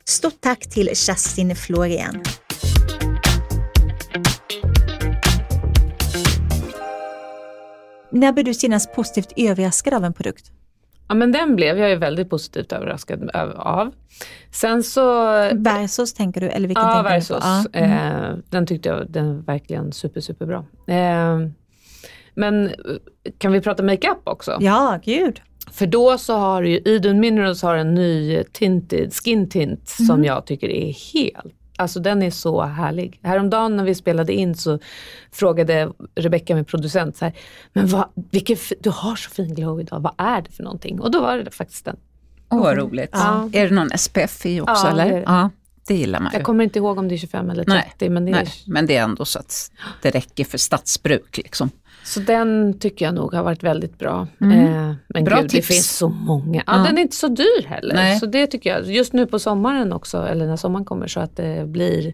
Stort 0.06 0.42
tack 0.42 0.70
till 0.70 0.88
Justin 0.88 1.56
Florian. 1.56 2.24
När 8.12 8.32
blev 8.32 8.46
du 8.46 8.54
senast 8.54 8.94
positivt 8.94 9.34
överraskad 9.36 9.94
av 9.94 10.06
en 10.06 10.14
produkt? 10.14 10.52
Ja 11.08 11.16
men 11.16 11.32
den 11.32 11.56
blev 11.56 11.78
jag 11.80 11.90
ju 11.90 11.96
väldigt 11.96 12.30
positivt 12.30 12.72
överraskad 12.72 13.30
över- 13.34 13.54
av. 13.56 13.92
Sen 14.52 14.84
så, 14.84 15.26
Versus 15.54 16.14
tänker 16.14 16.42
du? 16.42 16.48
Eller 16.48 16.68
vilken 16.68 16.84
ja 16.88 16.94
tänker 16.94 17.10
Versus, 17.10 17.38
Du? 17.74 17.80
Ja. 17.80 17.86
Mm. 17.86 18.24
eh, 18.32 18.38
den 18.50 18.66
tyckte 18.66 18.90
jag 18.90 19.12
den 19.12 19.42
verkligen 19.44 19.92
super 19.92 20.22
superbra. 20.22 20.66
Eh, 20.88 21.40
men 22.34 22.68
eh, 22.68 22.74
kan 23.38 23.52
vi 23.52 23.62
prata 23.62 23.84
makeup 23.84 24.22
också? 24.24 24.58
ja, 24.62 25.00
gud. 25.06 25.42
För 25.72 25.88
då 25.88 26.18
så 26.18 26.38
har 26.38 26.62
ju 26.64 26.78
Idun 26.78 27.20
Minerals 27.20 27.62
har 27.62 27.76
en 27.76 27.96
ny 27.96 28.44
tinted 28.44 29.14
skin 29.14 29.50
tint 29.50 29.88
som 29.90 30.10
Mm. 30.16 30.24
jag 30.24 30.46
tycker 30.46 30.70
är 30.70 30.94
helt 31.14 31.56
Alltså 31.78 32.00
den 32.00 32.24
är 32.24 32.32
så 32.32 32.62
härlig. 32.62 33.20
Häromdagen 33.24 33.78
när 33.78 33.84
vi 33.84 33.96
spelade 33.96 34.34
in 34.34 34.56
så 34.56 34.80
frågade 35.32 35.92
Rebecca, 36.16 36.56
min 36.56 36.66
producent, 36.66 37.18
så 37.18 37.26
här, 37.26 37.34
men 37.74 37.88
vad, 37.88 38.06
vilken, 38.32 38.58
du 38.80 38.90
har 38.90 39.16
så 39.16 39.30
fin 39.30 39.56
glow 39.56 39.82
idag, 39.82 40.00
vad 40.00 40.14
är 40.18 40.42
det 40.42 40.52
för 40.52 40.64
någonting? 40.64 41.02
Och 41.02 41.12
då 41.12 41.22
var 41.22 41.38
det 41.38 41.52
faktiskt 41.52 41.86
den. 41.86 41.98
Åh 42.50 42.60
vad 42.60 42.78
roligt. 42.78 43.10
Ja. 43.14 43.50
Är 43.54 43.70
det 43.70 43.76
någon 43.76 43.90
SPF 43.98 44.46
i 44.46 44.62
också 44.62 44.86
Ja, 44.86 44.90
eller? 44.90 45.12
det. 45.12 45.24
Ja, 45.26 45.50
det 45.88 45.96
gillar 45.96 46.20
man 46.20 46.32
ju. 46.32 46.38
Jag 46.38 46.46
kommer 46.46 46.64
inte 46.64 46.80
ihåg 46.80 46.98
om 46.98 47.08
det 47.08 47.16
är 47.16 47.18
25 47.18 47.50
eller 47.50 47.64
30, 47.64 47.82
Nej, 48.00 48.10
men 48.10 48.26
det 48.26 48.32
är, 48.32 48.36
Nej, 48.36 48.52
men 48.68 48.86
det 48.86 48.96
är 48.98 49.04
ändå 49.04 49.26
så 49.26 49.40
att 49.40 49.72
det 50.02 50.12
räcker 50.12 50.46
för 50.46 50.58
stadsbruk. 50.58 51.38
Liksom. 51.38 51.70
Så 52.06 52.20
den 52.20 52.80
tycker 52.80 53.06
jag 53.06 53.14
nog 53.16 53.34
har 53.34 53.44
varit 53.44 53.64
väldigt 53.64 54.00
bra. 54.00 54.28
Mm. 54.42 54.60
Eh, 54.90 54.96
men 55.08 55.24
Bra 55.24 55.42
gud, 55.42 55.50
tips. 55.50 55.68
det 55.68 55.74
finns 55.74 55.98
så 55.98 56.10
många. 56.10 56.64
Ja, 56.68 56.78
Ja. 56.78 56.84
Den 56.84 56.98
är 56.98 57.02
inte 57.02 57.16
så 57.16 57.28
dyr 57.28 57.68
heller. 57.68 57.96
Nej. 57.96 58.20
Så 58.20 58.26
det 58.26 58.48
tycker 58.48 58.70
jag, 58.70 58.92
just 58.92 59.14
nu 59.14 59.26
på 59.28 59.40
sommaren 59.40 59.94
också, 59.94 60.18
eller 60.28 60.48
när 60.48 60.56
sommaren 60.56 60.86
kommer, 60.86 61.08
så 61.08 61.20
att 61.20 61.36
det 61.38 61.68
blir, 61.68 62.14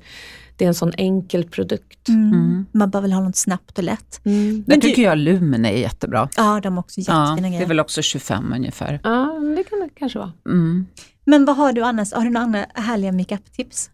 det 0.57 0.65
är 0.65 0.67
en 0.67 0.73
sån 0.73 0.91
enkel 0.97 1.43
produkt. 1.43 2.09
Mm. 2.09 2.33
Mm. 2.33 2.65
Man 2.71 2.89
bara 2.89 3.01
vill 3.01 3.11
ha 3.13 3.21
något 3.21 3.35
snabbt 3.35 3.77
och 3.77 3.83
lätt. 3.83 4.21
Mm. 4.25 4.55
Där 4.55 4.63
Men 4.67 4.79
du- 4.79 4.87
tycker 4.87 5.01
jag 5.01 5.17
Lumen 5.17 5.65
är 5.65 5.71
jättebra. 5.77 6.29
Ja, 6.37 6.59
de 6.63 6.75
är 6.77 6.79
också 6.79 7.01
Ja, 7.01 7.03
jättefina 7.23 7.35
det 7.35 7.47
är 7.47 7.57
grejer. 7.57 7.67
väl 7.67 7.79
också 7.79 8.01
25 8.01 8.53
ungefär. 8.55 8.99
Ja, 9.03 9.39
det 9.57 9.63
kan 9.63 9.79
det 9.79 9.89
kanske 9.95 10.19
vara. 10.19 10.31
Mm. 10.45 10.85
Men 11.25 11.45
vad 11.45 11.55
har 11.57 11.73
du 11.73 11.81
annars? 11.81 12.13
Har 12.13 12.23
du 12.23 12.29
några 12.29 12.45
andra 12.45 12.65
härliga 12.73 13.11
makeup-tips? 13.11 13.89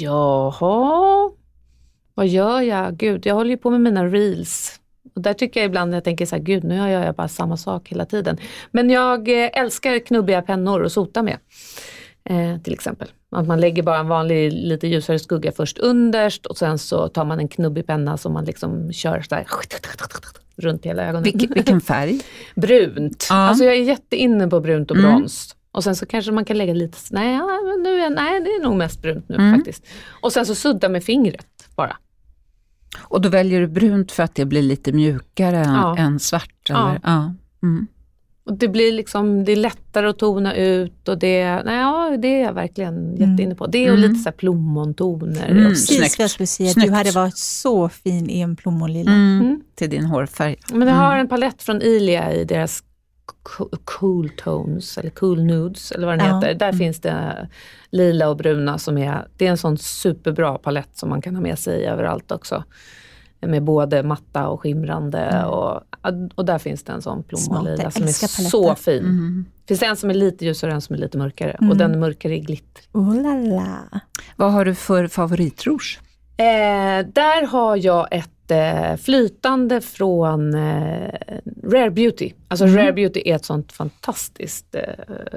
Jaha, 0.00 1.30
vad 2.14 2.26
gör 2.28 2.60
jag? 2.60 2.96
Gud, 2.96 3.26
jag 3.26 3.34
håller 3.34 3.50
ju 3.50 3.56
på 3.56 3.70
med 3.70 3.80
mina 3.80 4.04
reels. 4.06 4.80
Och 5.14 5.22
där 5.22 5.32
tycker 5.34 5.60
jag 5.60 5.66
ibland, 5.66 5.94
jag 5.94 6.04
tänker 6.04 6.26
så 6.26 6.36
här, 6.36 6.42
gud 6.42 6.64
nu 6.64 6.74
gör 6.76 6.88
jag 6.88 7.14
bara 7.14 7.28
samma 7.28 7.56
sak 7.56 7.88
hela 7.88 8.04
tiden. 8.06 8.36
Men 8.70 8.90
jag 8.90 9.28
eh, 9.28 9.50
älskar 9.52 9.98
knubbiga 9.98 10.42
pennor 10.42 10.84
att 10.84 10.92
sota 10.92 11.22
med. 11.22 11.38
Eh, 12.24 12.58
till 12.62 12.72
exempel. 12.72 13.08
Att 13.30 13.46
man 13.46 13.60
lägger 13.60 13.82
bara 13.82 13.98
en 13.98 14.08
vanlig 14.08 14.52
lite 14.52 14.86
ljusare 14.86 15.18
skugga 15.18 15.52
först 15.52 15.78
underst 15.78 16.46
och 16.46 16.56
sen 16.58 16.78
så 16.78 17.08
tar 17.08 17.24
man 17.24 17.38
en 17.38 17.48
knubbig 17.48 17.86
penna 17.86 18.16
som 18.16 18.32
man 18.32 18.44
liksom 18.44 18.92
kör 18.92 19.22
så 19.28 19.34
där, 19.34 19.46
runt 20.56 20.86
hela 20.86 21.02
ögonen. 21.02 21.22
Vilken, 21.22 21.52
vilken 21.54 21.80
färg? 21.80 22.20
Brunt. 22.56 23.26
Ja. 23.30 23.34
Alltså 23.36 23.64
jag 23.64 23.74
är 23.74 23.82
jätteinne 23.82 24.48
på 24.48 24.60
brunt 24.60 24.90
och 24.90 24.96
Mm. 24.96 25.10
brons. 25.10 25.56
Och 25.72 25.84
sen 25.84 25.96
så 25.96 26.06
kanske 26.06 26.32
man 26.32 26.44
kan 26.44 26.58
lägga 26.58 26.74
lite, 26.74 26.98
nej, 27.10 27.38
nu 27.82 28.00
är, 28.00 28.10
nej 28.10 28.40
det 28.40 28.50
är 28.50 28.62
nog 28.62 28.76
mest 28.76 29.02
brunt 29.02 29.28
nu 29.28 29.34
Mm. 29.36 29.54
faktiskt. 29.54 29.86
Och 30.20 30.32
sen 30.32 30.46
så 30.46 30.54
sudda 30.54 30.88
med 30.88 31.04
fingret 31.04 31.46
bara. 31.76 31.96
Och 32.98 33.20
då 33.20 33.28
väljer 33.28 33.60
du 33.60 33.66
brunt 33.66 34.12
för 34.12 34.22
att 34.22 34.34
det 34.34 34.44
blir 34.44 34.62
lite 34.62 34.92
mjukare 34.92 35.62
Ja. 35.66 35.96
än 35.98 36.18
svart? 36.18 36.54
Ja. 36.68 36.88
Eller? 36.90 37.00
Ja. 37.04 37.34
Mm. 37.62 37.86
Och 38.46 38.52
det 38.58 38.68
blir 38.68 38.92
liksom, 38.92 39.44
det 39.44 39.52
är 39.52 39.56
lättare 39.56 40.06
att 40.08 40.18
tona 40.18 40.54
ut 40.54 41.08
och 41.08 41.18
det, 41.18 41.62
nej, 41.64 41.76
ja, 41.78 42.16
det 42.22 42.28
är 42.28 42.42
jag 42.44 42.52
verkligen 42.52 43.10
jätteinne 43.16 43.54
på. 43.54 43.66
Det 43.66 43.90
och 43.90 43.96
Mm. 43.98 44.10
lite 44.10 44.22
så 44.22 44.28
här 44.28 44.36
plommontoner. 44.36 45.48
Mm. 45.50 45.64
Precis 45.68 46.18
vad 46.18 46.24
jag 46.24 46.30
skulle 46.30 46.46
säga, 46.46 46.70
Snyggt. 46.72 46.88
du 46.88 46.94
hade 46.94 47.10
varit 47.10 47.36
så 47.38 47.88
fin 47.88 48.30
i 48.30 48.40
en 48.40 48.56
plommonlila. 48.56 49.10
Mm. 49.10 49.40
Mm. 49.40 49.60
Till 49.74 49.90
din 49.90 50.04
hårfärg. 50.04 50.56
men 50.72 50.88
jag 50.88 50.94
har 50.94 51.16
en 51.18 51.28
palett 51.28 51.62
från 51.62 51.82
Ilia 51.82 52.32
i 52.32 52.44
deras 52.44 52.82
cool 53.84 54.28
tones, 54.36 54.98
eller 54.98 55.10
cool 55.10 55.44
nudes, 55.44 55.92
eller 55.92 56.06
vad 56.06 56.18
den 56.18 56.26
Ja. 56.28 56.34
heter. 56.40 56.54
Där 56.54 56.66
Mm. 56.68 56.78
finns 56.78 57.00
det 57.00 57.48
lila 57.90 58.28
och 58.28 58.36
bruna 58.36 58.78
som 58.78 58.98
är, 58.98 59.28
det 59.36 59.46
är 59.46 59.50
en 59.50 59.56
sån 59.58 59.78
superbra 59.78 60.58
palett 60.58 60.96
som 60.98 61.08
man 61.08 61.22
kan 61.22 61.34
ha 61.34 61.42
med 61.42 61.58
sig 61.58 61.86
överallt 61.86 62.32
också. 62.32 62.64
Med 63.40 63.62
både 63.62 64.02
matta 64.02 64.48
och 64.48 64.60
skimrande 64.60 65.44
och, 65.44 65.82
och 66.34 66.44
där 66.44 66.58
finns 66.58 66.82
det 66.84 66.92
en 66.92 67.02
sån 67.02 67.12
Mm. 67.12 67.24
Plommonlila 67.24 67.90
som 67.90 68.02
är 68.02 68.06
älskar 68.06 68.26
så 68.28 68.62
paletter. 68.64 68.82
fin. 68.82 69.04
Mm. 69.04 69.44
Finns 69.68 69.80
det 69.80 69.86
en 69.86 69.96
som 69.96 70.10
är 70.10 70.14
lite 70.14 70.44
ljusare 70.44 70.70
och 70.70 70.74
en 70.74 70.80
som 70.80 70.94
är 70.94 70.98
lite 71.00 71.18
mörkare 71.18 71.52
och 71.58 71.62
Mm. 71.62 71.78
den 71.78 71.94
är 71.94 71.98
mörkare 71.98 72.36
i 72.36 72.40
glitter. 72.40 72.82
Oh 72.92 73.22
la 73.22 73.34
la. 73.34 74.00
Vad 74.36 74.52
har 74.52 74.64
du 74.64 74.74
för 74.74 75.06
favoritrouge? 75.06 76.00
Eh, 76.36 77.06
där 77.12 77.46
har 77.46 77.76
jag 77.76 78.08
ett 78.10 78.30
flytande 79.00 79.80
från 79.80 80.54
eh, 80.54 81.10
Rare 81.64 81.90
Beauty. 81.90 82.32
Alltså 82.48 82.64
Mm. 82.66 82.76
Rare 82.76 82.92
Beauty 82.92 83.22
är 83.24 83.36
ett 83.36 83.44
sånt 83.44 83.72
fantastiskt 83.72 84.74
eh, 84.74 84.82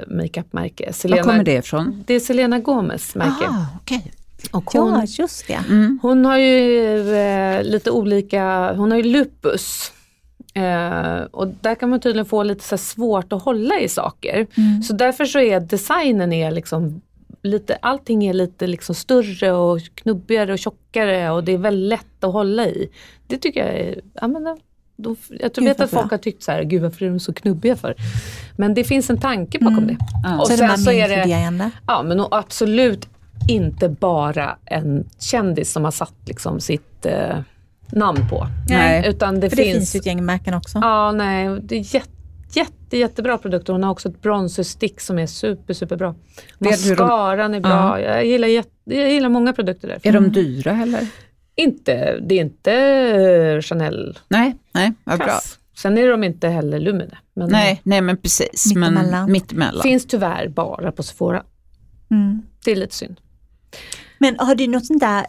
makeupmärke. 0.08 0.86
Var 0.86 0.94
Selena, 0.94 1.24
kommer 1.24 1.44
det 1.44 1.54
ifrån? 1.54 2.04
det 2.08 2.14
är 2.14 2.20
Selena 2.20 2.60
Gomez 2.60 3.16
märke. 3.16 3.46
Ah, 3.48 3.66
okej. 3.82 4.12
Och 4.52 4.72
hon, 4.74 4.94
Ja, 4.94 5.06
just 5.06 5.48
det. 5.48 5.60
Mm. 5.70 6.00
hon 6.02 6.26
har 6.26 6.38
ju 6.38 7.16
eh, 7.16 7.64
lite 7.64 7.92
olika, 7.92 8.74
hon 8.74 8.92
har 8.92 8.98
ju 8.98 9.04
lupus. 9.04 9.92
Och 11.32 11.48
där 11.48 11.76
kan 11.76 11.90
man 11.90 12.00
tydligen 12.00 12.26
få 12.26 12.44
lite 12.44 12.64
så 12.64 12.78
svårt 12.78 13.34
att 13.34 13.42
hålla 13.44 13.80
i 13.80 13.90
saker. 13.90 14.48
Mm. 14.58 14.84
Så 14.84 14.94
därför 14.94 15.26
så 15.26 15.40
är 15.40 15.60
designen 15.60 16.34
är 16.34 16.52
liksom 16.52 17.02
lite, 17.42 17.76
allting 17.76 18.26
är 18.26 18.34
lite 18.34 18.68
liksom 18.68 18.96
större 18.96 19.52
och 19.52 19.80
knubbigare 19.96 20.54
och 20.54 20.60
tjockare 20.60 21.30
och 21.32 21.44
det 21.44 21.52
är 21.52 21.58
väldigt 21.58 21.90
lätt 21.90 22.24
att 22.24 22.34
hålla 22.34 22.68
i. 22.68 22.90
Det 23.28 23.38
tycker 23.38 23.66
jag 23.66 23.76
är, 23.80 24.02
ja, 24.14 24.28
men, 24.28 24.58
då, 24.96 25.16
jag 25.30 25.54
tror 25.54 25.66
vet 25.66 25.82
att 25.82 25.90
folk 25.90 26.12
har 26.12 26.18
tyckt 26.18 26.44
så 26.44 26.52
här, 26.52 26.64
gud 26.64 26.82
varför 26.82 27.06
är 27.06 27.10
de 27.10 27.20
så 27.20 27.34
knubbiga 27.34 27.76
för? 27.76 27.96
Men 28.58 28.74
det 28.74 28.84
finns 28.84 29.10
en 29.10 29.20
tanke 29.20 29.60
bakom 29.60 29.78
Mm. 29.78 29.88
det. 29.88 29.98
Ja. 30.24 30.40
Och 30.40 30.48
så 30.48 30.54
är 30.54 30.58
sen 30.58 30.78
så 30.78 30.92
är 30.92 31.10
det, 31.10 31.70
ja 31.88 32.04
men 32.04 32.26
absolut 32.32 33.10
inte 33.48 33.90
bara 33.90 34.58
en 34.66 35.10
kändis 35.20 35.72
som 35.72 35.84
har 35.84 35.92
satt 35.92 36.14
liksom 36.26 36.60
sitt 36.60 37.06
eh, 37.06 37.40
namn 37.92 38.30
på. 38.30 38.48
Nej. 38.70 39.10
Utan 39.10 39.40
det 39.40 39.50
För 39.50 39.58
det 39.58 39.64
finns, 39.64 39.76
finns 39.76 39.96
ju 39.96 40.00
ett 40.00 40.06
gäng 40.06 40.26
märken 40.26 40.54
också. 40.54 40.80
Ja, 40.82 41.12
nej, 41.12 41.60
det 41.62 41.76
är 41.76 41.96
jätte, 41.96 42.10
jätte, 42.90 42.98
jättebra 42.98 43.38
produkter. 43.38 43.74
Hon 43.74 43.84
har 43.84 43.92
också 43.92 44.10
ett 44.10 44.22
bronzerstick 44.22 45.02
som 45.02 45.20
är 45.20 45.28
super, 45.28 45.74
superbra. 45.74 46.16
Mascaran 46.60 47.54
är 47.54 47.60
bra. 47.60 48.02
Jag, 48.02 48.26
gillar, 48.26 48.48
jätte, 48.48 48.70
jag 48.84 49.12
gillar 49.12 49.30
många 49.30 49.54
produkter 49.54 49.88
där. 49.88 50.00
Är 50.04 50.14
de 50.14 50.32
dyra 50.32 50.72
eller? 50.72 51.08
Inte, 51.56 52.20
det 52.20 52.36
är 52.36 52.42
inte 52.42 52.74
eh, 52.74 53.62
Chanel 53.62 54.18
Nej, 54.30 54.56
nej, 54.72 54.94
vad 55.04 55.18
bra. 55.18 55.40
Sen 55.78 55.98
är 55.98 56.08
de 56.08 56.24
inte 56.24 56.48
heller 56.48 56.80
Lumine. 56.80 57.18
Men 57.34 57.50
Nej, 57.50 57.82
nej 57.84 58.02
men 58.02 58.18
precis. 58.18 58.66
Mittemellan. 58.68 59.24
Men 59.24 59.32
mittemellan. 59.32 59.82
finns 59.82 60.08
tyvärr 60.08 60.48
bara 60.48 60.92
på 60.92 61.04
Sephora. 61.04 61.44
Mm. 62.12 62.42
Det 62.66 62.72
är 62.72 62.76
lite 62.76 62.96
synd. 62.96 63.20
Men 64.18 64.36
har 64.40 64.56
du 64.56 64.68
något 64.68 64.86
sånt 64.86 65.00
där 65.00 65.26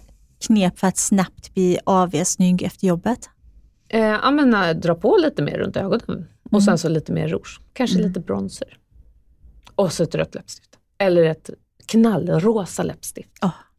knep 0.46 0.78
för 0.78 0.86
att 0.86 0.98
snabbt 0.98 1.54
bli 1.54 1.78
AV 1.84 2.24
snygg 2.24 2.62
efter 2.62 2.86
jobbet? 2.86 3.30
Eh, 3.88 4.00
ja, 4.00 4.30
men, 4.30 4.54
eh, 4.54 4.70
dra 4.70 4.94
på 4.94 5.16
lite 5.16 5.42
mer 5.42 5.58
runt 5.58 5.76
ögonen 5.76 6.26
och 6.52 6.62
sen 6.62 6.78
så 6.78 6.88
lite 6.88 7.12
mer 7.12 7.28
rouge. 7.28 7.60
Kanske 7.72 7.98
lite 7.98 8.20
bronzer. 8.20 8.76
Och 9.74 9.92
så 9.92 10.02
ett 10.02 10.14
rött 10.14 10.34
läppstift. 10.34 10.70
Eller 10.98 11.22
ett 11.24 11.50
knallrosa 11.86 12.82
läppstift. 12.82 13.30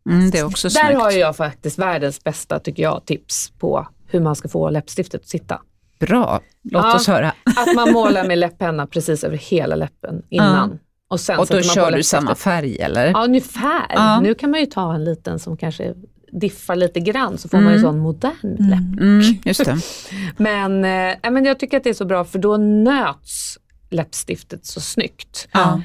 Mm, 0.10 0.30
det 0.32 0.38
är 0.40 0.46
också 0.46 0.68
Där 0.68 0.86
snyggt. 0.86 1.02
har 1.02 1.12
jag 1.12 1.36
faktiskt 1.36 1.80
världens 1.80 2.24
bästa, 2.24 2.60
tycker 2.60 2.84
jag, 2.84 3.06
tips 3.06 3.52
på 3.60 3.88
hur 4.08 4.20
man 4.20 4.36
ska 4.36 4.50
få 4.50 4.70
läppstiftet 4.70 5.22
att 5.22 5.28
sitta. 5.28 5.62
Bra, 6.00 6.42
låt 6.64 6.84
Ja. 6.84 6.96
oss 6.96 7.08
höra. 7.08 7.34
Att 7.58 7.76
man 7.76 7.92
målar 7.94 8.28
med 8.28 8.38
läpppenna 8.38 8.88
precis 8.88 9.24
över 9.24 9.38
hela 9.38 9.76
läppen 9.76 10.22
innan. 10.30 10.80
Och, 11.08 11.20
sen 11.20 11.40
Och 11.40 11.48
då 11.48 11.54
man 11.56 11.64
kör 11.64 11.92
du 11.92 12.04
samma 12.04 12.36
färg 12.36 12.78
eller? 12.80 13.06
Ja, 13.08 13.24
ungefär. 13.26 13.86
Ja. 13.90 14.20
Nu 14.22 14.34
kan 14.34 14.52
man 14.52 14.60
ju 14.60 14.66
ta 14.66 14.94
en 14.96 15.04
liten 15.04 15.40
som 15.40 15.58
kanske 15.58 15.94
diffar 16.32 16.76
lite 16.76 17.00
grann 17.00 17.38
så 17.38 17.50
får 17.50 17.58
man 17.58 17.74
ju 17.74 17.80
Mm. 17.80 17.82
sån 17.82 18.00
modern 18.00 18.56
läpp. 18.70 19.00
Mm, 19.02 19.22
just 19.46 19.66
det. 19.66 19.78
Men, 20.38 20.86
eh, 20.86 21.32
men 21.32 21.46
jag 21.46 21.60
tycker 21.60 21.78
att 21.78 21.84
det 21.84 21.90
är 21.90 21.94
så 21.94 22.06
bra 22.06 22.26
för 22.26 22.40
då 22.40 22.58
nöts 22.58 23.58
läppstiftet 23.90 24.66
så 24.66 24.82
snyggt. 24.82 25.48
Ja. 25.52 25.82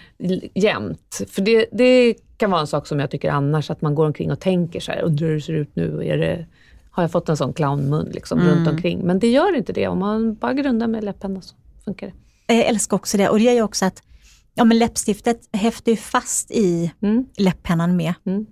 Jämt. 0.55 1.21
För 1.31 1.43
det, 1.43 1.67
det 1.73 2.15
kan 2.37 2.51
vara 2.51 2.61
en 2.61 2.67
sak 2.67 2.87
som 2.87 3.01
jag 3.01 3.11
tycker 3.11 3.31
annars, 3.31 3.71
att 3.71 3.83
man 3.83 3.95
går 3.95 4.07
omkring 4.07 4.33
och 4.33 4.41
tänker 4.41 4.81
så 4.81 4.93
här, 4.93 5.03
undrar 5.03 5.27
hur 5.29 5.35
det 5.35 5.41
ser 5.41 5.53
ut 5.53 5.77
nu, 5.77 6.07
är 6.07 6.19
det, 6.19 6.47
har 6.91 7.03
jag 7.03 7.11
fått 7.13 7.29
en 7.29 7.37
sån 7.37 7.53
clownmun 7.53 8.07
liksom, 8.13 8.41
Mm. 8.41 8.55
runt 8.55 8.69
omkring? 8.69 9.01
Men 9.07 9.19
det 9.19 9.29
gör 9.31 9.57
inte 9.57 9.73
det, 9.73 9.87
om 9.89 9.99
man 9.99 10.35
bara 10.35 10.53
grundar 10.55 10.87
med 10.87 11.05
läpparna 11.05 11.41
så 11.41 11.55
funkar 11.85 12.07
det. 12.47 12.55
Jag 12.55 12.65
älskar 12.67 12.97
också 12.97 13.17
det 13.17 13.29
och 13.29 13.39
det 13.39 13.45
gör 13.45 13.53
ju 13.53 13.63
också 13.63 13.85
att 13.85 14.03
ja, 14.55 14.65
men 14.65 14.79
läppstiftet 14.79 15.41
häftar 15.53 15.93
ju 15.93 15.97
fast 15.97 16.51
i 16.51 16.93
Mm. 17.03 17.27
läpppennan 17.37 17.97
med. 17.97 18.15
Mm. 18.27 18.47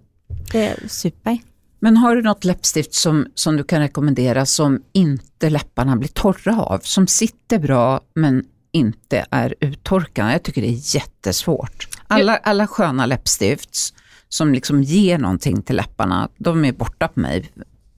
Det 0.53 0.67
är 0.67 0.89
super. 0.89 1.39
Men 1.85 1.97
har 1.97 2.17
du 2.17 2.23
något 2.23 2.45
läppstift 2.45 2.95
som, 2.95 3.27
som 3.35 3.57
du 3.57 3.65
kan 3.65 3.81
rekommendera 3.81 4.47
som 4.47 4.83
inte 4.93 5.51
läpparna 5.51 5.97
blir 5.97 6.09
torra 6.09 6.63
av? 6.63 6.79
Som 6.79 7.07
sitter 7.07 7.59
bra 7.59 8.01
men 8.15 8.45
inte 8.73 9.27
är 9.31 9.55
uttorkande? 9.61 10.33
Jag 10.33 10.43
tycker 10.43 10.63
det 10.63 10.69
är 10.69 10.97
jättesvårt. 10.97 11.89
Alla, 12.09 12.37
alla 12.37 12.67
sköna 12.67 13.07
läppstift 13.07 13.95
som 14.29 14.53
liksom 14.53 14.83
ger 14.83 15.19
någonting 15.19 15.63
till 15.63 15.77
läpparna, 15.77 16.29
de 16.37 16.65
är 16.65 16.73
borta 16.73 17.09
på 17.09 17.21
mig 17.21 17.51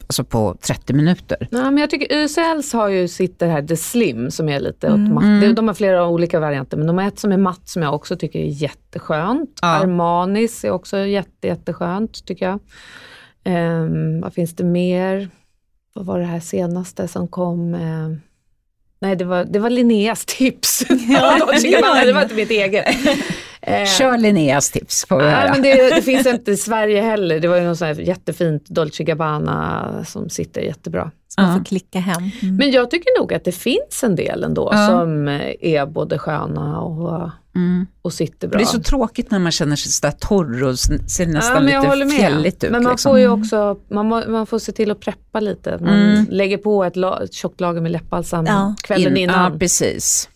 alltså 0.07 0.25
på 0.25 0.57
30 0.61 0.93
minuter. 0.93 1.49
Ja, 1.51 1.71
men 1.71 1.77
jag 1.79 1.91
tycker 1.91 2.17
YSLs 2.17 2.73
har 2.73 2.89
ju 2.89 3.09
sitt 3.09 3.39
det 3.39 3.47
här 3.47 3.63
The 3.63 3.77
Slim 3.77 4.31
som 4.31 4.49
är 4.49 4.61
lite 4.61 4.87
åt 4.87 4.95
Mm. 4.95 5.15
matt. 5.15 5.25
Mm. 5.25 5.55
De 5.55 5.69
har 5.69 5.75
flera 5.75 6.09
olika 6.09 6.41
varianter 6.41 6.77
men 6.77 6.87
de 6.87 6.99
har 6.99 7.09
ett 7.09 7.19
som 7.19 7.33
är 7.33 7.37
matt 7.37 7.69
som 7.69 7.83
jag 7.83 7.95
också 7.95 8.17
tycker 8.17 8.39
är 8.39 8.63
jätteskönt. 8.63 9.59
Ja. 9.63 9.69
Armanis 9.69 10.65
är 10.65 10.71
också 10.71 10.99
jätte, 10.99 11.47
jätteskönt 11.47 12.27
tycker 12.27 12.47
jag. 12.47 12.59
Ehm, 13.47 14.21
vad 14.21 14.35
finns 14.35 14.57
det 14.57 14.65
mer? 14.65 15.29
Vad 15.95 16.07
var 16.07 16.19
det 16.19 16.25
här 16.25 16.41
senaste 16.41 17.09
som 17.09 17.29
kom? 17.29 17.75
Ehm, 17.75 18.21
nej, 19.01 19.17
det 19.17 19.25
var, 19.25 19.45
det 19.45 19.59
var 19.59 19.71
Linneas 19.71 20.25
tips. 20.27 20.85
Ja, 21.09 21.37
det 22.05 22.13
var 22.13 22.23
inte 22.23 22.35
mitt 22.35 22.51
eget. 22.51 22.85
Eh, 23.69 23.85
Kör 23.87 24.19
Linneas 24.19 24.71
tips 24.71 25.05
får 25.09 25.19
vi 25.19 25.25
höra. 25.25 25.53
men 25.53 25.63
det, 25.63 25.95
det 25.95 26.03
finns 26.03 26.27
inte 26.27 26.51
i 26.51 26.57
Sverige 26.57 27.01
heller. 27.03 27.41
Det 27.41 27.49
var 27.49 27.57
ju 27.57 27.63
något 27.63 27.79
sånt 27.79 27.97
här 27.97 28.05
jättefint 28.05 28.67
Dolce 28.69 29.05
Gabbana 29.05 30.05
som 30.07 30.29
sitter 30.31 30.61
jättebra. 30.61 31.11
Så 31.29 31.41
man 31.41 31.59
får 31.59 31.65
klicka 31.65 31.99
hem. 31.99 32.23
Mm. 32.43 32.57
Men 32.57 32.71
jag 32.71 32.91
tycker 32.91 33.21
nog 33.21 33.35
att 33.35 33.45
det 33.45 33.53
finns 33.53 34.05
en 34.05 34.17
del 34.17 34.45
ändå 34.45 34.69
Ja. 34.73 34.87
som 34.87 35.29
är 35.61 35.87
både 35.87 36.19
sköna 36.19 36.81
och, 36.81 37.31
Mm. 37.57 37.87
och 38.03 38.13
sitter 38.13 38.39
Det 38.41 38.49
bra. 38.49 38.61
är 38.61 38.65
så 38.65 38.81
tråkigt 38.81 39.31
när 39.31 39.39
man 39.39 39.53
känner 39.53 39.77
sig 39.77 39.93
sådär 39.93 40.15
torr 40.21 40.63
och 40.65 40.79
ser 40.79 41.27
nästan 41.27 41.69
håller 41.69 41.97
lite 41.97 42.05
med. 42.05 42.17
fjälligt 42.19 42.65
ut. 42.65 42.71
Men 42.71 42.83
man 42.83 42.93
liksom. 42.93 43.11
får 43.11 43.19
ju 43.19 43.29
också, 43.29 43.77
man, 43.91 44.07
må, 44.09 44.23
man 44.29 44.47
får 44.47 44.59
se 44.59 44.73
till 44.73 44.91
att 44.91 45.01
preppa 45.01 45.41
lite. 45.41 45.79
Man 45.81 45.89
Mm. 46.03 46.27
lägger 46.31 46.59
på 46.59 46.85
ett, 46.85 46.97
la, 46.97 47.23
ett 47.25 47.33
tjockt 47.35 47.61
lager 47.61 47.81
med 47.81 47.93
läppbalsam 47.93 48.47
Ja. 48.47 48.75
kvällen 48.83 49.13
In- 49.17 49.23
innan. 49.23 49.53
Ja, 49.53 49.59
precis. 49.59 50.29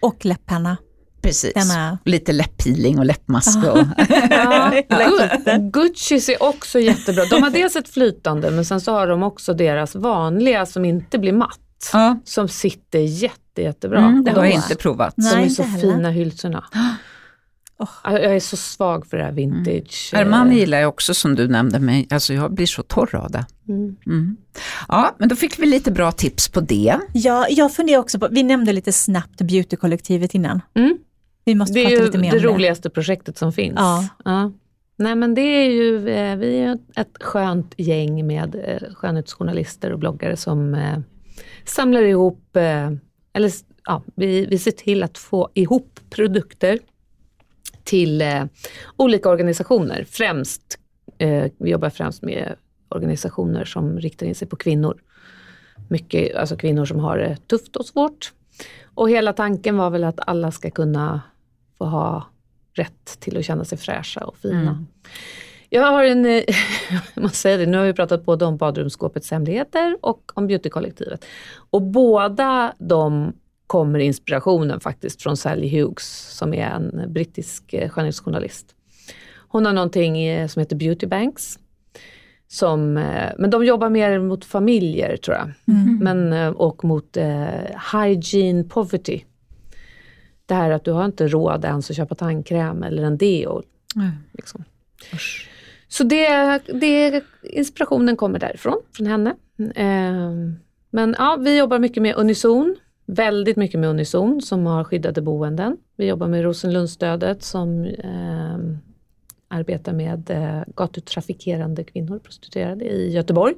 Och 0.00 0.24
läppenna. 0.24 0.76
precis. 1.22 1.54
Den 1.54 1.70
är... 1.70 1.98
Lite 2.04 2.32
läpppeeling 2.32 2.98
och 2.98 3.04
läppmask. 3.04 3.56
Och, 3.58 3.78
Ja, 4.30 4.70
Gu- 4.88 5.70
Guccis 5.70 6.28
är 6.28 6.42
också 6.42 6.80
jättebra. 6.80 7.24
De 7.30 7.42
har 7.42 7.50
dels 7.50 7.76
ett 7.76 7.88
flytande 7.88 8.50
men 8.50 8.64
sen 8.64 8.80
så 8.80 8.92
har 8.92 9.06
de 9.06 9.22
också 9.22 9.54
deras 9.54 9.94
vanliga 9.94 10.66
som 10.66 10.84
inte 10.84 11.18
blir 11.18 11.32
matt. 11.32 11.58
Ja, 11.92 12.18
Som 12.24 12.48
sitter 12.48 12.98
jätte, 12.98 13.62
jättebra. 13.62 13.98
mm, 13.98 14.24
det 14.24 14.30
har 14.30 14.42
de, 14.42 14.48
jag 14.48 14.54
inte 14.56 14.74
provat. 14.76 15.14
De 15.16 15.22
är 15.38 15.48
så 15.48 15.62
fina 15.64 16.10
hylsorna. 16.10 16.64
Alltså, 17.76 18.22
Jag 18.22 18.34
är 18.36 18.40
så 18.40 18.56
svag 18.56 19.06
för 19.06 19.16
det 19.16 19.24
här 19.24 19.32
vintage. 19.32 20.10
eh, 20.14 20.20
Armani 20.20 20.54
gillar 20.58 20.78
jag 20.78 20.88
också 20.88 21.14
som 21.14 21.34
du 21.34 21.48
nämnde, 21.48 21.78
men 21.80 22.04
alltså 22.10 22.34
jag 22.34 22.54
blir 22.54 22.66
så 22.66 22.82
torr 22.82 23.14
av 23.14 23.30
det. 23.30 23.46
Mm. 23.68 23.96
Mm. 24.06 24.36
Ja, 24.88 25.14
men 25.18 25.28
då 25.28 25.36
fick 25.36 25.58
vi 25.58 25.66
lite 25.66 25.90
bra 25.92 26.12
tips 26.12 26.48
på 26.48 26.60
det. 26.60 26.98
Ja, 27.12 27.46
jag 27.50 27.74
funderar 27.74 27.98
också 28.00 28.18
på, 28.18 28.28
vi 28.30 28.42
nämnde 28.42 28.72
lite 28.72 28.92
snabbt 28.92 29.40
beautykollektivet 29.42 30.34
innan. 30.34 30.60
Mm. 30.74 30.98
Vi 31.44 31.54
måste 31.54 31.74
Det 31.74 31.80
är 31.80 31.84
prata 31.84 31.96
ju 32.00 32.06
lite 32.06 32.18
mer 32.18 32.30
det 32.30 32.36
om 32.36 32.42
det. 32.42 32.48
roligaste 32.48 32.90
projektet 32.90 33.38
som 33.38 33.52
finns. 33.52 33.74
Ja. 34.24 34.52
Nej 34.96 35.14
men 35.14 35.34
det 35.34 35.40
är 35.40 35.70
ju, 35.70 36.08
eh, 36.08 36.36
vi 36.36 36.58
är 36.60 36.78
ett 36.96 37.16
skönt 37.22 37.74
gäng 37.76 38.26
med 38.26 38.54
eh, 38.64 38.94
skönhetsjournalister 38.94 39.92
och 39.92 39.98
bloggare 39.98 40.36
som 40.36 40.74
samlar 41.64 42.02
ihop, 42.02 42.56
eh, 42.56 42.90
eller 43.32 43.52
ja, 43.84 44.02
vi, 44.14 44.46
vi 44.46 44.58
ser 44.58 44.70
till 44.70 45.02
att 45.02 45.18
få 45.18 45.50
ihop 45.54 46.00
produkter 46.10 46.78
till 47.84 48.22
eh, 48.22 48.44
olika 48.96 49.28
organisationer. 49.28 50.06
Främst, 50.10 50.78
eh, 51.18 51.44
vi 51.58 51.70
jobbar 51.70 51.90
främst 51.90 52.22
med 52.22 52.56
organisationer 52.88 53.64
som 53.64 53.98
riktar 53.98 54.26
in 54.26 54.34
sig 54.34 54.48
på 54.48 54.56
kvinnor. 54.56 55.00
Mycket, 55.88 56.36
alltså 56.36 56.56
kvinnor 56.56 56.84
som 56.84 56.98
har 56.98 57.18
det 57.18 57.36
tufft 57.46 57.76
och 57.76 57.86
svårt. 57.86 58.32
Och 58.94 59.10
hela 59.10 59.32
tanken 59.32 59.76
var 59.76 59.90
väl 59.90 60.04
att 60.04 60.20
alla 60.26 60.50
ska 60.50 60.70
kunna 60.70 61.22
få 61.78 61.84
ha 61.84 62.26
rätt 62.72 63.20
till 63.20 63.36
att 63.36 63.44
känna 63.44 63.64
sig 63.64 63.78
fräscha 63.78 64.24
och 64.24 64.36
fina. 64.36 64.60
Mm. 64.60 64.86
Jag 65.74 65.92
har 65.92 66.04
en, 66.04 66.24
jag 67.14 67.22
måste 67.22 67.38
säga 67.38 67.56
det, 67.56 67.66
nu 67.66 67.78
har 67.78 67.84
vi 67.84 67.92
pratat 67.92 68.24
både 68.24 68.44
om 68.44 68.56
badrumsskåpets 68.56 69.30
hemligheter 69.30 69.98
och 70.00 70.32
om 70.34 70.46
beautykollektivet. 70.46 71.24
Och 71.70 71.82
båda 71.82 72.74
de 72.78 73.32
kommer 73.66 73.98
inspirationen 73.98 74.80
faktiskt 74.80 75.22
från 75.22 75.36
Sally 75.36 75.80
Hughes 75.80 76.36
som 76.38 76.54
är 76.54 76.66
en 76.66 77.12
brittisk 77.12 77.72
eh, 77.72 77.88
skönhetsjournalist. 77.88 78.66
Hon 79.48 79.66
har 79.66 79.72
någonting 79.72 80.22
eh, 80.22 80.48
som 80.48 80.60
heter 80.60 80.76
Beauty 80.76 81.06
Banks. 81.06 81.58
Som, 82.48 82.96
eh, 82.96 83.32
men 83.38 83.50
de 83.50 83.64
jobbar 83.64 83.88
mer 83.88 84.18
mot 84.18 84.44
familjer 84.44 85.16
tror 85.16 85.36
jag. 85.36 85.50
Mm. 85.68 85.98
Men, 85.98 86.32
eh, 86.32 86.48
och 86.48 86.84
mot 86.84 87.16
eh, 87.16 87.46
hygiene 87.92 88.64
poverty. 88.64 89.20
Det 90.46 90.54
här 90.54 90.70
att 90.70 90.84
du 90.84 90.92
har 90.92 91.04
inte 91.04 91.28
råd 91.28 91.64
ens 91.64 91.90
att 91.90 91.96
köpa 91.96 92.14
tandkräm 92.14 92.82
eller 92.82 93.02
en 93.02 93.18
deo. 93.18 93.62
Liksom. 94.32 94.64
Så 95.96 96.04
det, 96.04 96.58
det, 96.66 97.22
inspirationen 97.42 98.16
kommer 98.16 98.38
därifrån, 98.38 98.82
från 98.96 99.06
henne. 99.06 99.34
Eh, 99.74 100.32
men 100.90 101.14
ja, 101.18 101.36
vi 101.40 101.58
jobbar 101.58 101.78
mycket 101.78 102.02
med 102.02 102.16
Unison. 102.16 102.76
Väldigt 103.06 103.56
mycket 103.56 103.80
med 103.80 103.90
Unison 103.90 104.42
som 104.42 104.66
har 104.66 104.84
skyddade 104.84 105.22
boenden. 105.22 105.76
Vi 105.96 106.06
jobbar 106.06 106.28
med 106.28 106.42
Rosenlundsstödet 106.42 107.42
som 107.42 107.84
eh, 107.84 108.58
arbetar 109.48 109.92
med 109.92 110.30
eh, 110.30 110.62
gatutrafikerande 110.76 111.84
kvinnor, 111.84 112.18
prostituerade 112.18 112.84
i 112.84 113.10
Göteborg. 113.10 113.54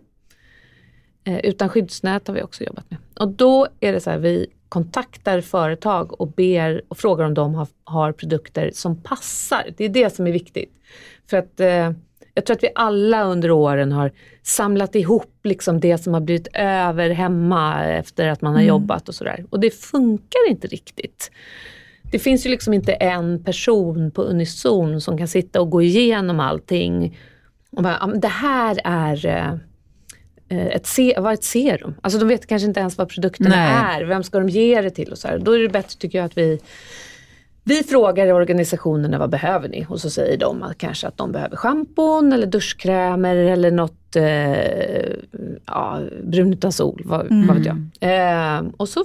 Eh, 1.25 1.39
utan 1.39 1.69
skyddsnät 1.69 2.29
har 2.29 2.35
vi 2.35 2.43
också 2.43 2.65
jobbat 2.65 2.91
med. 2.91 2.99
Och 3.21 3.29
då 3.29 3.67
är 3.81 3.93
det 3.93 4.01
så 4.01 4.11
här, 4.11 4.19
vi 4.19 4.47
kontaktar 4.69 5.41
företag 5.41 6.21
och 6.21 6.29
ber 6.29 6.83
och 6.89 6.99
frågar 6.99 7.25
om 7.25 7.35
de 7.35 7.55
har, 7.55 7.69
har 7.85 8.13
produkter 8.13 8.71
som 8.75 9.03
passar. 9.03 9.75
Det 9.77 9.85
är 9.85 9.89
det 9.89 10.15
som 10.15 10.27
är 10.27 10.33
viktigt. 10.33 10.73
För 11.27 11.37
att 11.37 11.61
eh, 11.61 11.93
jag 12.37 12.47
tror 12.47 12.57
att 12.57 12.63
vi 12.63 12.69
alla 12.75 13.25
under 13.25 13.51
åren 13.51 13.93
har 13.93 14.13
samlat 14.43 14.95
ihop 14.95 15.41
liksom 15.45 15.81
det 15.81 15.99
som 15.99 16.15
har 16.15 16.21
blivit 16.21 16.49
över 16.55 17.11
hemma 17.11 17.85
efter 17.85 18.29
att 18.29 18.43
man 18.43 18.55
har 18.55 18.63
jobbat 18.63 19.09
och 19.09 19.15
sådär. 19.15 19.45
Och 19.51 19.61
det 19.61 19.71
funkar 19.71 20.49
inte 20.51 20.67
riktigt. 20.67 21.31
Det 22.11 22.19
finns 22.19 22.47
ju 22.47 22.51
liksom 22.51 22.75
inte 22.75 22.93
en 22.93 23.45
person 23.45 24.11
på 24.11 24.23
Unison 24.23 25.01
som 25.01 25.19
kan 25.19 25.29
sitta 25.29 25.61
och 25.61 25.71
gå 25.71 25.83
igenom 25.83 26.41
allting. 26.41 27.19
Och 27.71 27.83
bara, 27.83 27.97
"Ja, 28.01 28.07
men 28.07 28.21
det 28.21 28.29
här 28.29 28.81
är 28.85 29.27
eh, 30.49 30.67
ett, 30.67 30.89
vad 31.19 31.33
ett 31.33 31.45
serum? 31.45 31.95
Alltså 32.01 32.19
de 32.19 32.29
vet 32.29 32.47
kanske 32.47 32.69
inte 32.69 32.81
ens 32.81 32.99
vad 32.99 33.09
produkterna 33.09 33.49
Nej. 33.49 34.03
är. 34.03 34.05
Vem 34.05 34.23
ska 34.23 34.39
de 34.39 34.49
ge 34.49 34.81
det 34.81 34.91
till? 34.91 35.13
Och 35.13 35.19
så 35.19 35.29
här. 35.29 35.39
Då 35.39 35.53
är 35.53 35.59
det 35.59 35.69
bättre 35.69 35.99
tycker 35.99 36.19
jag 36.19 36.25
att 36.25 36.39
vi 36.39 36.61
vi 37.69 37.83
frågar 37.83 38.33
organisationerna 38.33 39.19
vad 39.19 39.31
behöver 39.31 39.69
ni? 39.69 39.87
Och 39.89 40.01
så 40.01 40.11
säger 40.11 40.39
de 40.39 40.63
att 40.63 40.79
kanske 40.79 41.09
att 41.09 41.17
de 41.17 41.33
behöver 41.33 41.57
schampon 41.57 42.33
eller 42.33 42.47
duschkrämer 42.47 43.37
eller 43.37 43.71
något 43.71 44.17
eh, 44.17 45.17
ja, 45.67 46.01
brun 46.23 46.53
utan 46.53 46.73
sol, 46.73 47.03
vad, 47.05 47.27
vad 47.47 47.57
vet 47.57 47.67
jag. 47.67 47.79
Eh, 48.01 48.65
och 48.77 48.89
så 48.89 49.05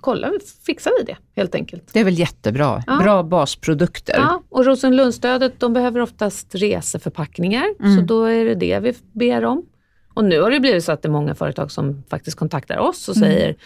kollar 0.00 0.32
fixar 0.66 0.92
vi 0.98 1.04
det 1.04 1.16
helt 1.36 1.54
enkelt. 1.54 1.92
Det 1.92 2.00
är 2.00 2.04
väl 2.04 2.18
jättebra. 2.18 2.82
Ja. 2.86 2.98
Bra 3.02 3.22
basprodukter. 3.22 4.16
Ja, 4.16 4.42
och 4.48 4.64
Rosenlundsstödet 4.64 5.60
de 5.60 5.72
behöver 5.72 6.00
oftast 6.00 6.54
reseförpackningar, 6.54 7.96
så 7.96 8.02
då 8.02 8.24
är 8.24 8.44
det 8.44 8.54
det 8.54 8.80
vi 8.80 8.94
ber 9.12 9.44
om. 9.44 9.66
Och 10.14 10.24
nu 10.24 10.40
har 10.40 10.50
det 10.50 10.60
blivit 10.60 10.84
så 10.84 10.92
att 10.92 11.02
det 11.02 11.08
är 11.08 11.12
många 11.12 11.34
företag 11.34 11.70
som 11.70 12.02
faktiskt 12.10 12.36
kontaktar 12.36 12.78
oss 12.78 13.08
och 13.08 13.16
säger 13.16 13.56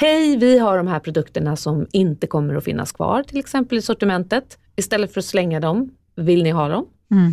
Hej, 0.00 0.36
vi 0.36 0.58
har 0.58 0.76
de 0.76 0.86
här 0.86 0.98
produkterna 1.00 1.56
som 1.56 1.86
inte 1.92 2.26
kommer 2.26 2.54
att 2.54 2.64
finnas 2.64 2.92
kvar 2.92 3.22
till 3.22 3.38
exempel 3.38 3.78
i 3.78 3.82
sortimentet. 3.82 4.58
Istället 4.76 5.12
för 5.12 5.20
att 5.20 5.24
slänga 5.24 5.60
dem, 5.60 5.90
vill 6.16 6.42
ni 6.42 6.50
ha 6.50 6.68
dem? 6.68 6.86
Mm. 7.10 7.32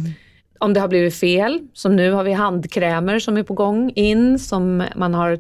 Om 0.60 0.74
det 0.74 0.80
har 0.80 0.88
blivit 0.88 1.16
fel, 1.16 1.60
som 1.74 1.96
nu 1.96 2.12
har 2.12 2.24
vi 2.24 2.34
handkrämer 2.34 3.20
som 3.20 3.38
är 3.38 3.44
på 3.44 3.54
gång 3.54 3.92
in 3.96 4.40
som 4.40 4.84
man 4.96 5.14
har 5.14 5.40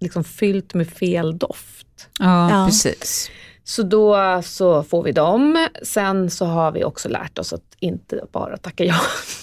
liksom 0.00 0.24
fyllt 0.24 0.74
med 0.74 0.88
fel 0.88 1.38
doft. 1.38 2.08
Ja, 2.18 2.50
Ja. 2.50 2.66
precis. 2.66 3.30
Så 3.68 3.82
då 3.82 4.40
så 4.44 4.82
får 4.82 5.02
vi 5.02 5.12
dem. 5.12 5.68
Sen 5.82 6.30
så 6.30 6.44
har 6.44 6.72
vi 6.72 6.84
också 6.84 7.08
lärt 7.08 7.38
oss 7.38 7.52
att 7.52 7.62
inte 7.80 8.24
bara 8.32 8.56
tacka 8.56 8.84
ja. 8.84 8.94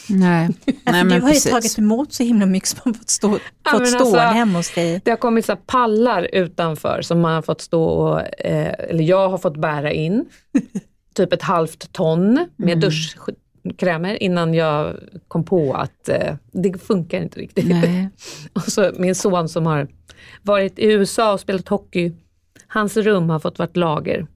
Nej, 0.10 0.50
Nej 0.66 0.76
Alltså, 0.86 1.06
men 1.06 1.08
du 1.08 1.14
har 1.22 1.30
ju 1.30 1.34
precis. 1.34 1.52
tagit 1.52 1.78
emot 1.78 2.14
så 2.14 2.24
himla 2.24 2.46
mycket 2.46 2.70
som 2.70 2.80
har 2.84 2.94
fått 2.94 3.10
stå, 3.10 3.40
Ja, 3.64 3.72
fått 3.72 3.88
stående 3.88 4.22
alltså- 4.22 4.36
hemma 4.38 4.60
hos 4.60 4.74
dig. 4.74 5.02
Det 5.04 5.12
har 5.12 5.18
kommit 5.18 5.46
så 5.46 5.52
här 5.52 5.60
pallar 5.66 6.28
utanför 6.34 7.02
som 7.02 7.20
man 7.22 7.34
har 7.36 7.42
fått 7.42 7.62
stå 7.62 7.84
och, 7.84 8.20
eh, 8.46 8.74
eller 8.90 9.04
jag 9.04 9.30
har 9.30 9.38
fått 9.38 9.58
bära 9.58 9.92
in. 9.92 10.26
typ 11.16 11.34
ett 11.34 11.42
halvt 11.42 11.94
ton 11.94 12.48
med 12.56 12.80
duschkrämer 12.80 14.24
innan 14.24 14.54
jag 14.54 14.96
kom 15.28 15.44
på 15.44 15.74
att 15.74 16.10
eh, 16.10 16.36
det 16.52 16.84
funkar 16.84 17.22
inte 17.22 17.40
riktigt. 17.40 17.68
Nej. 17.68 18.10
Och 18.54 18.62
så 18.62 18.92
min 18.98 19.16
son 19.16 19.50
som 19.50 19.66
har 19.66 19.88
varit 20.42 20.80
i 20.80 20.86
USA 20.86 21.34
och 21.34 21.40
spelat 21.40 21.68
hockey, 21.68 22.14
hans 22.76 22.98
rum 22.98 23.30
har 23.30 23.40
fått 23.40 23.60
varit 23.60 23.78
lager. 23.78 24.28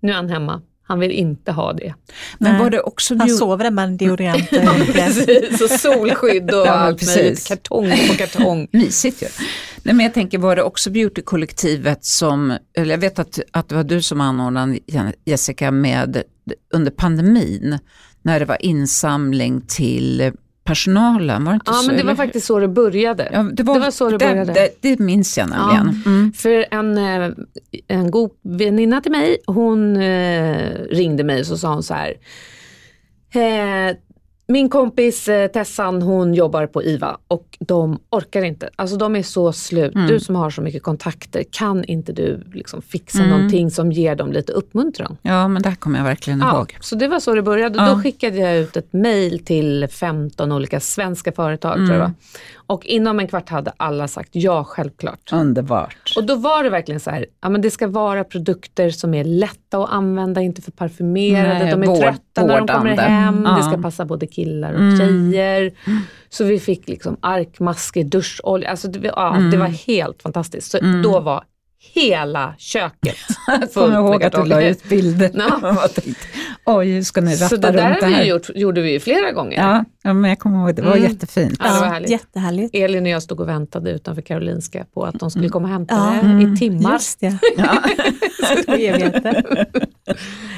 Nu 0.00 0.10
är 0.12 0.16
han 0.16 0.28
hemma. 0.30 0.62
Han 0.86 0.98
vill 1.00 1.10
inte 1.10 1.52
ha 1.52 1.72
det. 1.72 1.94
Men 2.38 2.52
Nej. 2.52 2.62
var 2.62 2.70
det 2.70 2.80
också 2.80 3.16
Han 3.18 3.28
sover 3.30 3.64
där 3.64 3.70
med 3.70 3.84
en 3.84 3.96
deodorant. 3.96 4.50
Precis, 4.92 5.60
och 5.60 5.70
solskydd 5.70 6.50
och 6.54 6.66
Ja, 6.66 6.70
allt 6.70 6.98
precis. 6.98 7.16
möjligt. 7.16 7.48
Kartong 7.48 7.90
på 8.08 8.14
kartong. 8.14 8.68
Mysigt 8.72 9.22
ju. 9.22 9.26
Nej, 9.82 9.94
men 9.94 10.04
jag 10.04 10.14
tänker, 10.14 10.38
var 10.38 10.56
det 10.56 10.62
också 10.62 10.90
beautykollektivet 10.90 12.04
som, 12.04 12.58
eller 12.78 12.90
jag 12.90 12.98
vet 12.98 13.18
att, 13.18 13.40
att 13.52 13.68
det 13.68 13.74
var 13.74 13.84
du 13.84 14.02
som 14.02 14.20
anordnade 14.20 14.78
Jessica 15.24 15.70
med 15.70 16.22
under 16.74 16.90
pandemin, 16.90 17.78
när 18.22 18.40
det 18.40 18.46
var 18.46 18.62
insamling 18.64 19.62
till 19.68 20.32
personalen, 20.64 21.44
var 21.44 21.52
det 21.52 21.54
inte 21.54 21.70
Ja, 21.70 21.74
så? 21.74 21.86
men 21.86 21.96
det 21.96 22.02
var 22.02 22.10
eller? 22.10 22.16
faktiskt 22.24 22.46
så 22.46 22.58
det 22.58 22.68
började. 22.68 23.28
Ja, 23.32 23.42
det, 23.42 23.62
var, 23.62 23.74
det 23.74 23.80
var 23.80 23.90
så 23.90 24.10
det 24.10 24.18
började. 24.18 24.52
Det, 24.52 24.68
det 24.80 24.98
minns 24.98 25.38
jag 25.38 25.48
nämligen. 25.50 26.02
Mm. 26.06 26.32
För 26.32 26.66
en, 26.70 26.98
eh, 26.98 27.30
en 27.88 28.10
god 28.10 28.30
väninna 28.42 29.00
till 29.00 29.12
mig, 29.12 29.36
hon 29.46 29.96
eh, 29.96 30.68
ringde 30.90 31.24
mig 31.24 31.40
och 31.40 31.46
så 31.46 31.58
sa 31.58 31.72
hon 31.74 31.82
så 31.82 31.94
här. 31.94 32.14
Eh, 33.34 33.96
min 34.46 34.68
kompis 34.68 35.28
eh, 35.28 35.46
Tessan, 35.50 36.02
hon 36.02 36.34
jobbar 36.34 36.66
på 36.66 36.82
IVA 36.82 37.16
och 37.28 37.56
de 37.60 37.98
orkar 38.10 38.42
inte. 38.44 38.70
Alltså 38.76 38.96
de 38.96 39.16
är 39.16 39.22
så 39.22 39.52
slut. 39.52 39.94
Mm. 39.94 40.06
Du 40.08 40.20
som 40.20 40.36
har 40.36 40.50
så 40.50 40.62
mycket 40.62 40.82
kontakter, 40.82 41.44
kan 41.50 41.84
inte 41.84 42.12
du 42.12 42.44
liksom 42.54 42.82
fixa 42.82 43.18
Mm. 43.18 43.30
någonting 43.30 43.70
som 43.70 43.92
ger 43.92 44.14
dem 44.16 44.32
lite 44.32 44.52
uppmuntran? 44.52 45.16
Ja, 45.22 45.48
men 45.48 45.62
det 45.62 45.76
kommer 45.78 45.98
jag 45.98 46.04
verkligen 46.04 46.38
Ja, 46.40 46.56
ihåg. 46.58 46.76
så 46.80 46.94
det 46.96 47.08
var 47.08 47.20
så 47.20 47.34
det 47.34 47.42
började. 47.42 47.78
Ja. 47.78 47.94
Då 47.94 48.00
skickade 48.02 48.36
jag 48.38 48.56
ut 48.56 48.76
ett 48.76 48.92
mail 48.92 49.44
till 49.44 49.88
15 49.90 50.52
olika 50.52 50.80
svenska 50.80 51.32
företag 51.32 51.76
tror 51.76 51.92
jag 51.92 51.98
var. 51.98 52.12
Och 52.66 52.86
inom 52.86 53.20
en 53.20 53.26
kvart 53.28 53.48
hade 53.48 53.72
alla 53.76 54.08
sagt 54.08 54.28
ja, 54.32 54.64
självklart. 54.64 55.32
Underbart. 55.32 56.12
Och 56.16 56.24
då 56.24 56.34
var 56.36 56.64
det 56.64 56.70
verkligen 56.70 57.00
så 57.00 57.10
här, 57.10 57.26
ja 57.40 57.48
men 57.48 57.60
det 57.60 57.70
ska 57.70 57.86
vara 57.88 58.24
produkter 58.24 58.90
som 58.90 59.14
är 59.14 59.24
lätta 59.24 59.78
att 59.78 59.90
använda, 59.92 60.40
inte 60.40 60.62
för 60.62 60.70
parfymerade, 60.72 61.58
Nej, 61.58 61.70
de 61.70 61.82
är 61.82 61.86
vård- 61.86 62.00
trötta 62.00 62.46
när 62.46 62.60
de 62.60 62.68
kommer 62.68 62.96
hem, 62.96 63.38
Mm. 63.38 63.54
det 63.56 63.62
ska 63.62 63.82
passa 63.82 64.04
både 64.04 64.26
killar 64.26 64.72
och 64.72 64.80
Mm. 64.80 64.98
tjejer. 64.98 65.72
Så 66.28 66.44
vi 66.44 66.60
fick 66.60 66.88
liksom 66.88 67.16
arkmasker, 67.20 68.04
duscholja, 68.04 68.70
alltså 68.70 68.88
det, 68.88 69.06
ja, 69.16 69.36
det 69.52 69.56
var 69.56 69.66
helt 69.66 70.22
fantastiskt. 70.22 70.70
Så 70.70 70.78
Mm. 70.78 71.02
då 71.02 71.20
var 71.20 71.44
hela 71.92 72.54
köket 72.58 73.16
Jag 73.46 73.72
kommer 73.72 73.96
ihåg 73.96 74.22
att 74.22 74.32
du 74.32 74.44
la 74.44 74.62
ut 74.62 74.84
bilder. 74.88 75.30
Ja. 75.34 75.58
Jag 75.62 75.94
tänkte, 75.94 76.26
Oj, 76.66 76.90
hur 76.92 77.02
ska 77.02 77.20
ni 77.20 77.36
Så 77.36 77.44
ratta 77.44 77.56
det 77.56 77.70
där 77.78 77.88
runt 77.90 78.00
det 78.00 78.06
har 78.06 78.10
vi 78.10 78.16
här? 78.16 78.24
gjort, 78.24 78.50
gjorde 78.54 78.80
vi 78.80 78.92
ju 78.92 79.00
flera 79.00 79.32
gånger. 79.32 79.56
Ja, 79.58 79.84
ja, 80.02 80.12
men 80.12 80.28
jag 80.28 80.38
kommer 80.38 80.58
ihåg, 80.66 80.74
det 80.76 80.82
var 80.82 80.96
Mm. 80.96 81.02
jättefint. 81.12 81.56
Ja, 81.64 81.72
det 81.74 81.80
var 81.80 81.86
härligt. 81.86 82.10
Jättehärligt. 82.10 82.74
Elin 82.74 83.02
och 83.02 83.08
jag 83.08 83.22
stod 83.22 83.40
och 83.40 83.48
väntade 83.48 83.90
utanför 83.90 84.22
Karolinska 84.22 84.84
på 84.94 85.04
att 85.04 85.18
de 85.20 85.30
skulle 85.30 85.48
komma 85.48 85.68
och 85.68 85.72
hämta 85.72 85.94
Ja. 85.94 86.20
det 86.22 86.28
Mm. 86.30 86.54
i 86.54 86.56
timmar. 86.56 86.92
Just 86.92 87.20
det. 87.20 87.38
Ja. 87.56 87.74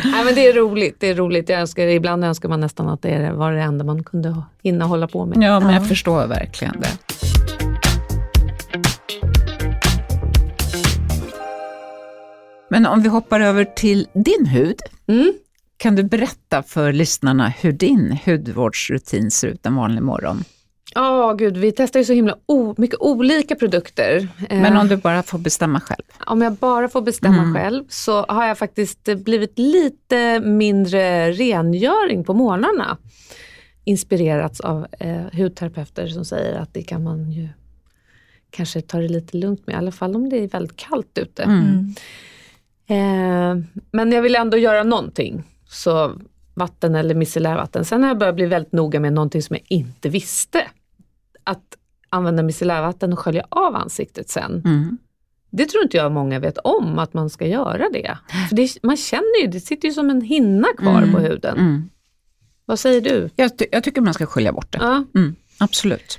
Nej, 0.05 0.25
men 0.25 0.35
det 0.35 0.47
är 0.47 0.53
roligt. 0.53 0.97
Det 1.01 1.09
är 1.11 1.15
roligt. 1.15 1.49
Jag 1.49 1.61
önskar, 1.61 1.87
ibland 1.87 2.25
önskar 2.25 2.49
man 2.49 2.61
nästan 2.61 2.89
att 2.89 3.03
det 3.03 3.33
var 3.33 3.53
det 3.53 3.61
enda 3.63 3.85
man 3.85 4.05
kunde 4.05 4.43
hinna 4.63 4.85
hålla 4.85 5.09
på 5.09 5.27
med. 5.27 5.43
ja, 5.49 5.61
men 5.61 5.75
jag 5.75 5.83
Ja. 5.83 5.87
förstår 5.87 6.27
verkligen 6.27 6.81
det. 6.81 6.89
Men 12.69 12.87
om 12.87 13.03
vi 13.03 13.09
hoppar 13.09 13.41
över 13.41 13.65
till 13.65 14.09
din 14.13 14.47
hud. 14.47 14.77
Mm. 15.07 15.33
Kan 15.77 15.97
du 15.97 16.03
berätta 16.03 16.63
för 16.63 16.93
lyssnarna 16.93 17.49
hur 17.49 17.73
din 17.73 18.19
hudvårdsrutin 18.25 19.31
ser 19.31 19.49
ut 19.49 19.67
en 19.67 19.75
vanlig 19.77 20.03
morgon? 20.03 20.45
Ja, 20.95 21.33
gud, 21.33 21.57
vi 21.57 21.73
testar 21.73 22.01
ju 22.01 22.05
så 22.07 22.13
himla 22.13 22.37
o- 22.47 22.75
mycket 22.79 23.01
olika 23.01 23.55
produkter. 23.57 24.29
Eh, 24.51 24.61
Men 24.61 24.77
om 24.77 24.89
du 24.89 24.97
bara 24.97 25.23
får 25.23 25.39
bestämma 25.39 25.81
själv. 25.81 26.03
om 26.27 26.43
jag 26.43 26.53
bara 26.53 26.89
får 26.89 27.03
bestämma 27.03 27.43
Mm. 27.43 27.55
själv 27.55 27.85
så 27.89 28.23
har 28.29 28.47
jag 28.47 28.59
faktiskt 28.59 29.05
blivit 29.25 29.59
lite 29.59 30.41
mindre 30.41 31.33
rengöring 31.33 32.25
på 32.25 32.35
morgnarna. 32.35 32.97
Inspirerats 33.85 34.61
av 34.61 34.87
eh, 35.01 35.23
hudterapeuter 35.33 36.07
som 36.07 36.25
säger 36.25 36.55
att 36.59 36.75
det 36.75 36.83
kan 36.83 37.03
man 37.03 37.31
ju 37.33 37.49
kanske 38.51 38.81
ta 38.81 38.99
det 38.99 39.09
lite 39.09 39.37
lugnt 39.37 39.67
med, 39.67 39.75
i 39.75 39.77
alla 39.77 39.93
fall 39.93 40.17
om 40.17 40.29
det 40.29 40.37
är 40.45 40.49
väldigt 40.49 40.77
kallt 40.77 41.19
ute. 41.19 41.43
Mm. 41.43 41.95
Eh, 42.87 43.57
men 43.91 44.13
jag 44.13 44.23
vill 44.23 44.37
ändå 44.37 44.57
göra 44.57 44.83
någonting. 44.83 45.43
Så 45.69 46.21
vatten 46.55 46.95
eller 46.95 47.15
micellärvatten. 47.15 47.85
Sen 47.85 48.03
har 48.03 48.11
jag 48.11 48.19
börjat 48.19 48.35
bli 48.35 48.47
väldigt 48.47 48.73
noga 48.73 49.01
med 49.01 49.13
någonting 49.13 49.43
som 49.43 49.57
jag 49.57 49.65
inte 49.69 50.09
visste. 50.09 50.63
Att 51.45 51.77
använda 52.09 52.43
micellärvatten 52.43 53.13
och 53.13 53.19
skölja 53.19 53.47
av 53.49 53.77
ansiktet 53.77 54.29
sen. 54.29 54.63
Mm. 54.65 54.99
Det 55.51 55.65
tror 55.67 55.83
inte 55.85 55.97
jag 55.97 56.13
många 56.13 56.39
vet 56.39 56.59
om 56.59 56.99
att 56.99 57.15
man 57.15 57.31
ska 57.31 57.47
göra 57.47 57.89
det. 57.93 58.19
För 58.49 58.57
det 58.57 58.69
man 58.83 58.97
känner 58.97 59.41
ju, 59.43 59.47
det 59.47 59.61
sitter 59.61 59.89
ju 59.89 59.95
som 59.95 60.11
en 60.11 60.21
hinna 60.21 60.69
kvar 60.79 60.99
Mm. 61.03 61.13
på 61.15 61.19
huden. 61.21 61.59
Mm. 61.59 61.91
Vad 62.65 62.79
säger 62.79 63.01
du? 63.01 63.31
Jag, 63.37 63.59
ty- 63.59 63.67
jag 63.73 63.85
tycker 63.85 64.01
man 64.01 64.15
ska 64.15 64.27
skölja 64.27 64.53
bort 64.53 64.73
det. 64.73 64.79
Ja. 64.83 65.05
Mm. 65.15 65.35
Absolut. 65.59 66.19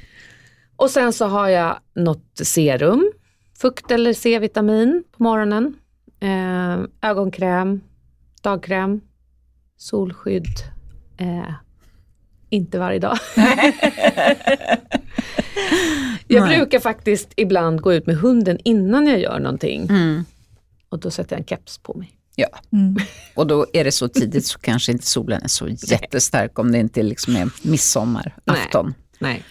Och 0.76 0.90
sen 0.90 1.14
så 1.14 1.26
har 1.26 1.48
jag 1.50 1.78
något 1.96 2.32
serum, 2.44 3.12
fukt 3.62 3.92
eller 3.92 4.14
C-vitamin 4.14 5.04
på 5.18 5.24
morgonen. 5.24 5.74
Eh, 6.20 6.80
ögonkräm, 7.02 7.82
dagkräm, 8.42 9.02
solskydd. 9.78 10.46
Eh, 11.18 11.54
inte 12.50 12.80
varje 12.80 13.00
dag. 13.00 13.18
jag 16.28 16.48
Nej. 16.48 16.58
brukar 16.58 16.80
faktiskt 16.80 17.30
ibland 17.36 17.82
gå 17.82 17.94
ut 17.94 18.08
med 18.08 18.16
hunden 18.18 18.58
innan 18.64 19.08
jag 19.08 19.20
gör 19.20 19.40
någonting. 19.40 19.82
Mm. 19.90 20.26
Och 20.90 21.00
då 21.00 21.12
sätter 21.12 21.36
jag 21.36 21.40
en 21.42 21.46
keps 21.48 21.78
på 21.78 21.94
mig. 21.94 22.12
Ja, 22.36 22.48
Mm. 22.72 22.96
och 23.36 23.48
då 23.48 23.66
är 23.74 23.84
det 23.84 23.92
så 23.92 24.08
tidigt 24.08 24.46
så 24.46 24.60
kanske 24.60 24.92
inte 24.92 25.06
solen 25.06 25.42
är 25.44 25.48
så 25.48 25.68
jättestark 25.68 26.60
om 26.60 26.72
det 26.72 26.78
inte 26.78 27.04
liksom 27.04 27.36
är 27.36 27.50
midsommarafton. 27.64 28.94
Nej. 29.20 29.44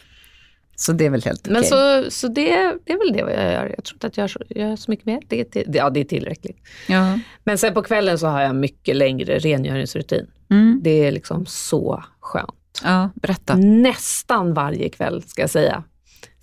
Så 0.79 0.93
det 0.93 1.07
är 1.07 1.11
väl 1.11 1.23
helt 1.23 1.47
Men 1.49 1.57
okej. 1.57 1.69
så, 1.69 2.11
så 2.11 2.29
det, 2.29 2.51
det 2.85 2.93
är 2.93 2.99
väl 2.99 3.13
det 3.13 3.19
jag 3.19 3.53
gör. 3.53 3.73
Jag 3.77 3.85
tror 3.85 3.95
inte 3.97 4.07
att 4.07 4.17
jag 4.17 4.23
gör 4.25 4.29
så, 4.29 4.41
jag 4.49 4.69
gör 4.69 4.77
så 4.77 4.91
mycket 4.91 5.07
mer. 5.07 5.21
Det 5.29 5.41
är, 5.41 5.45
till, 5.45 5.65
ja, 5.75 5.91
det 5.91 6.01
är 6.01 6.05
tillräckligt. 6.05 6.57
Ja. 6.89 7.19
Men 7.45 7.59
sen 7.59 7.75
på 7.75 7.83
kvällen 7.83 8.19
så 8.19 8.27
har 8.27 8.41
jag 8.41 8.57
mycket 8.57 8.97
längre 8.97 9.39
rengöringsrutin. 9.39 10.27
Mm. 10.51 10.81
Det 10.85 10.91
är 10.91 11.13
liksom 11.13 11.47
så 11.47 12.05
skönt. 12.21 12.81
ja, 12.85 13.11
berätta. 13.15 13.55
Nästan 13.57 14.55
varje 14.55 14.89
kväll 14.89 15.23
ska 15.23 15.43
jag 15.43 15.51
säga. 15.51 15.85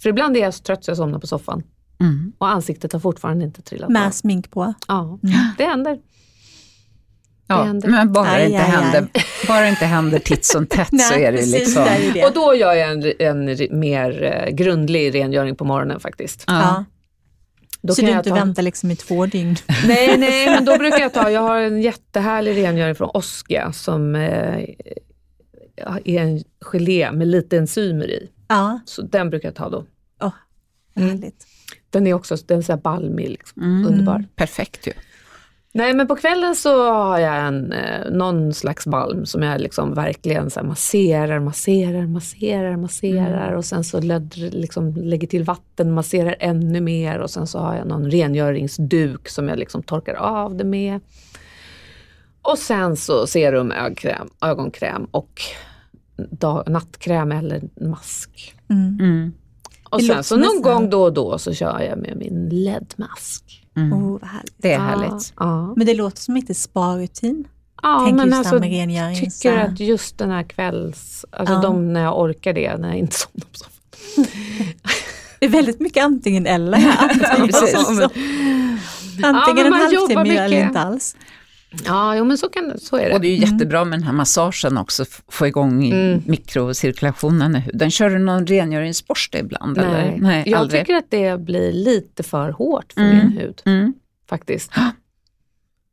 För 0.01 0.09
ibland 0.09 0.37
är 0.37 0.41
jag 0.41 0.53
så 0.53 0.63
trött 0.63 0.83
så 0.85 0.91
jag 0.91 0.97
somnar 0.97 1.19
på 1.19 1.27
soffan. 1.27 1.63
Mm. 1.99 2.33
Och 2.37 2.49
ansiktet 2.49 2.93
har 2.93 2.99
fortfarande 2.99 3.45
inte 3.45 3.61
trillat 3.61 3.85
av. 3.85 3.91
Med 3.91 4.13
smink 4.13 4.51
på. 4.51 4.73
Ja, 4.87 5.19
Mm. 5.23 5.35
det 5.57 5.63
händer. 5.65 5.99
Ja, 7.47 7.63
händer. 7.63 7.89
men 7.89 8.11
bara 8.13 8.27
Aj, 8.29 8.45
inte 8.45 8.57
aj, 8.57 8.63
aj. 8.65 8.71
händer, 8.71 9.07
bara 9.47 9.67
inte 9.67 9.85
händer 9.85 10.19
titt 10.19 10.45
som 10.45 10.65
tätt 10.67 11.01
så 11.01 11.13
är 11.13 11.31
det 11.31 11.37
precis, 11.37 11.53
liksom. 11.53 11.83
det 11.83 11.89
är 11.89 12.13
det. 12.13 12.25
Och 12.25 12.33
då 12.33 12.55
gör 12.55 12.73
jag 12.73 12.91
en, 12.91 13.13
en 13.19 13.79
mer 13.79 14.23
eh, 14.23 14.49
grundlig 14.55 15.15
rengöring 15.15 15.55
på 15.55 15.65
morgonen 15.65 15.99
faktiskt. 15.99 16.43
Ja. 16.47 16.85
Då 17.81 17.93
Så 17.93 18.01
kan 18.01 18.05
du 18.05 18.11
jag 18.11 18.19
inte 18.19 18.29
ta- 18.29 18.35
väntar 18.35 18.63
liksom 18.63 18.91
i 18.91 18.95
två 18.95 19.25
dygn? 19.25 19.55
Nej, 19.87 20.17
nej, 20.17 20.45
men 20.45 20.65
då 20.65 20.77
brukar 20.77 20.99
jag 20.99 21.13
ta, 21.13 21.29
jag 21.31 21.41
har 21.41 21.59
en 21.59 21.81
jättehärlig 21.81 22.63
rengöring 22.63 22.95
från 22.95 23.09
Oskia 23.13 23.71
som 23.73 24.15
eh, 24.15 24.63
är 26.05 26.19
en 26.19 26.43
gelé 26.61 27.11
med 27.11 27.27
lite 27.27 27.57
enzymer 27.57 28.07
i. 28.09 28.29
Ja, 28.47 28.79
Så 28.85 29.01
den 29.01 29.29
brukar 29.29 29.47
jag 29.47 29.55
ta 29.55 29.69
då. 29.69 29.85
vad 30.93 31.03
härligt. 31.09 31.47
Den 31.89 32.07
är 32.07 32.13
också 32.13 32.35
den 32.47 32.57
är 32.57 32.61
så 32.61 32.71
här 32.71 32.79
balmig, 32.79 33.29
liksom. 33.29 33.61
Mm. 33.61 33.85
underbar. 33.87 34.25
Perfekt 34.35 34.87
ju. 34.87 34.91
Nej 35.75 35.93
men 35.93 36.07
på 36.07 36.15
kvällen 36.15 36.55
så 36.55 36.91
har 36.93 37.19
jag 37.19 37.47
en, 37.47 37.71
eh, 37.71 38.11
någon 38.11 38.53
slags 38.53 38.87
balm 38.87 39.25
som 39.25 39.43
jag 39.43 39.61
liksom 39.61 39.93
verkligen 39.93 40.49
så 40.49 40.59
här 40.59 40.67
masserar, 40.67 41.39
masserar, 41.39 42.07
masserar, 42.07 42.77
masserar 42.77 43.51
och 43.51 43.65
sen 43.65 43.83
så 43.83 44.01
löd, 44.01 44.33
liksom 44.35 44.93
lägger 44.95 45.27
till 45.27 45.43
vatten, 45.43 45.93
masserar 45.93 46.35
ännu 46.39 46.81
mer 46.81 47.19
och 47.19 47.29
sen 47.29 47.47
så 47.47 47.59
har 47.59 47.75
jag 47.75 47.87
någon 47.87 48.11
rengöringsduk 48.11 49.29
som 49.29 49.49
jag 49.49 49.59
liksom 49.59 49.83
torkar 49.83 50.13
av 50.13 50.55
det 50.55 50.63
med. 50.63 50.99
Och 52.41 52.57
sen 52.57 52.95
så 52.95 53.27
serum, 53.27 53.71
ögonkräm, 53.71 54.29
ögonkräm 54.41 55.07
och 55.11 55.41
dag, 56.15 56.63
nattkräm 56.67 57.31
eller 57.31 57.61
mask. 57.81 58.55
Mm. 58.69 58.97
Mm. 58.99 59.33
Och 59.89 60.03
sen 60.03 60.23
så 60.23 60.37
någon 60.37 60.61
gång 60.61 60.89
då 60.89 61.03
och 61.03 61.13
då 61.13 61.37
så 61.37 61.53
kör 61.53 61.79
jag 61.79 61.97
med 61.97 62.17
min 62.17 62.49
LED-mask. 62.49 63.62
Mm. 63.75 63.93
Oh, 63.93 64.11
vad 64.21 64.29
härligt. 64.29 64.53
Det 64.57 64.69
är 64.73 64.77
Ja, 64.77 64.79
härligt. 64.81 65.33
Ja. 65.39 65.73
Men 65.75 65.85
det 65.87 65.93
låter 65.93 66.21
som 66.21 66.35
lite 66.35 66.53
sparutin. 66.53 67.47
Ja, 67.81 68.01
Tänk 68.05 68.17
men 68.17 68.27
just 68.27 68.37
alltså, 68.37 68.57
rengöring. 68.57 69.15
tycker 69.31 69.57
att 69.57 69.79
just 69.79 70.17
den 70.17 70.31
här 70.31 70.43
kvälls, 70.43 71.25
alltså 71.31 71.53
Ja. 71.55 71.61
de 71.61 71.93
när 71.93 72.03
jag 72.03 72.19
orkar 72.21 72.53
det, 72.53 72.77
när 72.77 72.87
jag 72.87 72.97
inte 72.97 73.15
somnar 73.15 73.45
på 73.51 73.57
soffan. 73.57 74.25
Det 75.39 75.45
är 75.47 75.49
väldigt 75.49 75.79
mycket 75.79 76.03
antingen 76.03 76.45
eller. 76.47 76.95
Antingen. 76.99 78.09
Ja, 79.21 79.27
antingen 79.27 79.69
men 79.69 79.73
en 79.81 79.87
halvtimme 79.87 80.37
eller 80.37 80.65
inte 80.67 80.79
alls. 80.79 81.15
Ja, 81.85 82.15
jo, 82.17 82.25
men 82.25 82.37
så, 82.37 82.49
kan, 82.49 82.79
så 82.79 82.95
är 82.97 83.09
det. 83.09 83.15
Och 83.15 83.21
det 83.21 83.27
är 83.27 83.35
ju 83.35 83.41
jättebra 83.51 83.85
med 83.85 83.99
den 83.99 84.03
här 84.03 84.13
massagen 84.13 84.77
också, 84.77 85.05
få 85.27 85.47
igång 85.47 85.85
Mm. 85.91 86.21
mikrocirkulationen 86.25 87.55
i 87.55 87.59
huden. 87.59 87.91
Kör 87.91 88.09
du 88.09 88.19
någon 88.19 88.47
rengöringsborste 88.47 89.37
ibland? 89.37 89.77
Eller? 89.77 89.91
Nej. 89.91 90.17
Nej 90.21 90.43
jag 90.47 90.59
aldrig. 90.59 90.81
tycker 90.81 90.95
att 90.95 91.09
det 91.11 91.39
blir 91.39 91.71
lite 91.71 92.23
för 92.23 92.49
hårt 92.49 92.93
för 92.93 93.01
Mm. 93.01 93.17
min 93.17 93.37
hud 93.37 93.61
Mm. 93.65 93.93
faktiskt. 94.29 94.71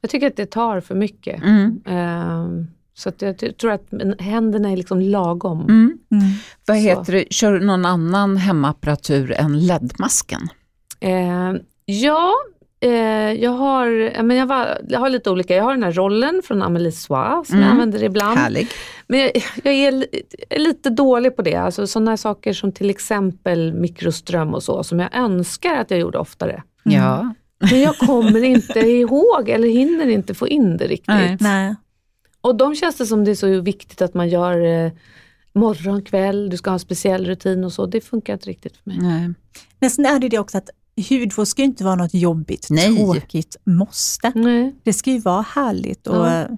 Jag 0.02 0.10
tycker 0.10 0.26
att 0.26 0.36
det 0.36 0.46
tar 0.50 0.80
för 0.80 0.94
mycket. 0.94 1.42
Mm. 1.42 1.80
Ehm, 1.86 2.66
så 2.94 3.08
att 3.08 3.22
jag 3.22 3.56
tror 3.58 3.70
att 3.72 3.84
händerna 4.18 4.70
är 4.70 4.76
liksom 4.76 5.00
lagom. 5.00 5.60
Mm. 5.60 5.98
Mm. 6.10 6.24
Vad 6.66 6.76
Så. 6.76 6.82
heter 6.82 7.12
det, 7.12 7.24
kör 7.32 7.52
du 7.52 7.66
någon 7.66 7.84
annan 7.84 8.36
hemmaapparatur 8.36 9.32
än 9.32 9.66
LED-masken? 9.66 10.48
Eh, 11.00 11.52
ja, 11.84 12.32
eh, 12.80 12.90
jag, 13.32 13.50
har, 13.50 14.22
men 14.22 14.36
jag, 14.36 14.46
var, 14.46 14.80
jag 14.88 15.00
har 15.00 15.08
lite 15.08 15.30
olika. 15.30 15.56
Jag 15.56 15.64
har 15.64 15.74
den 15.74 15.82
här 15.82 15.92
rollen 15.92 16.40
från 16.44 16.62
Amélie 16.62 16.92
Soie 16.92 17.44
som 17.44 17.54
Mm. 17.56 17.62
jag 17.62 17.70
använder 17.72 18.02
ibland. 18.02 18.38
Härlig. 18.38 18.68
Men 19.06 19.20
jag, 19.20 19.30
jag 19.64 19.74
är, 19.74 20.06
är 20.50 20.58
lite 20.58 20.90
dålig 20.90 21.36
på 21.36 21.42
det. 21.42 21.54
Alltså 21.56 21.86
sådana 21.86 22.16
saker 22.16 22.52
som 22.52 22.72
till 22.72 22.90
exempel 22.90 23.72
mikroström 23.74 24.54
och 24.54 24.62
så, 24.62 24.84
som 24.84 25.00
jag 25.00 25.16
önskar 25.16 25.74
att 25.76 25.90
jag 25.90 26.00
gjorde 26.00 26.18
oftare. 26.18 26.62
Ja. 26.84 27.34
Men 27.70 27.80
jag 27.80 27.98
kommer 27.98 28.42
inte 28.44 28.78
ihåg 28.90 29.48
eller 29.48 29.68
hinner 29.68 30.06
inte 30.08 30.34
få 30.34 30.48
in 30.48 30.76
det 30.76 30.84
riktigt. 30.86 31.06
Nej. 31.08 31.36
Nej. 31.40 31.74
Och 32.40 32.56
de 32.56 32.74
känns 32.74 32.96
det 32.96 33.06
som 33.06 33.24
det 33.24 33.30
är 33.30 33.34
så 33.34 33.60
viktigt 33.60 34.02
att 34.02 34.14
man 34.14 34.28
gör 34.28 34.84
eh, 34.84 34.92
morgon, 35.52 36.02
kväll, 36.02 36.50
du 36.50 36.56
ska 36.56 36.70
ha 36.70 36.74
en 36.74 36.78
speciell 36.80 37.26
rutin 37.26 37.64
och 37.64 37.72
så. 37.72 37.86
Det 37.86 38.00
funkar 38.00 38.32
inte 38.32 38.48
riktigt 38.48 38.76
för 38.76 38.90
mig. 38.90 38.98
Nej. 39.00 39.30
Men 39.80 39.90
sen 39.90 40.06
är 40.06 40.18
det 40.18 40.28
det 40.28 40.38
också 40.38 40.58
att 40.58 40.70
hudvård 41.10 41.46
ska 41.46 41.62
ju 41.62 41.66
inte 41.66 41.84
vara 41.84 41.94
något 41.94 42.14
jobbigt, 42.14 42.66
Nej. 42.70 42.96
tråkigt 42.96 43.56
måste. 43.64 44.32
Nej. 44.34 44.74
Det 44.82 44.92
ska 44.92 45.10
ju 45.10 45.18
vara 45.20 45.44
härligt 45.54 46.06
och, 46.06 46.26
Ja. 46.26 46.48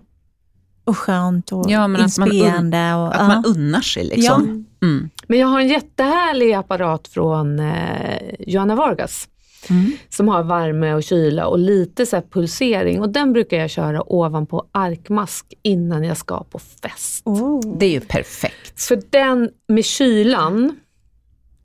och 0.84 0.98
skönt 0.98 1.52
och 1.52 1.64
Ja, 1.70 1.88
men 1.88 2.00
att 2.04 2.18
man 2.18 2.28
un- 2.28 2.32
inspirerande. 2.32 2.94
och, 2.94 3.14
Att 3.20 3.28
man 3.28 3.44
unnar 3.44 3.80
sig 3.80 4.04
liksom. 4.04 4.66
Mm. 4.82 5.10
Men 5.28 5.38
jag 5.38 5.46
har 5.48 5.60
en 5.60 5.68
jättehärlig 5.68 6.52
apparat 6.52 7.08
från 7.08 7.60
eh, 7.60 8.18
Johanna 8.38 8.74
Vargas. 8.74 9.28
Mm. 9.70 9.92
som 10.08 10.28
har 10.28 10.42
värme 10.42 10.94
och 10.94 11.02
kyla 11.02 11.46
och 11.46 11.58
lite 11.58 12.06
så 12.06 12.16
här 12.16 12.24
pulsering. 12.30 13.00
Och 13.00 13.08
den 13.08 13.32
brukar 13.32 13.56
jag 13.56 13.70
köra 13.70 14.12
ovanpå 14.12 14.66
arkmask 14.72 15.54
innan 15.62 16.04
jag 16.04 16.16
ska 16.16 16.44
på 16.44 16.58
fest. 16.58 17.22
Oh. 17.26 17.60
Det 17.78 17.86
är 17.86 17.90
ju 17.90 18.00
perfekt. 18.00 18.80
För 18.82 19.02
den 19.10 19.50
med 19.68 19.84
kylan 19.84 20.76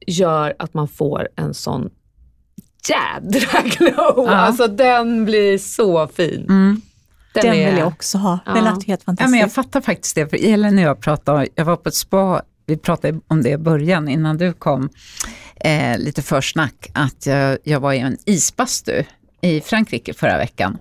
gör 0.07 0.55
att 0.59 0.73
man 0.73 0.87
får 0.87 1.27
en 1.35 1.53
sån 1.53 1.89
jädra 2.89 3.61
glow! 3.77 4.25
Ja. 4.25 4.29
Alltså 4.31 4.67
den 4.67 5.25
blir 5.25 5.57
så 5.57 6.07
fin. 6.07 6.45
Mm. 6.49 6.81
Den 7.33 7.45
är- 7.53 7.69
vill 7.69 7.77
jag 7.79 7.87
också 7.87 8.17
ha. 8.17 8.39
Ja. 8.45 8.53
Det 8.53 8.61
låter 8.61 8.87
helt 8.87 9.01
Ja, 9.01 9.05
fantastiskt. 9.05 9.31
men 9.31 9.39
jag 9.39 9.53
fattar 9.53 9.81
faktiskt 9.81 10.15
det, 10.15 10.27
för 10.29 10.37
Elin 10.53 10.77
och 10.77 10.83
jag 10.83 10.99
pratade, 11.01 11.47
jag 11.55 11.65
var 11.65 11.75
på 11.75 11.89
ett 11.89 11.95
spa, 11.95 12.41
vi 12.65 12.77
pratade 12.77 13.19
om 13.27 13.43
det 13.43 13.49
i 13.49 13.57
början 13.57 14.07
innan 14.07 14.37
du 14.37 14.53
kom, 14.53 14.89
eh, 15.55 15.97
lite 15.97 16.21
försnack, 16.21 16.89
att 16.93 17.25
jag, 17.25 17.57
jag 17.63 17.79
var 17.79 17.93
i 17.93 17.99
en 17.99 18.17
isbastu 18.25 19.03
i 19.41 19.61
Frankrike 19.61 20.13
förra 20.13 20.37
veckan. 20.37 20.77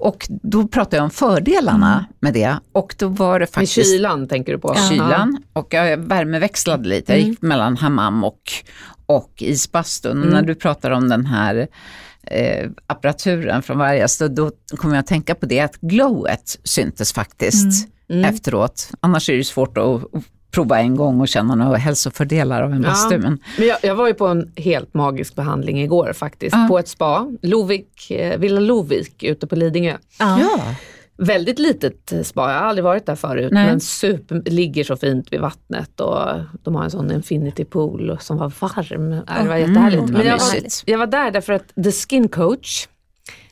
Och 0.00 0.26
då 0.28 0.68
pratade 0.68 0.96
jag 0.96 1.04
om 1.04 1.10
fördelarna 1.10 2.06
med 2.20 2.34
det 2.34 2.56
och 2.72 2.94
då 2.98 3.08
var 3.08 3.38
det 3.38 3.42
Med 3.42 3.48
faktiskt 3.48 3.92
kylan 3.92 4.28
tänker 4.28 4.52
du 4.52 4.58
på? 4.58 4.74
kylan 4.88 5.42
och 5.52 5.74
jag 5.74 5.96
värmeväxlade 5.96 6.88
lite. 6.88 7.12
Jag 7.12 7.20
gick 7.20 7.42
mellan 7.42 7.76
hammam 7.76 8.24
och, 8.24 8.52
och 9.06 9.32
isbastun. 9.38 10.22
Och 10.22 10.28
när 10.28 10.42
du 10.42 10.54
pratar 10.54 10.90
om 10.90 11.08
den 11.08 11.26
här 11.26 11.68
eh, 12.22 12.70
apparaturen 12.86 13.62
från 13.62 13.78
Vargas, 13.78 14.18
då, 14.18 14.28
då 14.28 14.50
kommer 14.76 14.94
jag 14.94 15.00
att 15.00 15.06
tänka 15.06 15.34
på 15.34 15.46
det 15.46 15.60
att 15.60 15.76
glowet 15.80 16.58
syntes 16.64 17.12
faktiskt 17.12 17.88
efteråt. 18.24 18.90
Annars 19.00 19.30
är 19.30 19.36
det 19.36 19.44
svårt 19.44 19.78
att, 19.78 19.84
att 19.84 20.24
prova 20.50 20.80
en 20.80 20.96
gång 20.96 21.20
och 21.20 21.28
känna 21.28 21.54
några 21.54 21.76
hälsofördelar 21.76 22.62
av 22.62 22.72
en 22.72 22.82
bastu. 22.82 23.18
Men, 23.18 23.38
Men 23.58 23.66
jag, 23.66 23.78
jag 23.82 23.94
var 23.94 24.06
ju 24.08 24.14
på 24.14 24.26
en 24.26 24.52
helt 24.56 24.94
magisk 24.94 25.34
behandling 25.34 25.82
igår 25.82 26.12
faktiskt, 26.12 26.56
Ja. 26.56 26.66
på 26.70 26.78
ett 26.78 26.88
spa. 26.88 27.26
Lovik, 27.42 28.10
eh, 28.10 28.38
Villa 28.38 28.60
Lovik 28.60 29.22
ute 29.22 29.46
på 29.46 29.56
Lidingö. 29.56 29.96
ja. 30.18 30.40
ja. 30.40 30.60
Väldigt 31.22 31.58
litet 31.58 32.12
spa, 32.26 32.52
jag 32.52 32.58
har 32.60 32.66
aldrig 32.66 32.84
varit 32.84 33.06
där 33.06 33.14
förut, 33.14 33.52
Nej. 33.52 33.66
men 33.66 33.80
super, 33.80 34.42
ligger 34.46 34.84
så 34.84 34.96
fint 34.96 35.32
vid 35.32 35.40
vattnet 35.40 36.00
och 36.00 36.18
de 36.62 36.74
har 36.74 36.84
en 36.84 36.90
sån 36.90 37.10
infinity 37.12 37.64
pool 37.64 38.16
som 38.20 38.36
var 38.36 38.52
varm. 38.60 39.10
Det 39.10 39.48
var 39.48 39.56
jättehärligt. 39.56 40.02
Mm, 40.02 40.12
men 40.12 40.26
jag 40.26 40.38
var, 40.38 40.46
jag 40.86 40.98
var 40.98 41.06
där 41.06 41.30
därför 41.30 41.52
att 41.52 41.74
The 41.84 41.92
Skin 41.92 42.28
Coach, 42.28 42.88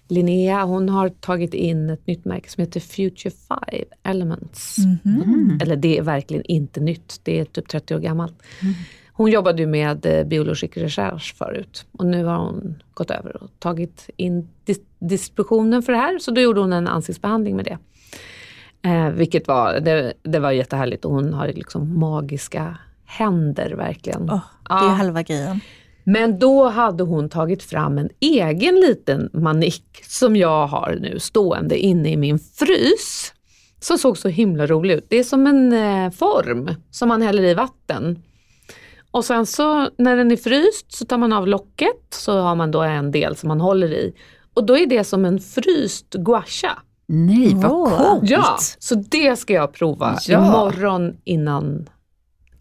Linnea, 0.08 0.64
hon 0.64 0.88
har 0.88 1.08
tagit 1.08 1.54
in 1.54 1.90
ett 1.90 2.06
nytt 2.06 2.24
märke 2.24 2.50
som 2.50 2.60
heter 2.60 2.80
Future 2.80 3.30
Five 3.30 3.84
Elements. 4.02 4.76
Mm. 5.04 5.58
Eller 5.62 5.76
det 5.76 5.98
är 5.98 6.02
verkligen 6.02 6.42
inte 6.44 6.80
nytt, 6.80 7.20
det 7.22 7.40
är 7.40 7.44
typ 7.44 7.68
30 7.68 7.94
år 7.94 7.98
gammalt. 8.00 8.34
Hon 9.12 9.30
jobbade 9.30 9.62
ju 9.62 9.66
med 9.68 10.06
eh, 10.06 10.24
biologisk 10.24 10.76
recherche 10.76 11.34
förut 11.36 11.86
och 11.92 12.06
nu 12.06 12.24
har 12.24 12.36
hon 12.38 12.82
gått 12.94 13.10
över 13.10 13.42
och 13.42 13.50
tagit 13.58 14.10
in 14.16 14.48
dis- 14.66 14.80
distributionen 14.98 15.82
för 15.82 15.92
det 15.92 15.98
här. 15.98 16.18
Så 16.18 16.30
då 16.30 16.40
gjorde 16.40 16.60
hon 16.60 16.72
en 16.72 16.88
ansiktsbehandling 16.88 17.56
med 17.56 17.64
det. 17.64 17.78
Eh, 18.88 19.08
vilket 19.10 19.48
var, 19.48 19.80
det, 19.80 20.12
det 20.22 20.38
var 20.38 20.50
jättehärligt 20.50 21.04
och 21.04 21.12
hon 21.12 21.34
har 21.34 21.48
liksom 21.48 21.98
magiska 21.98 22.78
händer 23.04 23.70
verkligen. 23.70 24.30
Åh, 24.30 24.40
det 24.68 24.74
är 24.74 24.76
Ja. 24.82 24.88
halva 24.88 25.22
grejen. 25.22 25.60
Men 26.12 26.38
då 26.38 26.68
hade 26.68 27.04
hon 27.04 27.28
tagit 27.28 27.62
fram 27.62 27.98
en 27.98 28.08
egen 28.20 28.74
liten 28.74 29.30
manik 29.32 29.84
som 30.02 30.36
jag 30.36 30.66
har 30.66 30.98
nu 31.00 31.18
stående 31.18 31.78
inne 31.78 32.10
i 32.12 32.16
min 32.16 32.38
frys. 32.38 33.32
Som 33.80 33.98
såg 33.98 34.18
så 34.18 34.28
himla 34.28 34.66
rolig 34.66 34.94
ut. 34.94 35.06
Det 35.08 35.16
är 35.18 35.24
som 35.24 35.46
en 35.46 35.72
eh, 35.72 36.10
form 36.10 36.70
som 36.90 37.08
man 37.08 37.22
häller 37.22 37.42
i 37.42 37.54
vatten. 37.54 38.22
Och 39.10 39.24
sen 39.24 39.46
så 39.46 39.88
när 39.98 40.16
den 40.16 40.30
är 40.32 40.36
fryst 40.36 40.92
så 40.92 41.04
tar 41.04 41.18
man 41.18 41.32
av 41.32 41.48
locket 41.48 42.06
så 42.10 42.40
har 42.40 42.54
man 42.54 42.70
då 42.70 42.82
en 42.82 43.10
del 43.10 43.36
som 43.36 43.48
man 43.48 43.60
håller 43.60 43.92
i. 43.92 44.14
Och 44.54 44.64
då 44.66 44.78
är 44.78 44.86
det 44.86 45.04
som 45.04 45.24
en 45.24 45.38
fryst 45.40 46.14
gua 46.14 46.42
sha. 46.46 46.78
Nej, 47.06 47.54
vad 47.54 47.70
coolt! 47.98 48.30
Ja, 48.30 48.56
så 48.78 48.94
det 48.94 49.36
ska 49.38 49.52
jag 49.52 49.72
prova 49.72 50.18
Ja. 50.28 50.46
imorgon 50.48 51.16
innan 51.24 51.88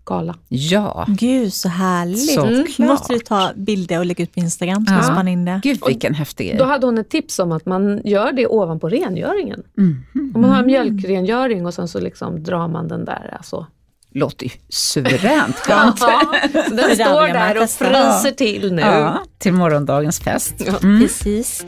gala. 0.08 0.36
Ja, 0.47 1.05
Gud 1.08 1.53
så 1.53 1.70
härligt. 1.70 2.34
Såklart. 2.34 2.78
Nu 2.80 2.88
måste 2.88 3.14
du 3.14 3.20
ta 3.20 3.49
bilder 3.55 3.99
och 3.99 4.05
lägga 4.05 4.24
ut 4.24 4.34
på 4.34 4.39
Instagram 4.39 4.86
så 4.86 4.93
Ja. 4.93 4.97
jag 4.97 5.05
spana 5.05 5.30
in 5.30 5.45
det. 5.45 5.60
gud 5.64 5.80
vilken 5.88 6.14
häftig 6.14 6.51
Då 6.51 6.58
grej. 6.58 6.68
hade 6.68 6.86
hon 6.86 6.97
ett 6.97 7.10
tips 7.10 7.39
om 7.39 7.51
att 7.51 7.66
man 7.66 8.01
gör 8.03 8.32
det 8.32 8.47
ovanpå 8.47 8.89
rengöringen. 8.89 9.64
Mm. 9.78 10.03
Om 10.36 10.41
man 10.41 10.49
har 10.49 10.60
en 10.60 10.66
mjölkrengöring 10.66 11.66
och 11.66 11.74
sen 11.74 11.88
så 11.88 11.99
liksom 11.99 12.43
drar 12.43 12.68
man 12.68 12.88
den 12.88 13.05
där. 13.05 13.34
Alltså. 13.38 13.66
Låter 14.12 14.45
ju 14.45 14.51
suveränt 14.70 15.55
Ja, 15.70 15.76
skönt. 15.76 15.99
så 16.70 16.76
den 16.76 16.95
står 16.95 17.34
där 17.34 17.64
och 17.64 17.70
fryser 17.70 18.32
till 18.32 18.74
nu. 18.74 18.82
Ja, 18.82 19.24
till 19.38 19.53
morgondagens 19.53 20.20
fest. 20.20 20.53
Ja. 20.66 20.74
Mm. 20.84 21.01
Precis. 21.01 21.66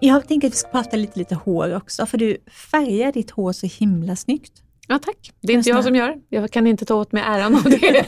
Jag 0.00 0.28
tänkte 0.28 0.46
att 0.46 0.52
vi 0.52 0.56
ska 0.56 0.68
prata 0.68 0.96
lite, 0.96 1.18
lite 1.18 1.34
hår 1.34 1.76
också, 1.76 2.06
för 2.06 2.18
du 2.18 2.36
färgar 2.70 3.12
ditt 3.12 3.30
hår 3.30 3.52
så 3.52 3.66
himla 3.66 4.16
snyggt. 4.16 4.52
Ja, 4.88 4.98
tack. 4.98 5.32
Det 5.40 5.52
är 5.52 5.56
inte 5.56 5.70
jag 5.70 5.84
som 5.84 5.94
gör. 5.94 6.14
Jag 6.28 6.50
kan 6.50 6.66
inte 6.66 6.84
ta 6.84 6.94
åt 6.94 7.12
mig 7.12 7.22
äran 7.26 7.54
av 7.54 7.62
det. 7.62 8.04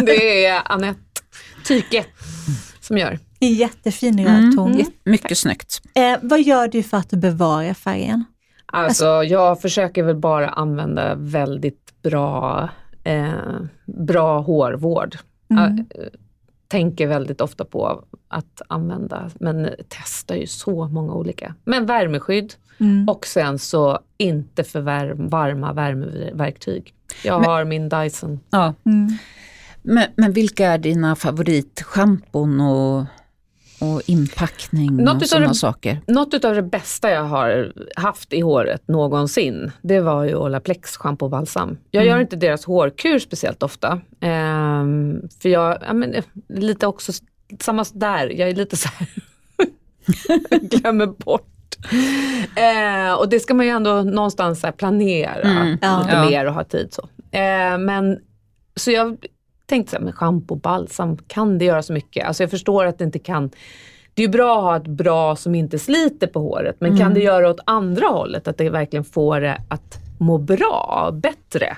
det 0.06 0.44
är 0.46 0.62
Anette 0.64 1.00
Tyke 1.64 2.04
som 2.80 2.98
gör. 2.98 3.18
Jättefin 3.40 4.26
röd 4.26 4.56
ton. 4.56 4.72
Mm. 4.72 4.86
Mycket 5.04 5.38
snyggt. 5.38 5.82
Eh, 5.94 6.18
vad 6.22 6.42
gör 6.42 6.68
du 6.68 6.82
för 6.82 6.96
att 6.96 7.10
bevara 7.10 7.74
färgen? 7.74 8.24
Alltså, 8.66 9.06
jag 9.06 9.60
försöker 9.60 10.02
väl 10.02 10.16
bara 10.16 10.48
använda 10.48 11.14
väldigt 11.14 12.02
bra, 12.02 12.68
eh, 13.04 13.30
bra 13.86 14.40
hårvård. 14.40 15.16
Mm. 15.50 15.86
Jag, 16.70 16.80
tänker 16.80 17.06
väldigt 17.06 17.40
ofta 17.40 17.64
på 17.64 18.04
att 18.28 18.62
använda, 18.68 19.30
men 19.40 19.70
testar 19.88 20.34
ju 20.34 20.46
så 20.46 20.88
många 20.88 21.12
olika. 21.14 21.54
Men 21.64 21.86
värmeskydd 21.86 22.54
Mm. 22.80 23.08
och 23.08 23.26
sen 23.26 23.58
så 23.58 23.98
inte 24.18 24.64
för 24.64 24.80
värm, 24.80 25.28
varma 25.28 25.72
värmeverktyg. 25.72 26.94
Jag 27.24 27.40
Men- 27.40 27.50
har 27.50 27.64
min 27.64 27.88
Dyson. 27.88 28.40
Ja. 28.50 28.74
Mm. 28.86 29.08
Men, 29.82 30.04
men 30.16 30.32
vilka 30.32 30.66
är 30.66 30.78
dina 30.78 31.16
favoritschampon 31.16 32.60
och, 32.60 33.04
och 33.80 34.02
inpackning 34.06 34.96
Något 34.96 35.22
och 35.22 35.28
sådana 35.28 35.54
saker? 35.54 36.00
Något 36.06 36.44
av 36.44 36.54
det 36.54 36.62
bästa 36.62 37.10
jag 37.10 37.24
har 37.24 37.72
haft 37.96 38.32
i 38.32 38.40
håret 38.40 38.88
någonsin, 38.88 39.70
det 39.82 40.00
var 40.00 40.24
ju 40.24 40.34
Olaplex 40.34 40.96
schampo 40.96 41.24
och 41.24 41.30
balsam. 41.30 41.78
Jag 41.90 42.02
Mm. 42.02 42.14
gör 42.14 42.20
inte 42.20 42.36
deras 42.36 42.64
hårkur 42.64 43.18
speciellt 43.18 43.62
ofta. 43.62 44.00
ehm, 44.20 45.20
för 45.42 45.48
jag, 45.48 45.78
ja, 45.86 45.92
men, 45.92 46.14
eh, 46.14 46.24
lite 46.48 46.86
också, 46.86 47.12
samma 47.60 47.84
där, 47.92 48.28
jag 48.28 48.48
är 48.50 48.54
lite 48.54 48.76
så 48.76 48.88
här, 48.88 49.08
glömmer 50.60 51.06
bort. 51.06 51.44
Eh, 52.56 53.12
och 53.18 53.28
det 53.28 53.40
ska 53.40 53.54
man 53.54 53.66
ju 53.66 53.72
ändå 53.72 54.02
någonstans 54.02 54.64
planera 54.76 55.34
Mm. 55.34 55.70
Lite 55.72 55.86
Ja. 55.86 56.24
mer 56.30 56.46
och 56.46 56.54
ha 56.54 56.64
tid 56.64 56.88
så. 56.92 57.08
Eh, 57.38 57.78
men, 57.78 58.18
så 58.76 58.90
jag 58.90 59.16
tänkte 59.68 59.90
så 59.90 59.96
här, 59.96 60.04
med 60.04 60.14
schampo 60.14 60.54
balsam, 60.54 61.16
kan 61.26 61.58
det 61.58 61.64
göra 61.64 61.82
så 61.82 61.92
mycket? 61.92 62.26
Alltså 62.26 62.42
jag 62.42 62.50
förstår 62.50 62.84
att 62.86 62.98
det 62.98 63.04
inte 63.04 63.18
kan 63.18 63.50
det 64.14 64.22
är 64.22 64.26
ju 64.26 64.32
bra 64.32 64.56
att 64.58 64.62
ha 64.64 64.76
ett 64.76 64.86
bra 64.96 65.36
som 65.36 65.54
inte 65.54 65.78
sliter 65.78 66.26
på 66.26 66.40
håret, 66.40 66.76
men 66.80 66.90
Mm. 66.90 67.00
kan 67.02 67.14
det 67.14 67.20
göra 67.20 67.50
åt 67.50 67.60
andra 67.64 68.06
hållet? 68.06 68.48
Att 68.48 68.56
det 68.58 68.70
verkligen 68.70 69.04
får 69.04 69.40
det 69.40 69.62
att 69.68 69.98
må 70.18 70.38
bra, 70.38 71.10
bättre. 71.14 71.76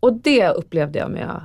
Och 0.00 0.12
det 0.14 0.48
upplevde 0.48 0.98
jag 0.98 1.10
med 1.10 1.40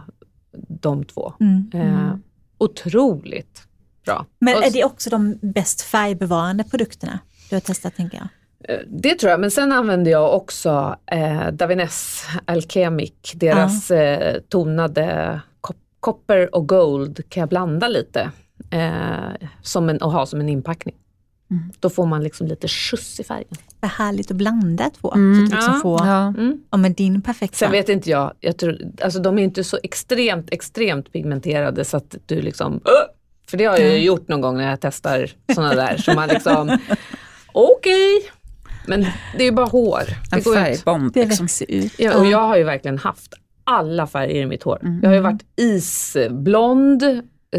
de 0.67 1.03
två. 1.05 1.34
Mm. 1.39 1.69
Eh, 1.74 2.15
otroligt 2.57 3.63
bra. 4.05 4.26
Men 4.39 4.53
är 4.63 4.71
det 4.71 4.84
också 4.84 5.09
de 5.09 5.38
bäst 5.41 5.82
färgbevarande 5.82 6.63
produkterna 6.63 7.19
du 7.49 7.55
har 7.55 7.61
testat 7.61 7.95
tänker 7.95 8.17
jag? 8.17 8.28
Eh, 8.76 8.82
Det 8.88 9.15
tror 9.15 9.32
jag, 9.32 9.39
men 9.39 9.51
sen 9.51 9.71
använder 9.71 10.11
jag 10.11 10.36
också 10.36 10.95
eh, 11.05 11.47
Davines 11.51 12.26
Alchemic, 12.45 13.13
deras 13.36 13.91
eh, 13.91 14.39
tonade 14.49 15.41
copper 16.03 16.55
och 16.55 16.67
gold 16.67 17.29
kan 17.29 17.41
jag 17.41 17.49
blanda 17.49 17.87
lite 17.87 18.31
eh, 18.71 19.47
som 19.61 19.89
en, 19.89 19.97
och 19.97 20.11
ha 20.11 20.25
som 20.25 20.39
en 20.39 20.49
inpackning. 20.49 20.95
Mm. 21.51 21.63
Då 21.79 21.89
får 21.89 22.05
man 22.05 22.23
liksom 22.23 22.47
lite 22.47 22.67
skjuts 22.67 23.19
i 23.19 23.23
färgen. 23.23 23.47
Vad 23.79 23.91
härligt 23.91 24.31
att 24.31 24.37
blanda 24.37 24.89
två. 25.01 25.13
Mm. 25.13 25.35
Så 25.35 25.43
att 25.43 25.49
du 25.49 25.55
liksom 25.55 25.73
Ja. 25.73 25.79
får 25.81 26.07
Ja. 26.07 26.27
Mm. 26.27 26.57
ja, 26.71 26.77
men 26.77 26.93
din 26.93 27.21
perfekta. 27.21 27.57
Sen 27.57 27.71
vet 27.71 27.89
inte 27.89 28.09
jag, 28.09 28.33
jag 28.39 28.57
tror, 28.57 28.77
alltså 29.01 29.19
de 29.19 29.39
är 29.39 29.43
inte 29.43 29.63
så 29.63 29.77
extremt, 29.83 30.47
extremt 30.51 31.11
pigmenterade 31.13 31.85
så 31.85 31.97
att 31.97 32.15
du 32.25 32.41
liksom, 32.41 32.81
för 33.49 33.57
det 33.57 33.65
har 33.65 33.73
jag 33.77 33.81
ju 33.87 33.89
Mm. 33.93 34.03
gjort 34.03 34.27
någon 34.27 34.41
gång 34.41 34.57
när 34.57 34.69
jag 34.69 34.79
testar 34.81 35.31
sådana 35.55 35.73
där. 35.75 35.97
så 35.97 36.13
man 36.13 36.29
liksom, 36.29 36.77
okej, 37.53 38.29
men 38.87 39.01
det 39.37 39.43
är 39.43 39.45
ju 39.45 39.51
bara 39.51 39.65
hår. 39.65 40.01
En 40.31 40.37
Det 40.37 40.43
går 40.43 40.53
ut. 40.57 40.59
färgbomb. 40.63 41.13
det 41.13 41.25
Liksom. 41.25 41.45
växer 41.45 41.71
ut. 41.71 41.93
Ja, 41.99 42.13
och 42.17 42.25
jag 42.25 42.39
har 42.47 42.57
ju 42.57 42.63
verkligen 42.63 42.97
haft 42.97 43.33
alla 43.64 44.07
färger 44.07 44.41
i 44.41 44.45
mitt 44.45 44.64
hår. 44.64 44.80
Mm. 44.82 44.99
Jag 45.03 45.09
har 45.09 45.16
ju 45.16 45.22
varit 45.22 45.45
isblond, 45.55 47.03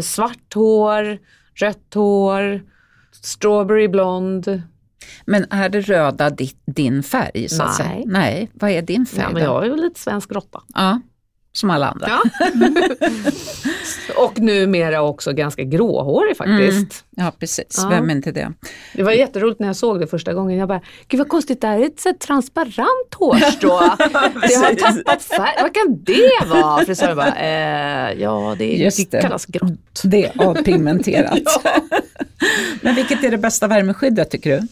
svart 0.01 0.53
hår, 0.53 1.17
rött 1.55 1.93
hår, 1.93 2.61
strawberry 3.11 3.87
blond. 3.87 4.61
Men 5.25 5.45
är 5.49 5.69
det 5.69 5.81
röda 5.81 6.29
di, 6.29 6.51
din 6.65 7.03
färg? 7.03 7.49
Så 7.49 7.63
att 7.63 7.79
Nej. 7.79 7.87
säga? 7.87 8.03
Nej. 8.05 8.51
Vad 8.53 8.69
är 8.69 8.81
din 8.81 9.05
färg 9.05 9.21
Ja, 9.21 9.29
men 9.33 9.43
jag 9.43 9.63
är 9.63 9.67
ju 9.67 9.75
lite 9.75 9.99
svensk 9.99 10.31
råtta. 10.31 10.61
Ja. 10.73 11.01
Som 11.57 11.69
alla 11.69 11.87
andra. 11.87 12.07
Ja. 12.07 12.21
och 14.23 14.39
numera 14.39 15.01
också 15.01 15.33
ganska 15.33 15.63
gråhårig 15.63 16.37
faktiskt. 16.37 17.05
Mm. 17.15 17.25
Ja, 17.25 17.31
precis. 17.39 17.77
Ja. 17.77 17.89
Vem 17.89 18.09
är 18.09 18.15
inte 18.15 18.31
det? 18.31 18.53
Det 18.93 19.03
var 19.03 19.11
jätteroligt 19.11 19.59
när 19.59 19.67
jag 19.67 19.75
såg 19.75 19.99
det 19.99 20.07
första 20.07 20.33
gången. 20.33 20.57
Jag 20.57 20.67
bara, 20.67 20.81
gud 21.07 21.17
vad 21.17 21.29
konstigt, 21.29 21.61
det 21.61 21.67
här 21.67 21.79
är 21.79 21.85
ett 21.85 21.99
så 21.99 22.13
transparent 22.19 23.13
hårstrå. 23.13 23.79
det 24.47 24.55
har 24.55 24.75
tappat 24.75 25.23
färg. 25.23 25.55
Vad 25.61 25.73
kan 25.73 26.03
det 26.03 26.45
vara? 26.47 26.85
Frisören 26.85 27.15
bara, 27.15 27.35
eh, 27.35 28.21
ja 28.21 28.55
det, 28.57 28.75
Just 28.75 28.97
det 28.97 29.17
det. 29.17 29.21
kallas 29.21 29.45
grått. 29.45 30.01
Det 30.03 30.25
är 30.25 30.47
avpigmenterat. 30.47 31.39
Men 32.81 32.95
vilket 32.95 33.23
är 33.23 33.31
det 33.31 33.37
bästa 33.37 33.67
värmeskyddet 33.67 34.31
tycker 34.31 34.61
du? 34.61 34.67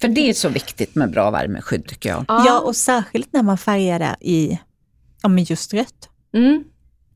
För 0.00 0.08
det 0.08 0.30
är 0.30 0.34
så 0.34 0.48
viktigt 0.48 0.94
med 0.94 1.10
bra 1.10 1.30
värmeskydd 1.30 1.86
tycker 1.86 2.08
jag. 2.08 2.24
Ja, 2.28 2.60
och 2.60 2.76
särskilt 2.76 3.32
när 3.32 3.42
man 3.42 3.58
färgar 3.58 3.98
det 3.98 4.16
i 4.20 4.58
ja, 5.22 5.28
men 5.28 5.44
just 5.44 5.74
rött. 5.74 6.08
Mm. 6.32 6.64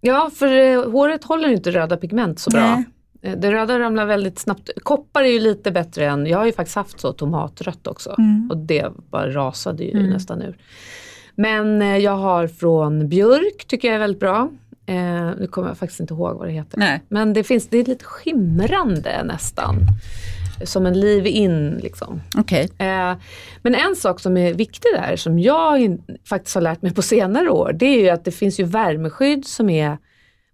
Ja, 0.00 0.30
för 0.34 0.46
eh, 0.57 0.90
håret 0.90 1.24
håller 1.24 1.48
inte 1.48 1.70
röda 1.70 1.96
pigment 1.96 2.38
så 2.38 2.50
bra. 2.50 2.61
Nej. 2.74 2.84
Eh, 3.32 3.38
Det 3.38 3.52
röda 3.52 3.78
ramlar 3.78 4.07
väldigt 4.07 4.38
snabbt. 4.38 4.70
Koppar 4.82 5.22
är 5.22 5.28
ju 5.28 5.40
lite 5.40 5.70
bättre 5.70 6.07
än, 6.07 6.26
jag 6.26 6.38
har 6.38 6.46
ju 6.46 6.52
faktiskt 6.52 6.76
haft 6.76 7.00
så 7.00 7.12
tomatrött 7.12 7.86
också. 7.86 8.14
Mm. 8.18 8.50
Och 8.50 8.57
det 8.57 8.86
bara 9.11 9.30
rasade 9.30 9.84
ju 9.84 9.90
Mm. 9.90 10.07
nästan 10.11 10.42
ur. 10.42 10.57
Men 11.34 11.82
eh, 11.82 11.96
jag 11.96 12.16
har 12.16 12.46
från 12.46 13.09
björk, 13.09 13.64
tycker 13.66 13.88
jag 13.88 13.94
är 13.94 13.98
väldigt 13.98 14.20
bra. 14.20 14.50
Eh, 14.86 15.30
nu 15.38 15.46
kommer 15.50 15.68
jag 15.68 15.78
faktiskt 15.78 16.00
inte 16.00 16.14
ihåg 16.14 16.36
vad 16.38 16.48
det 16.48 16.52
heter. 16.52 16.78
Nej. 16.78 17.02
Men 17.09 17.32
det 17.32 17.44
finns, 17.44 17.68
det 17.68 17.78
är 17.78 17.84
lite 17.84 18.05
skimrande 18.05 19.22
nästan. 19.24 19.76
Som 20.64 20.86
en 20.86 21.00
leave-in 21.00 21.78
liksom. 21.82 22.20
Okej. 22.36 22.68
Eh, 22.78 23.14
men 23.62 23.74
en 23.74 23.96
sak 23.96 24.20
som 24.20 24.36
är 24.36 24.55
viktig 24.55 24.90
där, 24.94 25.16
som 25.16 25.38
jag 25.38 25.80
in, 25.80 26.02
faktiskt 26.28 26.55
har 26.55 26.62
lärt 26.62 26.82
mig 26.82 26.94
på 26.94 27.02
senare 27.02 27.50
år, 27.50 27.72
det 27.72 27.86
är 27.86 28.00
ju 28.00 28.09
att 28.09 28.24
det 28.24 28.30
finns 28.30 28.61
ju 28.61 28.64
värmeskydd 28.64 29.44
som 29.46 29.70
är 29.70 29.98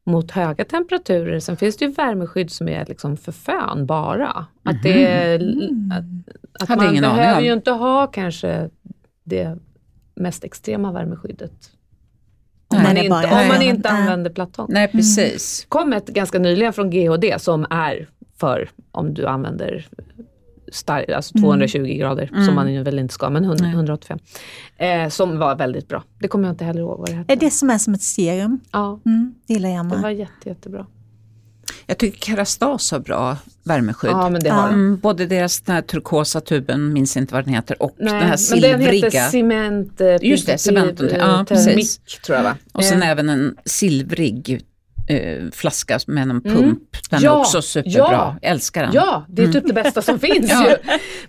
mot 0.06 0.30
höga 0.30 0.64
temperaturer. 0.64 1.40
Sen 1.40 1.56
finns 1.56 1.76
det 1.76 1.84
ju 1.84 1.92
värmeskydd 1.92 2.50
som 2.50 2.68
är 2.68 2.84
liksom 2.86 3.16
för 3.16 3.32
fön 3.32 3.86
bara. 3.86 4.46
Att, 4.62 4.82
det 4.82 5.06
är, 5.06 5.38
att, 5.92 6.04
att 6.62 6.68
Hade 6.68 6.80
man 6.82 6.88
aning 6.88 7.00
behöver 7.00 7.38
om. 7.38 7.44
ju 7.44 7.52
inte 7.52 7.70
ha 7.70 8.06
kanske 8.06 8.70
det 9.24 9.58
mest 10.14 10.44
extrema 10.44 10.92
värmeskyddet. 10.92 11.52
Om 12.68 12.82
man 12.82 12.96
inte, 12.96 13.10
bara- 13.10 13.42
om 13.42 13.48
man 13.48 13.62
inte 13.62 13.88
använder 13.88 14.30
plattång. 14.30 14.66
Nej, 14.70 14.88
precis. 14.88 15.66
kom 15.68 15.92
ett 15.92 16.06
ganska 16.06 16.38
nyligen 16.38 16.72
från 16.72 16.90
GHD 16.90 17.38
som 17.38 17.66
är 17.70 18.08
för 18.40 18.70
om 18.92 19.14
du 19.14 19.26
använder 19.26 19.86
stark, 20.72 21.08
alltså 21.08 21.38
220 21.38 21.78
grader, 21.98 22.30
som 22.46 22.54
man 22.54 22.72
ju 22.74 22.82
väl 22.82 22.98
inte 22.98 23.14
ska, 23.14 23.30
men 23.30 23.44
100, 23.44 23.64
Nej. 23.64 23.72
185. 23.74 24.18
Eh, 24.76 25.08
som 25.08 25.38
var 25.38 25.56
väldigt 25.56 25.88
bra. 25.88 26.04
Det 26.18 26.28
kommer 26.28 26.48
jag 26.48 26.52
inte 26.52 26.64
heller 26.64 26.80
ihåg 26.80 26.98
vad 26.98 27.08
det 27.08 27.14
hette. 27.14 27.32
Är 27.32 27.36
det 27.36 27.50
som 27.50 27.70
är 27.70 27.78
som 27.78 27.94
ett 27.94 28.02
serum? 28.02 28.60
Ja, 28.72 29.00
Mm, 29.06 29.34
det 29.46 29.52
gillar 29.54 29.68
jag 29.68 29.84
det 29.86 29.94
var 29.94 30.02
med. 30.02 30.14
jätte, 30.16 30.48
jättebra. 30.48 30.86
Jag 31.86 31.98
tycker 31.98 32.18
Kerastas 32.26 32.90
har 32.92 32.98
bra 33.00 33.36
värmeskydd. 33.64 34.10
Ja, 34.10 34.30
men 34.30 34.40
det 34.42 34.50
har. 34.50 34.68
Mm, 34.68 34.98
både 35.02 35.26
deras 35.26 35.60
den 35.60 35.74
här 35.74 35.82
turkosa 35.82 36.40
tuben, 36.40 36.92
minns 36.92 37.16
inte 37.16 37.34
vad 37.34 37.44
den 37.44 37.54
heter, 37.54 37.82
och 37.82 37.94
Nej, 37.98 38.06
den 38.12 38.14
här 38.14 38.22
men 38.22 38.30
den 38.30 38.38
silvriga. 38.38 39.06
heter 39.06 39.28
cement, 39.30 40.00
eh, 40.00 40.16
Just 40.22 40.46
det, 40.46 40.58
cement, 40.58 41.00
ja, 41.18 41.44
precis. 41.48 41.98
Tror 41.98 42.36
jag 42.36 42.44
va? 42.44 42.56
Och 42.72 42.84
sen 42.84 43.02
Eh, 43.02 43.08
även 43.08 43.28
en 43.28 43.56
silvrig 43.64 44.64
eh, 45.10 45.50
flaska 45.52 45.98
med 46.06 46.22
en 46.30 46.40
pump. 46.42 46.52
Den 47.10 47.18
Mm. 47.18 47.24
Ja, 47.24 47.36
är 47.36 47.40
också 47.40 47.62
superbra. 47.62 47.92
ja. 48.12 48.36
Älskar 48.42 48.82
den. 48.82 48.90
Ja, 48.94 49.24
det 49.28 49.42
är 49.42 49.52
typ 49.52 49.66
det 49.66 49.72
bästa 49.72 50.02
som 50.02 50.18
finns 50.28 50.50
Ja. 50.50 50.68
ju. 50.70 50.76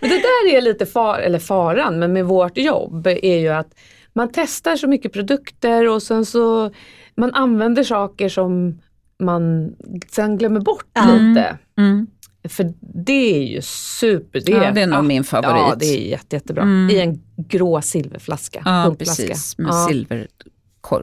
Men 0.02 0.10
det 0.10 0.16
där 0.18 0.56
är 0.58 0.62
lite 0.62 0.86
far, 0.86 1.20
eller 1.20 1.40
faran, 1.40 2.00
men 2.00 2.14
med 2.14 2.26
vårt 2.26 2.58
jobb 2.58 3.08
är 3.08 3.38
ju 3.40 3.48
att 3.50 3.74
man 4.14 4.30
testar 4.34 4.76
så 4.76 4.88
mycket 4.88 5.14
produkter 5.14 5.88
och 5.90 6.04
sen 6.04 6.26
så 6.26 6.72
man 7.18 7.34
använder 7.34 7.84
saker 7.84 8.30
som 8.30 8.82
man 9.20 9.72
sen 10.12 10.38
glömmer 10.38 10.60
bort 10.60 10.98
Mm. 10.98 11.30
lite. 11.34 11.58
Mm. 11.78 12.08
För 12.50 12.74
det 13.06 13.36
är 13.38 13.44
ju 13.44 13.62
super. 13.62 14.42
Det 14.46 14.52
Ja, 14.52 14.72
det 14.72 14.82
är 14.82 14.88
nog 14.88 15.04
min 15.06 15.24
favorit. 15.24 15.56
Ja, 15.70 15.76
det 15.80 15.86
är 15.86 16.10
jätte, 16.10 16.36
jättebra. 16.36 16.64
Mm. 16.64 16.90
I 16.90 17.00
en 17.00 17.22
grå 17.38 17.82
silverflaska. 17.82 18.62
Ja, 18.66 18.96
precis. 19.00 19.58
Med 19.58 19.68
Ja. 19.70 19.88
silver, 19.90 20.28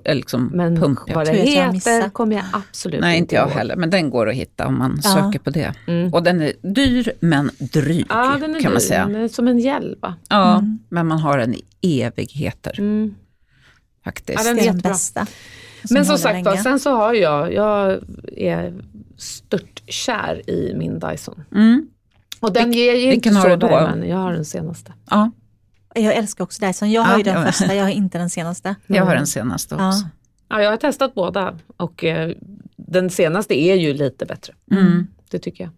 liksom 0.05 0.47
Men 0.55 0.77
pump. 0.81 0.99
ja. 1.07 1.15
vad 1.15 1.27
det 1.27 1.33
heter 1.33 2.09
kommer 2.11 2.37
jag 2.37 2.45
absolut 2.53 3.01
Nej, 3.01 3.19
inte 3.19 3.35
jag 3.35 3.45
ihåg. 3.49 3.53
heller, 3.57 3.77
men 3.77 3.91
den 3.91 4.11
går 4.11 4.29
att 4.29 4.35
hitta 4.35 4.67
om 4.67 4.79
man 4.79 5.01
Ja. 5.05 5.11
söker 5.11 5.39
på 5.39 5.51
det. 5.51 5.75
Mm. 5.87 6.15
Och 6.15 6.23
den 6.23 6.41
är 6.41 6.53
dyr 6.63 7.13
men 7.21 7.51
dryg 7.59 8.07
Ja, 8.09 8.37
den 8.41 8.57
är 8.57 8.61
kan 8.61 8.73
man 8.73 8.81
dyr. 8.81 8.87
säga. 8.87 9.07
Den 9.07 9.17
är 9.17 9.29
som 9.29 9.49
en 9.49 9.59
hjälva. 9.59 10.15
Ja, 10.29 10.53
Mm. 10.59 10.79
men 10.89 11.07
man 11.07 11.19
har 11.19 11.39
den 11.39 11.55
i 11.81 12.01
evigheter 12.03 12.75
Mm. 12.81 13.15
faktiskt. 14.05 14.39
Ja, 14.39 14.45
den 14.45 14.57
Det 14.57 14.63
är 14.63 14.73
den 14.73 14.79
bästa. 14.79 15.27
Men 15.91 16.05
som 16.05 16.19
sagt 16.19 16.45
länge. 16.45 16.63
sen 16.63 16.81
så 16.81 16.91
har 16.97 17.15
jag, 17.15 17.53
jag 17.55 18.01
är 18.37 18.75
störtkär 19.17 20.51
i 20.51 20.75
min 20.75 20.99
Dyson. 20.99 21.45
Mm. 21.55 21.87
Och 22.41 22.53
den 22.53 22.71
Vilk- 22.73 22.75
ger 22.77 22.95
ju 22.95 23.15
inte 23.15 23.31
så 23.31 23.57
då? 23.57 23.67
värmen. 23.67 24.09
Jag 24.09 24.17
har 24.17 24.33
den 24.33 24.45
senaste. 24.45 24.93
Ja, 25.11 25.31
Jag 25.99 26.15
älskar 26.15 26.45
också 26.45 26.67
Dyson. 26.67 26.91
Jag 26.91 27.03
har 27.03 27.13
Ja, 27.13 27.19
ju 27.19 27.23
den 27.25 27.47
första, 27.47 27.75
jag 27.75 27.85
har 27.85 27.91
inte 27.91 28.19
den 28.19 28.31
senaste. 28.31 28.75
jag 28.87 29.05
har 29.05 29.15
den 29.15 29.27
senaste 29.27 29.75
också. 29.75 30.09
Ja, 30.49 30.63
jag 30.63 30.71
har 30.71 30.77
testat 30.77 31.15
båda 31.15 31.55
och 31.77 32.05
eh, 32.05 32.31
den 32.77 33.11
senaste 33.11 33.55
är 33.61 33.75
ju 33.75 33.93
lite 33.95 34.27
bättre. 34.27 34.53
Mm. 34.71 35.07
Det 35.31 35.39
tycker 35.39 35.65
jag. 35.65 35.73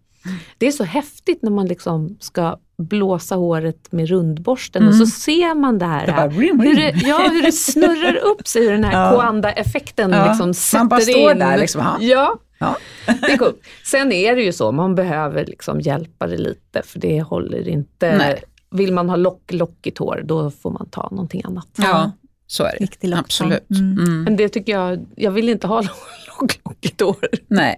Det 0.57 0.67
är 0.67 0.71
så 0.71 0.83
häftigt 0.83 1.39
när 1.43 1.51
man 1.51 1.65
liksom 1.67 2.17
ska 2.19 2.57
blåsa 2.77 3.35
håret 3.35 3.91
med 3.91 4.09
rundborsten 4.09 4.87
och 4.87 4.95
så 4.95 5.05
ser 5.05 5.55
man 5.55 5.79
det 5.79 5.85
här. 5.85 6.05
Det 6.05 6.11
bara 6.11 6.27
rim, 6.27 6.59
hur, 6.59 6.67
rim. 6.75 6.75
det, 6.75 7.07
ja, 7.07 7.27
hur 7.31 7.41
det 7.43 7.51
snurrar 7.51 8.15
upp 8.15 8.47
sig, 8.47 8.63
hur 8.65 8.71
den 8.71 8.83
här 8.83 9.05
Ja. 9.05 9.11
Koanda-effekten 9.15 10.11
Ja, 10.11 10.25
liksom 10.27 10.47
man 10.47 10.53
sätter 10.53 10.85
bara 10.85 10.99
står 11.01 11.31
in. 11.31 11.39
där 11.39 11.57
liksom, 11.57 11.81
ja. 11.81 11.97
Ja, 12.01 12.35
Ja. 12.57 12.77
det 13.21 13.31
är 13.33 13.37
coolt. 13.37 13.61
Sen 13.85 14.11
är 14.11 14.35
det 14.35 14.41
ju 14.43 14.53
så, 14.53 14.71
man 14.71 14.95
behöver 14.95 15.45
liksom 15.45 15.81
hjälpa 15.81 16.27
det 16.27 16.37
lite 16.37 16.81
för 16.85 16.99
det 16.99 17.21
håller 17.21 17.67
inte. 17.67 18.17
Nej. 18.17 18.43
Vill 18.71 18.93
man 18.93 19.09
ha 19.09 19.15
lock, 19.15 19.51
lockigt 19.53 19.97
hår, 19.97 20.21
då 20.25 20.51
får 20.51 20.71
man 20.71 20.87
ta 20.89 21.09
någonting 21.11 21.41
annat. 21.45 21.67
ja, 21.77 22.11
så 22.47 22.63
är 22.63 22.71
det. 22.79 22.83
Riktig. 22.83 23.13
Absolut. 23.13 23.69
Mm. 23.69 23.91
Mm. 23.99 24.23
Men 24.23 24.35
det 24.35 24.49
tycker 24.49 24.71
jag, 24.71 25.05
jag 25.15 25.31
vill 25.31 25.49
inte 25.49 25.67
ha 25.67 25.81
lock, 26.39 26.59
lockigt 26.65 27.01
hår. 27.01 27.27
Nej, 27.47 27.75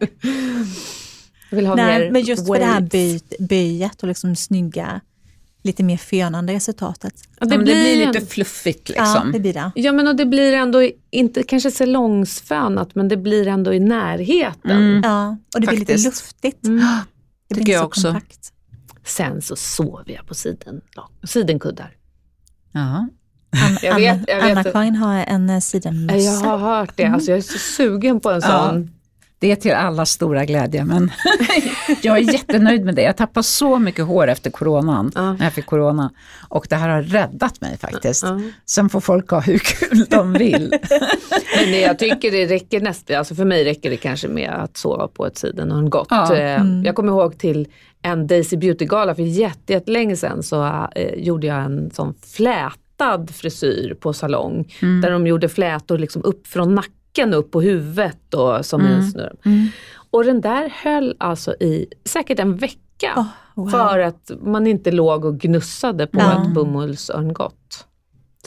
Jag 1.49 1.55
vill 1.55 1.65
ha 1.65 1.75
Nej, 1.75 1.99
mer 1.99 2.11
men 2.11 2.21
just 2.21 2.47
för 2.47 2.53
det 2.59 2.65
här 2.65 2.73
waves. 2.81 2.91
byt, 2.91 3.33
byet 3.49 4.01
och 4.03 4.07
liksom 4.07 4.35
snygga, 4.35 5.01
lite 5.63 5.83
mer 5.83 5.97
fönande 5.97 6.53
resultatet. 6.53 7.13
Ja, 7.39 7.45
det, 7.45 7.57
blir, 7.57 7.75
det 7.75 7.81
blir 7.81 8.01
en- 8.07 8.11
lite 8.11 8.25
fluffigt 8.25 8.91
Ja, 8.95 9.03
liksom. 9.13 9.31
det 9.31 9.39
blir 9.39 9.53
det. 9.53 9.71
Ja 9.75 9.91
men 9.91 10.07
och 10.07 10.15
det 10.15 10.25
blir 10.25 10.53
ändå, 10.53 10.89
inte 11.11 11.43
kanske 11.43 11.71
salongsfönat, 11.71 12.95
men 12.95 13.07
det 13.07 13.17
blir 13.17 13.47
ändå 13.47 13.73
i 13.73 13.79
närheten. 13.79 14.71
Mm. 14.71 15.01
Ja, 15.03 15.37
och 15.55 15.61
det 15.61 15.67
blir 15.67 15.79
lite 15.79 15.91
Faktiskt. 15.93 16.05
luftigt. 16.05 16.65
Mm. 16.67 16.79
Det 17.47 17.55
Tycker 17.55 17.63
blir 17.65 17.73
jag 17.73 17.81
så 17.81 17.85
också. 17.87 18.07
kompakt. 18.07 18.49
Sen 19.05 19.41
så 19.41 19.55
sover 19.55 20.11
jag 20.11 20.27
på 20.27 20.33
siden, 20.33 20.81
sidenkuddar. 21.23 21.95
Ja. 22.71 22.81
Ann, 22.81 23.77
Jag 23.81 23.95
vet, 23.95 24.11
Anna, 24.15 24.23
jag 24.27 24.41
vet. 24.41 24.57
Anna-Karin 24.57 24.95
har 24.95 25.15
en 25.15 25.49
eh, 25.49 25.53
Jag 25.55 25.63
sidenmössa. 25.63 26.45
har 26.45 26.57
hört 26.57 26.93
det, 26.97 27.05
alltså 27.05 27.31
jag 27.31 27.37
är 27.37 27.41
så 27.41 27.57
sugen 27.57 28.19
på 28.19 28.31
en 28.31 28.41
Ja. 28.43 28.73
Det 29.43 29.51
är 29.51 29.55
till 29.55 29.71
alla 29.73 30.05
stora 30.05 30.45
glädje, 30.45 30.85
men 30.85 31.11
jag 32.01 32.17
är 32.17 32.33
jättenöjd 32.33 32.85
med 32.85 32.95
det. 32.95 33.01
Jag 33.01 33.17
tappade 33.17 33.43
så 33.43 33.79
mycket 33.79 34.05
hår 34.05 34.27
efter 34.27 34.49
coronan, 34.51 35.11
Ja. 35.15 35.33
när 35.33 35.43
jag 35.43 35.53
fick 35.53 35.65
corona. 35.65 36.11
Och 36.49 36.65
det 36.69 36.75
här 36.75 36.89
har 36.89 37.01
räddat 37.01 37.61
mig 37.61 37.77
faktiskt. 37.77 38.23
Ja. 38.23 38.41
Sen 38.65 38.89
får 38.89 38.99
folk 38.99 39.29
ha 39.29 39.39
hur 39.39 39.57
kul 39.57 40.05
de 40.09 40.33
vill. 40.33 40.73
Men 41.65 41.79
jag 41.81 41.99
tycker 41.99 42.31
det 42.31 42.45
räcker 42.45 42.81
nästan, 42.81 43.15
alltså 43.17 43.35
för 43.35 43.45
mig 43.45 43.63
räcker 43.65 43.89
det 43.89 43.97
kanske 43.97 44.27
med 44.27 44.49
att 44.49 44.77
sova 44.77 45.07
på 45.07 45.25
ett 45.25 45.37
sidenhörngott. 45.37 46.07
Ja. 46.09 46.35
Eh, 46.35 46.53
Mm. 46.61 46.83
Jag 46.85 46.95
kommer 46.95 47.11
ihåg 47.11 47.37
till 47.37 47.67
en 48.01 48.27
Daisy 48.27 48.57
Beauty-gala 48.57 49.15
för 49.15 49.23
jätte- 49.23 49.73
jättelänge 49.73 50.15
sedan 50.15 50.43
så 50.43 50.87
eh, 50.95 51.13
gjorde 51.15 51.47
jag 51.47 51.63
en 51.63 51.91
sån 51.93 52.13
flätad 52.35 53.29
frisyr 53.35 53.93
på 53.99 54.13
salong. 54.13 54.73
Mm. 54.81 55.01
Där 55.01 55.11
de 55.11 55.27
gjorde 55.27 55.49
flätor 55.49 55.97
liksom 55.97 56.23
upp 56.23 56.47
från 56.47 56.75
nacken 56.75 56.93
upp 57.33 57.51
på 57.51 57.61
huvudet 57.61 58.33
och 58.33 58.65
som 58.65 58.81
en 58.81 58.87
Mm. 58.93 59.03
snurr. 59.11 59.35
Mm. 59.45 59.67
Och 60.11 60.23
den 60.23 60.41
där 60.41 60.69
höll 60.83 61.15
alltså 61.19 61.53
i 61.59 61.85
säkert 62.05 62.39
en 62.39 62.57
vecka. 62.57 63.13
Åh, 63.17 63.25
wow. 63.55 63.69
För 63.69 63.99
att 63.99 64.31
man 64.41 64.67
inte 64.67 64.91
låg 64.91 65.25
och 65.25 65.39
gnussade 65.39 66.07
på 66.07 66.19
Ja. 66.19 66.41
ett 66.43 66.53
bomullsörngott. 66.53 67.87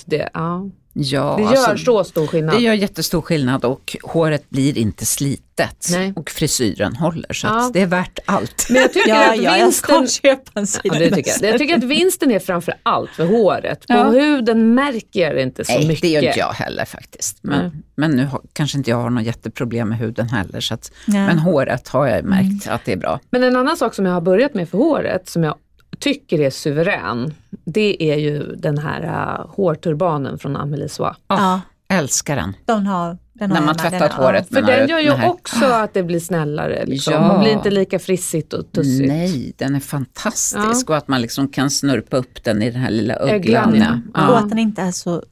Det, 0.06 0.28
ja. 0.34 0.70
Ja, 0.98 1.34
det 1.36 1.42
gör 1.42 1.68
alltså, 1.68 1.84
så 1.84 2.04
stor 2.04 2.26
skillnad. 2.26 2.54
det 2.56 2.60
gör 2.62 2.74
jättestor 2.74 3.20
skillnad 3.22 3.64
och 3.64 3.96
håret 4.02 4.50
blir 4.50 4.78
inte 4.78 5.06
slitet 5.06 5.86
Nej. 5.90 6.12
och 6.16 6.30
frisyren 6.30 6.96
håller. 6.96 7.32
Så 7.32 7.46
Ja. 7.46 7.70
det 7.72 7.82
är 7.82 7.86
värt 7.86 8.18
allt. 8.26 8.66
Men 8.70 8.82
jag 8.82 8.92
tycker 8.92 9.08
Ja, 9.14 9.30
att 9.30 9.36
ja, 9.36 9.56
jag 9.56 9.64
vinsten... 9.64 10.08
ska 10.08 10.22
köpa 10.22 10.60
en 10.60 10.66
Ja, 10.84 10.98
det 10.98 11.10
tycker 11.10 11.32
jag. 11.42 11.52
jag 11.52 11.58
tycker 11.58 11.76
att 11.76 11.84
vinsten 11.84 12.30
är 12.30 12.38
framför 12.38 12.74
allt 12.82 13.10
för 13.10 13.26
håret. 13.26 13.86
På 13.86 13.92
Ja. 13.94 14.04
huden 14.10 14.74
märker 14.74 15.20
jag 15.20 15.34
det 15.34 15.42
inte 15.42 15.64
så 15.64 15.72
Nej, 15.72 15.88
mycket. 15.88 16.02
det 16.02 16.08
gör 16.08 16.22
inte 16.22 16.38
jag 16.38 16.52
heller 16.52 16.84
faktiskt. 16.84 17.38
Men, 17.42 17.60
Nej. 17.62 17.70
men 17.94 18.10
nu 18.10 18.24
har, 18.24 18.40
kanske 18.52 18.78
inte 18.78 18.90
jag 18.90 18.96
har 18.96 19.10
något 19.10 19.24
jätteproblem 19.24 19.88
med 19.88 19.98
huden 19.98 20.28
heller. 20.28 20.60
Så 20.60 20.74
att. 20.74 20.90
Men 21.06 21.38
håret 21.38 21.88
har 21.88 22.06
jag 22.06 22.24
märkt 22.24 22.68
att 22.68 22.84
det 22.84 22.92
är 22.92 22.96
bra. 22.96 23.20
Men 23.30 23.42
en 23.42 23.56
annan 23.56 23.76
sak 23.76 23.94
som 23.94 24.06
jag 24.06 24.12
har 24.12 24.20
börjat 24.20 24.54
med 24.54 24.68
för 24.68 24.78
håret, 24.78 25.28
som 25.28 25.44
jag 25.44 25.54
tycker 25.98 26.40
är 26.40 26.50
suverän, 26.50 27.34
det 27.64 28.12
är 28.12 28.16
ju 28.16 28.56
den 28.56 28.78
här 28.78 29.02
uh, 29.04 29.46
hårturbanen 29.54 30.38
från 30.38 30.56
Amelie 30.56 30.88
Soie. 30.88 31.14
Ja, 31.28 31.60
älskar 31.88 32.36
den. 32.36 32.56
Den 32.64 32.86
har, 32.86 33.18
den 33.32 33.50
När 33.50 33.56
har 33.56 33.66
man 33.66 33.74
jag 33.78 33.82
med, 33.82 33.90
tvättat 33.90 34.16
den, 34.16 34.24
håret. 34.24 34.48
För 34.48 34.62
den 34.62 34.88
gör 34.88 34.98
ju 34.98 35.10
Den 35.10 35.24
också 35.24 35.64
att 35.64 35.94
det 35.94 36.02
blir 36.02 36.20
snällare. 36.20 36.86
Liksom. 36.86 37.12
Ja. 37.12 37.20
Man 37.20 37.40
blir 37.40 37.52
inte 37.52 37.70
lika 37.70 37.98
frissigt 37.98 38.52
och 38.52 38.72
tussigt. 38.72 39.08
Nej, 39.08 39.52
den 39.56 39.74
är 39.74 39.80
fantastisk 39.80 40.90
och 40.90 40.96
att 40.96 41.08
man 41.08 41.22
liksom 41.22 41.48
kan 41.48 41.70
snurpa 41.70 42.16
upp 42.16 42.44
den 42.44 42.62
i 42.62 42.70
den 42.70 42.80
här 42.80 42.90
lilla 42.90 43.14
Öglan, 43.14 43.74
ja. 43.74 43.84
Ja. 44.14 44.28
Och 44.28 44.34
Ja. 44.34 44.38
att 44.38 44.48
den 44.48 44.58
inte 44.58 44.82
är 44.82 44.90
så 44.92 45.22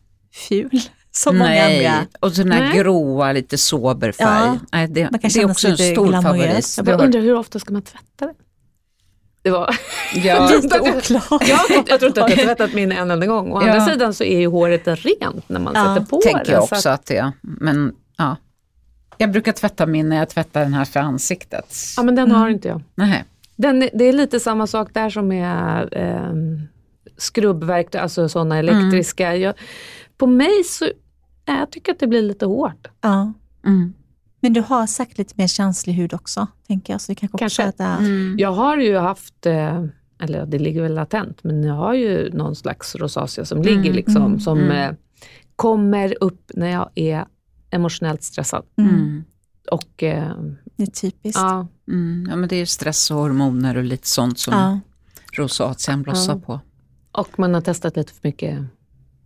ful 0.49 0.81
som 1.11 1.39
Nej, 1.39 1.87
andra. 1.87 2.07
och 2.21 2.33
så 2.33 2.43
den 2.43 2.53
här 2.53 2.61
Nej. 2.69 2.79
gråa, 2.79 3.33
lite 3.33 3.59
sober 3.59 4.12
färg. 4.12 4.29
Ja, 4.29 4.59
Nej, 4.73 4.89
det, 4.89 5.11
man 5.11 5.21
det 5.23 5.37
är 5.37 5.51
också 5.51 5.69
en 5.69 5.77
stor 5.77 6.23
favorit. 6.23 6.79
Jag 6.87 7.01
undrar 7.01 7.21
hur 7.21 7.35
ofta 7.35 7.59
ska 7.59 7.73
man 7.73 7.83
tvätta 7.83 8.27
det? 8.27 8.35
Det 9.43 9.51
var... 9.51 9.77
Ja, 10.15 10.51
Lite 10.62 10.81
oklart. 10.81 11.49
jag, 11.49 11.61
jag 11.87 11.99
tror 12.01 12.07
inte 12.09 12.25
att 12.25 12.31
jag 12.31 12.37
har 12.37 12.45
tvättat 12.45 12.75
min 12.75 12.93
en 12.93 13.11
enda 13.11 13.27
gång. 13.27 13.53
Å 13.53 13.57
andra 13.59 13.75
Ja. 13.77 13.87
sidan 13.87 14.15
så 14.15 14.25
är 14.25 14.39
ju 14.41 14.47
håret 14.47 14.87
rent 14.89 15.49
när 15.49 15.61
man 15.61 15.73
Ja, 15.77 15.95
sätter 15.95 16.07
på 16.07 16.21
tänker 16.21 16.45
det. 16.45 16.53
jag 16.53 16.69
så 16.69 16.75
också 16.75 16.89
att, 16.89 17.07
det 17.07 17.17
är. 17.17 17.33
Men 17.41 17.93
ja. 18.17 18.37
Jag 19.19 19.31
brukar 19.33 19.53
tvätta 19.53 19.87
min 19.87 20.09
när 20.09 20.17
jag 20.17 20.29
tvättar 20.29 20.61
den 20.61 20.75
här 20.75 20.85
för 20.85 21.01
ansiktet. 21.01 21.75
ja, 21.97 22.03
men 22.03 22.15
den 22.15 22.31
har 22.31 22.49
inte 22.49 22.69
jag. 22.69 22.83
Nej. 22.95 23.25
Den, 23.57 23.81
det 23.95 24.05
är 24.05 24.12
lite 24.12 24.41
samma 24.41 24.67
sak 24.67 24.89
där 24.95 25.11
som 25.11 25.29
med 25.29 25.89
eh, 25.93 26.33
skrubbverktyg, 27.17 28.01
alltså 28.01 28.29
sådana 28.29 28.59
elektriska. 28.59 29.37
Jag, 29.37 29.55
på 30.19 30.27
mig 30.27 30.65
så, 30.65 30.85
nej, 31.47 31.59
jag 31.59 31.71
tycker 31.71 31.93
att 31.93 31.99
det 31.99 32.07
blir 32.07 32.23
lite 32.23 32.47
hårt. 32.47 32.89
Ja. 33.01 33.33
Mm. 33.67 33.93
Men 34.41 34.53
du 34.53 34.61
har 34.61 34.87
säkert 34.87 35.19
lite 35.19 35.35
mer 35.37 35.47
känslig 35.47 35.93
hud 35.95 36.15
också, 36.15 36.47
tänker 36.67 36.93
jag. 36.93 37.01
Så 37.01 37.12
det 37.12 37.17
kanske 37.17 37.35
också 37.35 37.43
Kanske. 37.43 37.62
är 37.62 37.67
att 37.69 37.79
det 37.79 37.85
Mm. 37.85 38.37
Jag 38.39 38.53
har 38.53 38.77
ju 38.77 38.97
haft, 38.99 39.47
eh, 39.47 39.85
eller 40.21 40.47
det 40.47 40.59
ligger 40.59 40.83
väl 40.83 40.95
latent, 40.95 41.45
men 41.45 41.62
jag 41.65 41.75
har 41.75 41.95
ju 41.95 42.31
någon 42.33 42.57
slags 42.57 42.95
rosacea 42.97 43.45
som 43.45 43.62
ligger 43.62 43.93
liksom, 43.93 44.23
Mm. 44.25 44.41
som 44.41 44.59
Mm. 44.59 44.71
eh, 44.91 44.97
kommer 45.57 46.17
upp 46.21 46.51
när 46.55 46.69
jag 46.71 46.91
är 46.95 47.25
emotionellt 47.71 48.23
stressad. 48.23 48.65
Mm. 48.79 48.95
Mm. 48.95 49.25
Och 49.71 50.03
eh, 50.03 50.33
Det 50.77 50.83
är 50.83 50.87
typiskt. 50.87 51.39
ja, 51.43 51.67
Mm. 51.89 52.27
Ja, 52.31 52.37
men 52.37 52.49
det 52.49 52.57
är 52.57 52.61
ju 52.61 52.67
stress 52.67 53.11
och 53.11 53.17
hormoner 53.17 53.77
och 53.77 53.85
lite 53.85 54.09
sånt 54.09 54.39
som 54.39 54.55
Ja. 54.55 54.81
rosacean 55.33 56.03
blossar 56.03 56.33
Ja. 56.35 56.41
på. 56.41 56.61
och 57.12 57.39
man 57.39 57.55
har 57.55 57.61
testat 57.61 57.97
lite 57.97 58.12
för 58.12 58.29
mycket, 58.29 58.59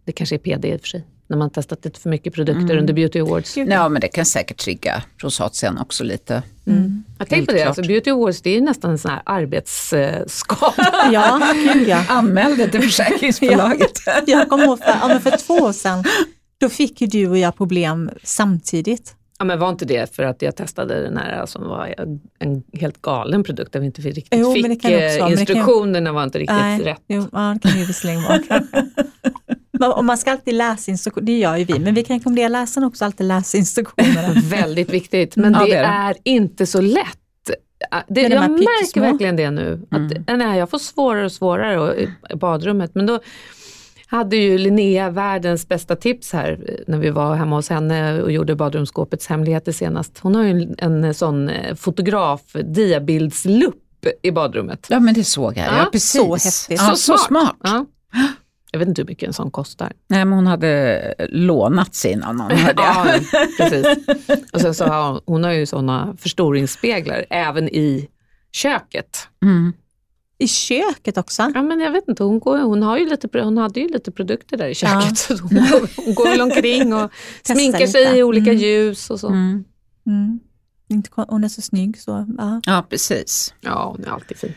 det 0.04 0.12
kanske 0.12 0.36
är 0.36 0.38
PD 0.38 0.68
i 0.72 0.76
och 0.76 0.80
för 0.80 0.88
sig, 0.88 1.04
när 1.28 1.36
man 1.36 1.50
testat 1.50 1.84
lite 1.84 2.00
för 2.00 2.10
mycket 2.10 2.34
produkter 2.34 2.62
Mm. 2.64 2.78
under 2.78 2.94
Beauty 2.94 3.20
Awards. 3.20 3.56
Ja, 3.56 3.88
men 3.88 4.00
det 4.00 4.08
kan 4.08 4.24
säkert 4.26 4.56
trigga 4.56 5.02
rosacean 5.16 5.78
också 5.78 6.04
lite. 6.04 6.42
Mm. 6.66 7.04
Jag 7.18 7.28
tänker 7.28 7.46
på 7.46 7.52
det, 7.52 7.62
alltså. 7.64 7.82
Beauty 7.82 8.10
Awards 8.10 8.42
det 8.42 8.50
är 8.50 8.54
ju 8.54 8.60
nästan 8.60 8.90
en 8.90 8.98
sån 8.98 9.10
här 9.10 9.22
arbetsskada. 9.24 10.74
Ja, 11.12 11.40
gud 11.74 11.88
ja. 11.88 12.04
Anmäl 12.08 12.56
det 12.56 12.68
till 12.68 12.82
försäkringsbolaget. 12.90 13.92
Jag 14.26 14.48
kommer 14.48 14.64
ihåg 14.64 14.78
för, 14.78 14.96
ja, 15.00 15.08
men 15.08 15.20
för 15.20 15.30
två 15.30 15.54
år 15.54 15.72
sedan, 15.72 16.04
då 16.60 16.68
fick 16.68 17.00
ju 17.00 17.06
du 17.06 17.28
och 17.28 17.38
jag 17.38 17.56
problem 17.56 18.10
samtidigt. 18.22 19.14
Ja, 19.38 19.44
men 19.44 19.58
var 19.58 19.68
inte 19.68 19.84
det 19.84 20.16
för 20.16 20.22
att 20.22 20.42
jag 20.42 20.56
testade 20.56 21.02
den 21.02 21.16
här 21.16 21.46
som 21.46 21.62
var 21.68 21.94
en 22.38 22.62
helt 22.72 23.02
galen 23.02 23.44
produkt 23.44 23.72
där 23.72 23.80
vi 23.80 23.86
inte 23.86 24.00
riktigt 24.02 24.40
Jo, 24.40 24.54
fick 24.54 24.84
eh, 24.84 25.30
instruktionerna 25.30 26.12
var 26.12 26.22
inte 26.24 26.38
riktigt 26.38 26.56
Nej, 26.56 26.80
rätt. 26.82 27.02
Jo, 27.08 27.26
ja, 27.32 27.56
det 27.62 27.68
kan 27.68 27.80
ju 27.80 27.86
visserligen 27.86 28.22
vara 28.22 28.38
Och 29.80 30.04
man 30.04 30.18
ska 30.18 30.30
alltid 30.32 30.54
läsa 30.54 30.90
instruktioner, 30.90 31.26
det 31.26 31.38
gör 31.38 31.56
ju 31.56 31.64
vi, 31.64 31.78
men 31.78 31.94
vi 31.94 32.04
kan 32.04 32.18
rekommendera 32.18 32.48
läsaren 32.48 32.86
också 32.86 33.04
alltid 33.04 33.26
läsa 33.26 33.58
instruktionerna. 33.58 34.40
Väldigt 34.50 34.90
viktigt, 34.90 35.36
men 35.36 35.52
Ja, 35.52 35.58
det, 35.60 35.66
det 35.66 35.74
är 35.76 36.08
är 36.08 36.14
det. 36.14 36.30
inte 36.30 36.66
så 36.66 36.80
lätt. 36.80 37.18
Det, 38.08 38.14
de 38.14 38.20
jag 38.34 38.40
här 38.40 38.48
märker 38.48 38.66
pyttesmå. 38.80 39.02
verkligen 39.02 39.36
det 39.36 39.50
nu. 39.50 39.80
Att, 39.90 39.98
Mm. 40.28 40.38
nej, 40.38 40.58
jag 40.58 40.70
får 40.70 40.78
svårare 40.78 41.24
och 41.24 41.32
svårare 41.32 41.78
och, 41.80 41.94
i 42.30 42.36
badrummet. 42.36 42.94
Men 42.94 43.06
då 43.06 43.20
hade 44.06 44.36
ju 44.36 44.58
Linnea 44.58 45.10
världens 45.10 45.68
bästa 45.68 45.96
tips 45.96 46.32
här 46.32 46.58
eh, 46.68 46.74
när 46.86 46.98
vi 46.98 47.10
var 47.10 47.34
hemma 47.34 47.56
hos 47.56 47.68
henne 47.70 48.22
och 48.22 48.32
gjorde 48.32 48.54
badrumsskåpets 48.54 49.26
hemligheter 49.26 49.72
senast. 49.72 50.18
Hon 50.18 50.34
har 50.34 50.42
ju 50.44 50.74
en, 50.78 51.04
en 51.04 51.14
sån 51.14 51.48
eh, 51.48 51.74
fotograf 51.74 52.40
diabildslupp 52.64 54.06
i 54.22 54.30
badrummet. 54.30 54.86
Ja, 54.90 55.00
men 55.00 55.14
det 55.14 55.24
såg 55.24 55.56
jag. 55.56 55.66
Ja, 55.66 55.78
Ja, 55.78 55.88
precis. 55.92 56.10
så 56.20 56.34
häftigt. 56.34 56.80
Ja, 56.88 56.94
så 56.96 57.18
smart. 57.18 57.56
Ja. 57.62 57.86
Jag 58.70 58.78
vet 58.78 58.88
inte 58.88 59.02
hur 59.02 59.06
mycket 59.06 59.26
en 59.26 59.32
sån 59.32 59.50
kostar. 59.50 59.92
Nej, 60.08 60.24
men 60.24 60.32
hon 60.38 60.46
hade 60.46 61.14
lånat 61.30 61.94
sin 61.94 62.22
av 62.22 62.34
någon, 62.34 62.50
hörde 62.50 62.82
jag. 62.82 63.06
Ja, 63.32 63.46
precis. 63.58 63.86
Och 64.52 64.60
sen 64.60 64.74
så 64.74 64.84
har 64.84 65.10
hon, 65.12 65.20
hon 65.26 65.44
har 65.44 65.52
ju 65.52 65.66
såna 65.66 66.16
förstoringsspeglar 66.18 67.24
även 67.30 67.68
i 67.68 68.08
köket. 68.52 69.28
Mm. 69.42 69.72
I 70.38 70.48
köket 70.48 71.18
också. 71.18 71.50
Ja, 71.54 71.62
men 71.62 71.80
jag 71.80 71.92
vet 71.92 72.08
inte, 72.08 72.22
hon, 72.22 72.40
går, 72.40 72.58
hon, 72.58 72.82
har 72.82 72.98
ju 72.98 73.08
lite, 73.08 73.40
hon 73.42 73.58
hade 73.58 73.80
ju 73.80 73.88
lite 73.88 74.10
produkter 74.10 74.56
där 74.56 74.68
i 74.68 74.74
köket. 74.74 75.26
Ja. 75.30 75.36
Hon, 75.42 75.54
går, 75.70 76.04
hon 76.04 76.14
går 76.14 76.24
väl 76.30 76.40
omkring 76.40 76.94
och 76.94 77.10
sminkar 77.42 77.78
lite. 77.78 77.92
sig 77.92 78.18
i 78.18 78.22
olika 78.22 78.50
Mm. 78.50 78.62
ljus 78.62 79.10
och 79.10 79.20
så. 79.20 79.28
Mm. 79.28 79.64
Mm. 80.06 80.40
Hon 81.14 81.44
är 81.44 81.48
så 81.48 81.62
snygg 81.62 82.00
så. 82.00 82.26
Ja. 82.38 82.60
Ja, 82.66 82.86
precis. 82.90 83.54
Ja, 83.60 83.94
hon 83.96 84.04
är 84.04 84.10
alltid 84.10 84.36
fin. 84.36 84.54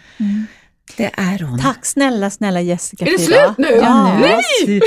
Det 0.97 1.11
är 1.17 1.39
hon. 1.43 1.59
Tack 1.59 1.85
snälla, 1.85 2.29
snälla 2.29 2.61
Jessica. 2.61 3.05
Är 3.05 3.11
det 3.11 3.19
slut 3.19 3.57
nu? 3.57 3.67
Ja. 3.67 4.19
Nej! 4.19 4.81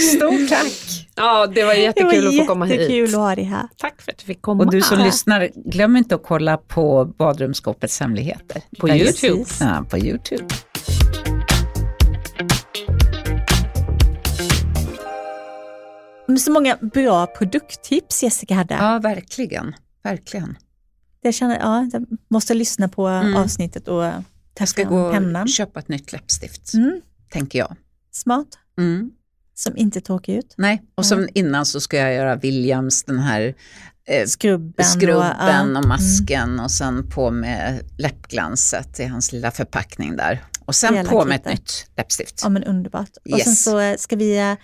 Stort 0.16 0.48
tack. 0.48 1.06
Ja, 1.14 1.46
det 1.46 1.64
var 1.64 1.74
Det 1.74 1.80
jättekul 1.80 2.22
var 2.24 2.28
att 2.28 2.36
få 2.38 2.44
komma 2.46 2.66
jättekul 2.68 3.06
hit. 3.06 3.14
att 3.14 3.20
ha 3.20 3.34
dig 3.34 3.44
här. 3.44 3.68
Tack 3.76 4.02
för 4.02 4.12
att 4.12 4.18
du 4.18 4.24
fick 4.24 4.42
komma. 4.42 4.64
Och 4.64 4.70
du 4.70 4.80
som 4.80 4.98
Ja. 4.98 5.04
lyssnar, 5.04 5.50
glöm 5.70 5.96
inte 5.96 6.14
att 6.14 6.22
kolla 6.24 6.56
på 6.56 7.04
badrumsskåpets 7.18 8.00
hemligheter. 8.00 8.62
På 8.78 8.86
Där- 8.86 8.94
YouTube. 8.96 9.44
Ja, 9.60 9.84
på 9.90 9.98
YouTube. 9.98 10.44
Så 16.38 16.50
många 16.52 16.76
bra 16.94 17.26
produkttips 17.26 18.22
Jessica 18.22 18.54
hade. 18.54 18.74
Ja, 18.74 18.98
verkligen. 19.02 19.74
Verkligen. 20.04 20.56
Jag 21.28 21.34
känner, 21.34 21.58
ja, 21.58 21.88
jag 21.92 22.06
måste 22.30 22.54
lyssna 22.54 22.88
på 22.88 23.06
Mm. 23.08 23.36
avsnittet 23.36 23.88
och 23.88 24.04
Jag 24.04 24.22
testa 24.54 24.66
ska 24.80 24.84
gå 24.90 25.12
pennan. 25.12 25.42
och 25.42 25.48
köpa 25.48 25.80
ett 25.80 25.88
nytt 25.88 26.12
läppstift, 26.12 26.74
Mm. 26.74 27.00
tänker 27.32 27.58
jag. 27.58 27.76
Smart, 28.12 28.46
Mm. 28.78 29.10
som 29.54 29.76
inte 29.76 30.00
torkar 30.00 30.32
ut. 30.32 30.54
Nej, 30.58 30.82
och 30.94 31.06
som 31.06 31.28
innan 31.34 31.66
så 31.66 31.80
ska 31.80 31.96
jag 31.96 32.14
göra 32.14 32.36
Williams, 32.36 33.04
den 33.04 33.18
här 33.18 33.54
eh, 34.08 34.26
Skrubben. 34.26 34.86
skrubben 34.86 35.72
ja. 35.74 35.78
och 35.78 35.88
masken 35.88 36.60
och 36.60 36.70
sen 36.70 37.10
på 37.10 37.30
med 37.30 37.80
läppglanset 37.98 39.00
i 39.00 39.04
hans 39.04 39.32
lilla 39.32 39.50
förpackning 39.50 40.16
där. 40.16 40.44
Och 40.64 40.74
sen 40.74 40.94
Hela 40.94 41.10
på 41.10 41.24
med 41.24 41.36
ett 41.36 41.44
nytt 41.46 41.86
läppstift. 41.96 42.40
Ja 42.42 42.48
men 42.48 42.64
underbart. 42.64 43.10
Och 43.32 43.40
sen 43.40 43.54
så 43.56 43.94
ska 43.98 44.16
vi, 44.16 44.38
eh, 44.38 44.54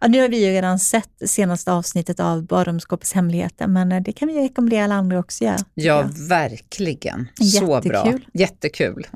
ja, 0.00 0.08
nu 0.08 0.20
har 0.20 0.28
vi 0.28 0.46
ju 0.46 0.52
redan 0.52 0.78
sett 0.78 1.10
senaste 1.26 1.72
avsnittet 1.72 2.20
av 2.20 2.46
Badrumsskåpets 2.46 3.12
hemligheter, 3.12 3.66
men 3.66 3.92
eh, 3.92 4.02
det 4.02 4.12
kan 4.12 4.28
vi 4.28 4.34
ju 4.34 4.40
rekommendera 4.40 4.84
alla 4.84 4.94
andra 4.94 5.18
också 5.18 5.44
göra. 5.44 5.56
Ja, 5.74 6.10
verkligen. 6.28 7.28
Så 7.60 7.66
bra. 7.66 7.82
Jättekul. 7.82 8.26
Jättekul. 8.32 9.06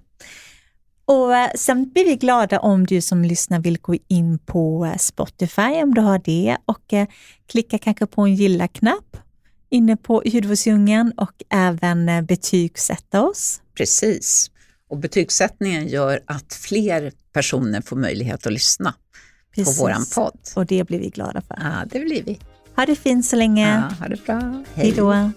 Och 1.05 1.37
eh, 1.37 1.51
sen 1.55 1.91
blir 1.91 2.05
vi 2.05 2.16
glada 2.16 2.59
om 2.59 2.87
du 2.87 3.01
som 3.01 3.24
lyssnar 3.24 3.61
vill 3.61 3.78
gå 3.80 3.97
in 4.09 4.39
på 4.39 4.85
eh, 4.85 4.97
Spotify 4.97 5.82
om 5.82 5.95
du 5.95 6.01
har 6.01 6.18
det 6.24 6.57
och 6.64 6.95
klicka 7.47 7.78
kanske 7.78 8.07
på 8.07 8.22
en 8.22 8.35
gilla-knapp 8.35 9.16
inne 9.70 9.97
på 9.97 10.22
Hudvårdsdjungeln 10.32 11.12
och 11.16 11.43
även 11.49 12.26
betygsätta 12.26 13.22
oss. 13.22 13.61
Precis. 13.76 14.51
Och 14.89 14.99
betygssättningen 14.99 15.89
gör 15.89 16.20
att 16.26 16.55
fler 16.55 17.12
personer 17.32 17.80
får 17.80 17.97
möjlighet 17.97 18.47
att 18.47 18.53
lyssna 18.53 18.95
Precis. 19.55 19.78
på 19.78 19.82
våran 19.84 20.07
podd. 20.14 20.38
Och 20.57 20.66
det 20.66 20.84
blir 20.84 20.98
vi 20.98 21.09
glada 21.09 21.40
för. 21.40 21.57
Ja, 21.61 21.84
det 21.90 22.00
blir 22.00 22.22
vi. 22.22 22.38
Ha 22.76 22.86
det 22.86 22.96
fint 22.96 23.26
så 23.26 23.36
länge. 23.36 23.68
Ja, 23.90 23.96
ha 24.00 24.09
det 24.09 24.24
bra. 24.26 24.64
Hej 24.74 24.92
då. 24.96 25.30